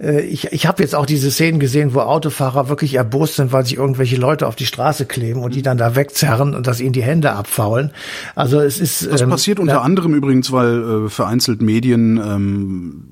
äh, 0.00 0.20
ich, 0.20 0.52
ich 0.52 0.66
habe 0.66 0.82
jetzt 0.82 0.94
auch 0.94 1.06
diese 1.06 1.30
Szenen 1.30 1.60
gesehen, 1.60 1.94
wo 1.94 2.00
Autofahrer 2.00 2.68
wirklich 2.68 2.94
erbost 2.94 3.36
sind, 3.36 3.52
weil 3.52 3.64
sich 3.64 3.76
irgendwelche 3.76 4.16
Leute 4.16 4.46
auf 4.46 4.56
die 4.56 4.66
Straße 4.66 5.06
kleben 5.06 5.42
und 5.42 5.54
die 5.54 5.62
dann 5.62 5.78
da 5.78 5.96
wegzerren 5.96 6.54
und 6.54 6.66
dass 6.66 6.80
ihnen 6.80 6.92
die 6.92 7.02
Hände 7.02 7.32
abfaulen. 7.32 7.90
Also 8.34 8.60
es 8.60 8.78
ist. 8.78 9.06
Das 9.10 9.22
ähm, 9.22 9.30
passiert 9.30 9.58
unter 9.58 9.82
anderem 9.82 10.14
übrigens, 10.14 10.52
weil 10.52 11.06
äh, 11.06 11.08
vereinzelt 11.08 11.62
Medien 11.62 12.18
ähm, 12.18 13.04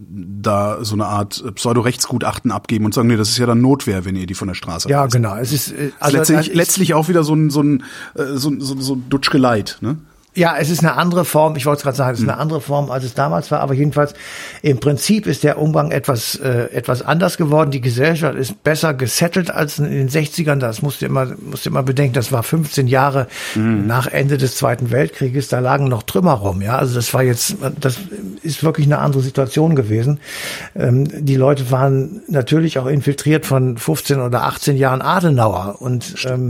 da 0.42 0.84
so 0.84 0.94
eine 0.94 1.06
Art 1.06 1.42
Pseudo-Rechtsgutachten 1.54 2.50
abgeben 2.50 2.84
und 2.84 2.92
sagen, 2.94 3.08
nee, 3.08 3.16
das 3.16 3.30
ist 3.30 3.38
ja 3.38 3.46
dann 3.46 3.60
Notwehr, 3.60 4.04
wenn 4.04 4.16
ihr 4.16 4.26
die 4.26 4.34
von 4.34 4.48
der 4.48 4.54
Straße 4.54 4.88
Ja, 4.88 5.02
reißt. 5.02 5.12
Genau. 5.22 5.36
Es 5.36 5.52
ist 5.52 5.72
äh, 5.72 5.92
also 6.00 6.18
letztlich, 6.18 6.54
letztlich 6.54 6.94
auch 6.94 7.08
wieder 7.08 7.24
so 7.24 7.34
ein 7.34 7.50
so 7.50 7.62
ein 7.62 7.84
äh, 8.14 8.34
so, 8.34 8.52
so, 8.58 8.80
so 8.80 8.96
Dutschgeleit, 8.96 9.78
ne? 9.80 9.96
Ja, 10.34 10.56
es 10.58 10.70
ist 10.70 10.80
eine 10.80 10.96
andere 10.96 11.26
Form, 11.26 11.56
ich 11.56 11.66
wollte 11.66 11.78
es 11.78 11.82
gerade 11.82 11.96
sagen, 11.96 12.14
es 12.14 12.20
ist 12.20 12.24
eine 12.24 12.36
hm. 12.36 12.40
andere 12.40 12.60
Form, 12.62 12.90
als 12.90 13.04
es 13.04 13.12
damals 13.12 13.50
war, 13.50 13.60
aber 13.60 13.74
jedenfalls 13.74 14.14
im 14.62 14.80
Prinzip 14.80 15.26
ist 15.26 15.44
der 15.44 15.58
Umgang 15.58 15.90
etwas, 15.90 16.36
äh, 16.36 16.70
etwas 16.72 17.02
anders 17.02 17.36
geworden. 17.36 17.70
Die 17.70 17.82
Gesellschaft 17.82 18.36
ist 18.36 18.62
besser 18.62 18.94
gesettelt 18.94 19.50
als 19.50 19.78
in 19.78 19.90
den 19.90 20.08
60ern. 20.08 20.56
Das 20.56 20.80
musst 20.80 21.02
du 21.02 21.06
immer, 21.06 21.26
musst 21.38 21.66
du 21.66 21.70
immer 21.70 21.82
bedenken, 21.82 22.14
das 22.14 22.32
war 22.32 22.42
15 22.42 22.86
Jahre 22.86 23.26
mhm. 23.54 23.86
nach 23.86 24.06
Ende 24.06 24.38
des 24.38 24.56
Zweiten 24.56 24.90
Weltkrieges, 24.90 25.48
da 25.48 25.58
lagen 25.58 25.88
noch 25.88 26.02
Trümmer 26.02 26.32
rum, 26.32 26.62
ja. 26.62 26.78
Also 26.78 26.94
das 26.94 27.12
war 27.12 27.22
jetzt, 27.22 27.56
das 27.78 27.98
ist 28.42 28.64
wirklich 28.64 28.86
eine 28.86 29.00
andere 29.00 29.22
Situation 29.22 29.76
gewesen. 29.76 30.18
Ähm, 30.74 31.08
die 31.26 31.36
Leute 31.36 31.70
waren 31.70 32.22
natürlich 32.28 32.78
auch 32.78 32.86
infiltriert 32.86 33.44
von 33.44 33.76
15 33.76 34.18
oder 34.20 34.44
18 34.44 34.78
Jahren 34.78 35.02
Adenauer 35.02 35.76
und 35.80 36.14
ähm, 36.26 36.48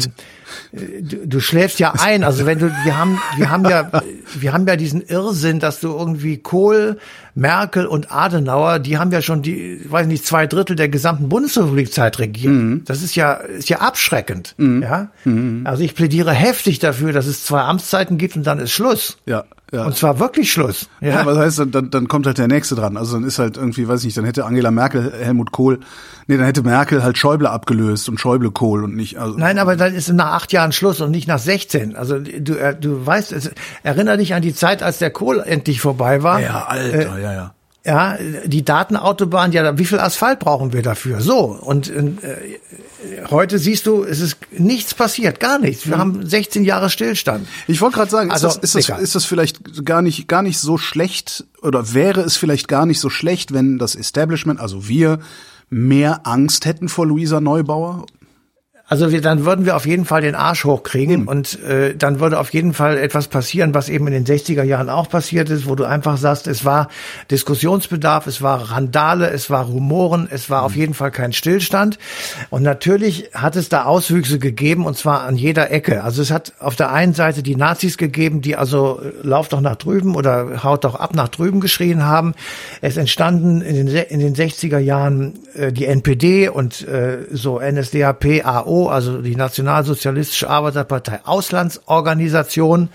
du, 0.72 1.26
du 1.26 1.40
schläfst 1.40 1.78
ja 1.78 1.94
ein. 1.98 2.24
Also 2.24 2.46
wenn 2.46 2.58
du, 2.58 2.66
wir 2.84 2.98
haben, 2.98 3.18
wir 3.36 3.50
haben 3.50 3.64
ja, 3.64 3.90
wir 4.38 4.52
haben 4.52 4.66
ja 4.66 4.76
diesen 4.76 5.02
Irrsinn, 5.02 5.58
dass 5.58 5.80
du 5.80 5.88
irgendwie 5.88 6.38
Kohl, 6.38 6.98
Merkel 7.34 7.86
und 7.86 8.12
Adenauer, 8.12 8.78
die 8.78 8.98
haben 8.98 9.10
ja 9.10 9.22
schon 9.22 9.42
die, 9.42 9.80
weiß 9.88 10.06
nicht, 10.06 10.26
zwei 10.26 10.46
Drittel 10.46 10.76
der 10.76 10.88
gesamten 10.88 11.28
Bundesrepublikzeit 11.28 12.18
regiert. 12.18 12.52
Mhm. 12.52 12.82
Das 12.84 13.02
ist 13.02 13.14
ja, 13.14 13.34
ist 13.34 13.68
ja 13.68 13.78
abschreckend. 13.78 14.54
Mhm. 14.58 14.82
Ja. 14.82 15.08
Mhm. 15.24 15.62
Also 15.64 15.82
ich 15.82 15.94
plädiere 15.94 16.32
heftig 16.32 16.78
dafür, 16.78 17.12
dass 17.12 17.26
es 17.26 17.44
zwei 17.44 17.62
Amtszeiten 17.62 18.18
gibt 18.18 18.36
und 18.36 18.46
dann 18.46 18.58
ist 18.58 18.72
Schluss. 18.72 19.18
Ja. 19.26 19.44
Ja. 19.72 19.86
Und 19.86 19.96
zwar 19.96 20.20
wirklich 20.20 20.52
Schluss. 20.52 20.86
Ja, 21.00 21.08
ja 21.08 21.26
was 21.26 21.38
heißt, 21.38 21.66
dann, 21.70 21.90
dann 21.90 22.06
kommt 22.06 22.26
halt 22.26 22.36
der 22.36 22.46
Nächste 22.46 22.74
dran. 22.74 22.98
Also 22.98 23.14
dann 23.14 23.24
ist 23.24 23.38
halt 23.38 23.56
irgendwie, 23.56 23.88
weiß 23.88 24.00
ich 24.00 24.04
nicht, 24.04 24.18
dann 24.18 24.26
hätte 24.26 24.44
Angela 24.44 24.70
Merkel 24.70 25.10
Helmut 25.18 25.50
Kohl, 25.50 25.80
nee, 26.26 26.36
dann 26.36 26.44
hätte 26.44 26.62
Merkel 26.62 27.02
halt 27.02 27.16
Schäuble 27.16 27.48
abgelöst 27.48 28.06
und 28.10 28.20
Schäuble 28.20 28.50
Kohl 28.50 28.84
und 28.84 28.94
nicht. 28.94 29.18
Also 29.18 29.38
Nein, 29.38 29.58
aber 29.58 29.76
dann 29.76 29.94
ist 29.94 30.12
nach 30.12 30.32
acht 30.32 30.52
Jahren 30.52 30.72
Schluss 30.72 31.00
und 31.00 31.10
nicht 31.10 31.26
nach 31.26 31.38
16. 31.38 31.96
Also 31.96 32.18
du, 32.18 32.54
äh, 32.54 32.76
du 32.78 33.06
weißt, 33.06 33.32
es, 33.32 33.50
erinnere 33.82 34.18
dich 34.18 34.34
an 34.34 34.42
die 34.42 34.54
Zeit, 34.54 34.82
als 34.82 34.98
der 34.98 35.10
Kohl 35.10 35.40
endlich 35.40 35.80
vorbei 35.80 36.22
war. 36.22 36.38
Ja, 36.38 36.66
Alter, 36.66 37.16
äh, 37.16 37.22
ja, 37.22 37.32
ja. 37.32 37.54
Ja, 37.84 38.16
die 38.44 38.64
Datenautobahn, 38.64 39.50
ja, 39.50 39.76
wie 39.76 39.84
viel 39.84 39.98
Asphalt 39.98 40.38
brauchen 40.38 40.72
wir 40.72 40.82
dafür? 40.82 41.20
So, 41.20 41.38
und 41.60 41.90
äh, 41.90 42.12
heute 43.28 43.58
siehst 43.58 43.86
du, 43.86 44.04
es 44.04 44.20
ist 44.20 44.36
nichts 44.56 44.94
passiert, 44.94 45.40
gar 45.40 45.58
nichts. 45.58 45.86
Wir 45.88 45.96
mhm. 45.96 46.00
haben 46.00 46.26
16 46.26 46.62
Jahre 46.62 46.90
Stillstand. 46.90 47.48
Ich 47.66 47.80
wollte 47.80 47.96
gerade 47.96 48.10
sagen, 48.10 48.30
also, 48.30 48.46
ist, 48.46 48.62
das, 48.62 48.74
ist, 48.76 48.88
das, 48.88 49.00
ist 49.00 49.14
das 49.16 49.24
vielleicht 49.24 49.84
gar 49.84 50.00
nicht, 50.00 50.28
gar 50.28 50.42
nicht 50.42 50.58
so 50.58 50.78
schlecht 50.78 51.44
oder 51.60 51.92
wäre 51.92 52.20
es 52.20 52.36
vielleicht 52.36 52.68
gar 52.68 52.86
nicht 52.86 53.00
so 53.00 53.10
schlecht, 53.10 53.52
wenn 53.52 53.78
das 53.78 53.96
Establishment, 53.96 54.60
also 54.60 54.86
wir, 54.86 55.18
mehr 55.68 56.20
Angst 56.24 56.66
hätten 56.66 56.88
vor 56.88 57.06
Luisa 57.06 57.40
Neubauer? 57.40 58.06
Also 58.92 59.10
wir, 59.10 59.22
dann 59.22 59.46
würden 59.46 59.64
wir 59.64 59.74
auf 59.74 59.86
jeden 59.86 60.04
Fall 60.04 60.20
den 60.20 60.34
Arsch 60.34 60.66
hochkriegen 60.66 61.22
mhm. 61.22 61.28
und 61.28 61.62
äh, 61.62 61.96
dann 61.96 62.20
würde 62.20 62.38
auf 62.38 62.52
jeden 62.52 62.74
Fall 62.74 62.98
etwas 62.98 63.26
passieren, 63.26 63.72
was 63.72 63.88
eben 63.88 64.06
in 64.06 64.12
den 64.12 64.26
60er 64.26 64.64
Jahren 64.64 64.90
auch 64.90 65.08
passiert 65.08 65.48
ist, 65.48 65.66
wo 65.66 65.74
du 65.74 65.84
einfach 65.84 66.18
sagst, 66.18 66.46
es 66.46 66.66
war 66.66 66.88
Diskussionsbedarf, 67.30 68.26
es 68.26 68.42
war 68.42 68.70
Randale, 68.70 69.30
es 69.30 69.48
war 69.48 69.64
Rumoren, 69.64 70.28
es 70.30 70.50
war 70.50 70.60
mhm. 70.60 70.66
auf 70.66 70.76
jeden 70.76 70.92
Fall 70.92 71.10
kein 71.10 71.32
Stillstand. 71.32 71.98
Und 72.50 72.64
natürlich 72.64 73.30
hat 73.32 73.56
es 73.56 73.70
da 73.70 73.84
Auswüchse 73.84 74.38
gegeben 74.38 74.84
und 74.84 74.98
zwar 74.98 75.22
an 75.22 75.36
jeder 75.36 75.70
Ecke. 75.70 76.04
Also 76.04 76.20
es 76.20 76.30
hat 76.30 76.52
auf 76.58 76.76
der 76.76 76.92
einen 76.92 77.14
Seite 77.14 77.42
die 77.42 77.56
Nazis 77.56 77.96
gegeben, 77.96 78.42
die 78.42 78.56
also 78.56 79.00
äh, 79.00 79.26
lauf 79.26 79.48
doch 79.48 79.62
nach 79.62 79.76
drüben 79.76 80.14
oder 80.16 80.64
haut 80.64 80.84
doch 80.84 80.96
ab 80.96 81.14
nach 81.14 81.28
drüben 81.28 81.60
geschrien 81.60 82.04
haben. 82.04 82.34
Es 82.82 82.98
entstanden 82.98 83.62
in 83.62 83.86
den, 83.86 83.96
in 83.96 84.20
den 84.20 84.34
60er 84.34 84.76
Jahren 84.76 85.38
äh, 85.54 85.72
die 85.72 85.86
NPD 85.86 86.50
und 86.50 86.86
äh, 86.86 87.20
so 87.30 87.58
NSDAP, 87.58 88.44
AO 88.44 88.81
also 88.88 89.22
die 89.22 89.36
Nationalsozialistische 89.36 90.48
Arbeiterpartei 90.48 91.20
Auslandsorganisation, 91.24 92.88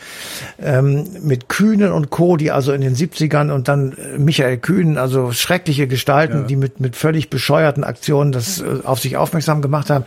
ähm, 0.61 1.07
mit 1.21 1.49
Kühnen 1.49 1.91
und 1.91 2.09
Co., 2.09 2.37
die 2.37 2.51
also 2.51 2.71
in 2.71 2.81
den 2.81 2.95
70ern 2.95 3.51
und 3.51 3.67
dann 3.67 3.93
äh, 3.93 4.17
Michael 4.17 4.57
Kühnen, 4.57 4.97
also 4.97 5.31
schreckliche 5.31 5.87
Gestalten, 5.87 6.41
ja. 6.41 6.43
die 6.43 6.55
mit, 6.55 6.79
mit 6.79 6.95
völlig 6.95 7.29
bescheuerten 7.29 7.83
Aktionen 7.83 8.31
das 8.31 8.61
äh, 8.61 8.65
auf 8.83 8.99
sich 8.99 9.17
aufmerksam 9.17 9.61
gemacht 9.61 9.89
haben. 9.89 10.05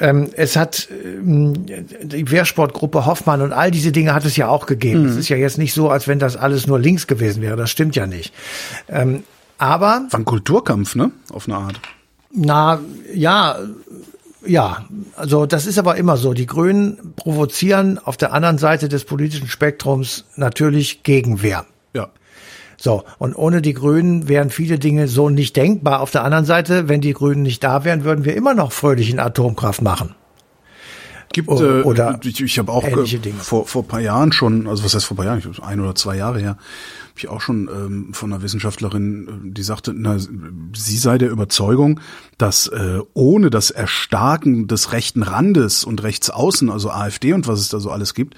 Ähm, 0.00 0.30
es 0.36 0.56
hat 0.56 0.88
ähm, 1.04 1.66
die 2.02 2.30
Wehrsportgruppe 2.30 3.06
Hoffmann 3.06 3.42
und 3.42 3.52
all 3.52 3.70
diese 3.70 3.92
Dinge 3.92 4.14
hat 4.14 4.24
es 4.24 4.36
ja 4.36 4.48
auch 4.48 4.66
gegeben. 4.66 5.02
Mhm. 5.02 5.08
Es 5.08 5.16
ist 5.16 5.28
ja 5.28 5.36
jetzt 5.36 5.58
nicht 5.58 5.74
so, 5.74 5.90
als 5.90 6.08
wenn 6.08 6.18
das 6.18 6.36
alles 6.36 6.66
nur 6.66 6.78
links 6.78 7.06
gewesen 7.06 7.42
wäre. 7.42 7.56
Das 7.56 7.70
stimmt 7.70 7.96
ja 7.96 8.06
nicht. 8.06 8.32
Ähm, 8.88 9.24
aber. 9.58 10.06
War 10.10 10.20
ein 10.20 10.24
Kulturkampf, 10.24 10.94
ne? 10.94 11.12
Auf 11.32 11.48
eine 11.48 11.56
Art. 11.58 11.80
Na, 12.32 12.80
ja, 13.14 13.58
ja, 14.46 14.84
also 15.16 15.46
das 15.46 15.66
ist 15.66 15.78
aber 15.78 15.96
immer 15.96 16.16
so. 16.16 16.34
Die 16.34 16.46
Grünen 16.46 17.14
provozieren 17.16 17.98
auf 17.98 18.16
der 18.16 18.32
anderen 18.32 18.58
Seite 18.58 18.88
des 18.88 19.04
politischen 19.04 19.48
Spektrums 19.48 20.24
natürlich 20.36 21.02
Gegenwehr. 21.02 21.66
Ja. 21.94 22.08
So, 22.76 23.04
und 23.18 23.34
ohne 23.34 23.62
die 23.62 23.74
Grünen 23.74 24.28
wären 24.28 24.50
viele 24.50 24.78
Dinge 24.78 25.08
so 25.08 25.30
nicht 25.30 25.56
denkbar. 25.56 26.00
Auf 26.00 26.10
der 26.10 26.24
anderen 26.24 26.44
Seite, 26.44 26.88
wenn 26.88 27.00
die 27.00 27.12
Grünen 27.12 27.42
nicht 27.42 27.62
da 27.62 27.84
wären, 27.84 28.04
würden 28.04 28.24
wir 28.24 28.36
immer 28.36 28.54
noch 28.54 28.72
fröhlich 28.72 29.10
in 29.10 29.20
Atomkraft 29.20 29.82
machen. 29.82 30.14
Gibt 31.34 31.50
äh, 31.50 31.82
oder 31.82 32.20
ich, 32.22 32.40
ich 32.40 32.58
habe 32.60 32.70
auch 32.70 32.84
äh, 32.84 33.32
vor 33.40 33.66
vor 33.66 33.88
paar 33.88 34.00
Jahren 34.00 34.30
schon, 34.30 34.68
also 34.68 34.84
was 34.84 34.94
heißt 34.94 35.04
vor 35.04 35.16
paar 35.16 35.26
Jahren, 35.26 35.40
ich, 35.40 35.62
ein 35.62 35.80
oder 35.80 35.96
zwei 35.96 36.16
Jahre 36.16 36.38
her, 36.38 36.50
habe 36.50 37.16
ich 37.16 37.28
auch 37.28 37.40
schon 37.40 37.68
ähm, 37.68 38.14
von 38.14 38.32
einer 38.32 38.40
Wissenschaftlerin, 38.40 39.26
äh, 39.48 39.50
die 39.50 39.64
sagte, 39.64 39.92
na, 39.92 40.16
sie 40.18 40.96
sei 40.96 41.18
der 41.18 41.30
Überzeugung, 41.30 41.98
dass 42.38 42.68
äh, 42.68 43.00
ohne 43.14 43.50
das 43.50 43.72
Erstarken 43.72 44.68
des 44.68 44.92
rechten 44.92 45.24
Randes 45.24 45.82
und 45.82 46.04
rechts 46.04 46.30
außen, 46.30 46.70
also 46.70 46.90
AfD 46.90 47.32
und 47.32 47.48
was 47.48 47.58
es 47.58 47.68
da 47.68 47.80
so 47.80 47.90
alles 47.90 48.14
gibt, 48.14 48.36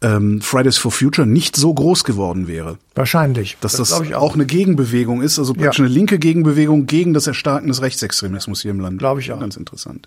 ähm, 0.00 0.40
Fridays 0.40 0.78
for 0.78 0.92
Future 0.92 1.26
nicht 1.26 1.56
so 1.56 1.74
groß 1.74 2.04
geworden 2.04 2.46
wäre. 2.46 2.78
Wahrscheinlich. 2.94 3.56
Dass 3.60 3.72
das, 3.72 3.90
das 3.90 4.12
auch. 4.12 4.12
auch. 4.12 4.34
eine 4.34 4.46
Gegenbewegung 4.46 5.20
ist, 5.20 5.40
also 5.40 5.52
praktisch 5.52 5.80
ja. 5.80 5.84
eine 5.86 5.92
linke 5.92 6.20
Gegenbewegung 6.20 6.86
gegen 6.86 7.12
das 7.12 7.26
Erstarken 7.26 7.66
des 7.66 7.82
Rechtsextremismus 7.82 8.62
hier 8.62 8.70
im 8.70 8.78
Land. 8.78 8.98
Glaube 8.98 9.20
ich 9.20 9.32
auch. 9.32 9.40
Ganz 9.40 9.56
interessant. 9.56 10.06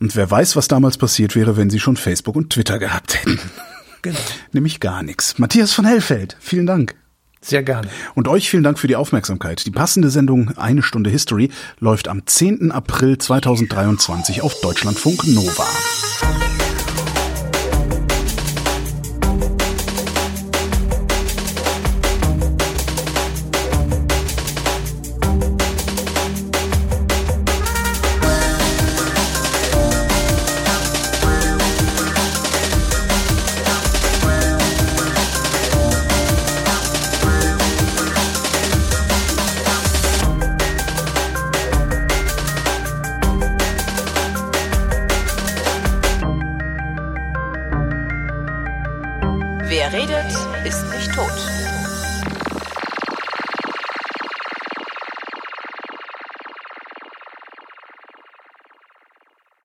Und 0.00 0.16
wer 0.16 0.30
weiß, 0.30 0.56
was 0.56 0.68
damals 0.68 0.98
passiert 0.98 1.34
wäre, 1.36 1.56
wenn 1.56 1.70
sie 1.70 1.80
schon 1.80 1.96
Facebook 1.96 2.36
und 2.36 2.50
Twitter 2.50 2.78
gehabt 2.78 3.14
hätten. 3.14 3.38
Genau. 4.02 4.18
Nämlich 4.52 4.80
gar 4.80 5.02
nichts. 5.02 5.38
Matthias 5.38 5.72
von 5.72 5.86
Hellfeld, 5.86 6.36
vielen 6.38 6.66
Dank. 6.66 6.94
Sehr 7.40 7.62
gerne. 7.62 7.88
Und 8.14 8.28
euch 8.28 8.50
vielen 8.50 8.62
Dank 8.62 8.78
für 8.78 8.86
die 8.86 8.96
Aufmerksamkeit. 8.96 9.64
Die 9.64 9.70
passende 9.70 10.10
Sendung 10.10 10.56
Eine 10.58 10.82
Stunde 10.82 11.08
History 11.08 11.50
läuft 11.78 12.08
am 12.08 12.26
10. 12.26 12.70
April 12.70 13.16
2023 13.16 14.42
auf 14.42 14.60
Deutschlandfunk 14.60 15.26
Nova. 15.26 15.66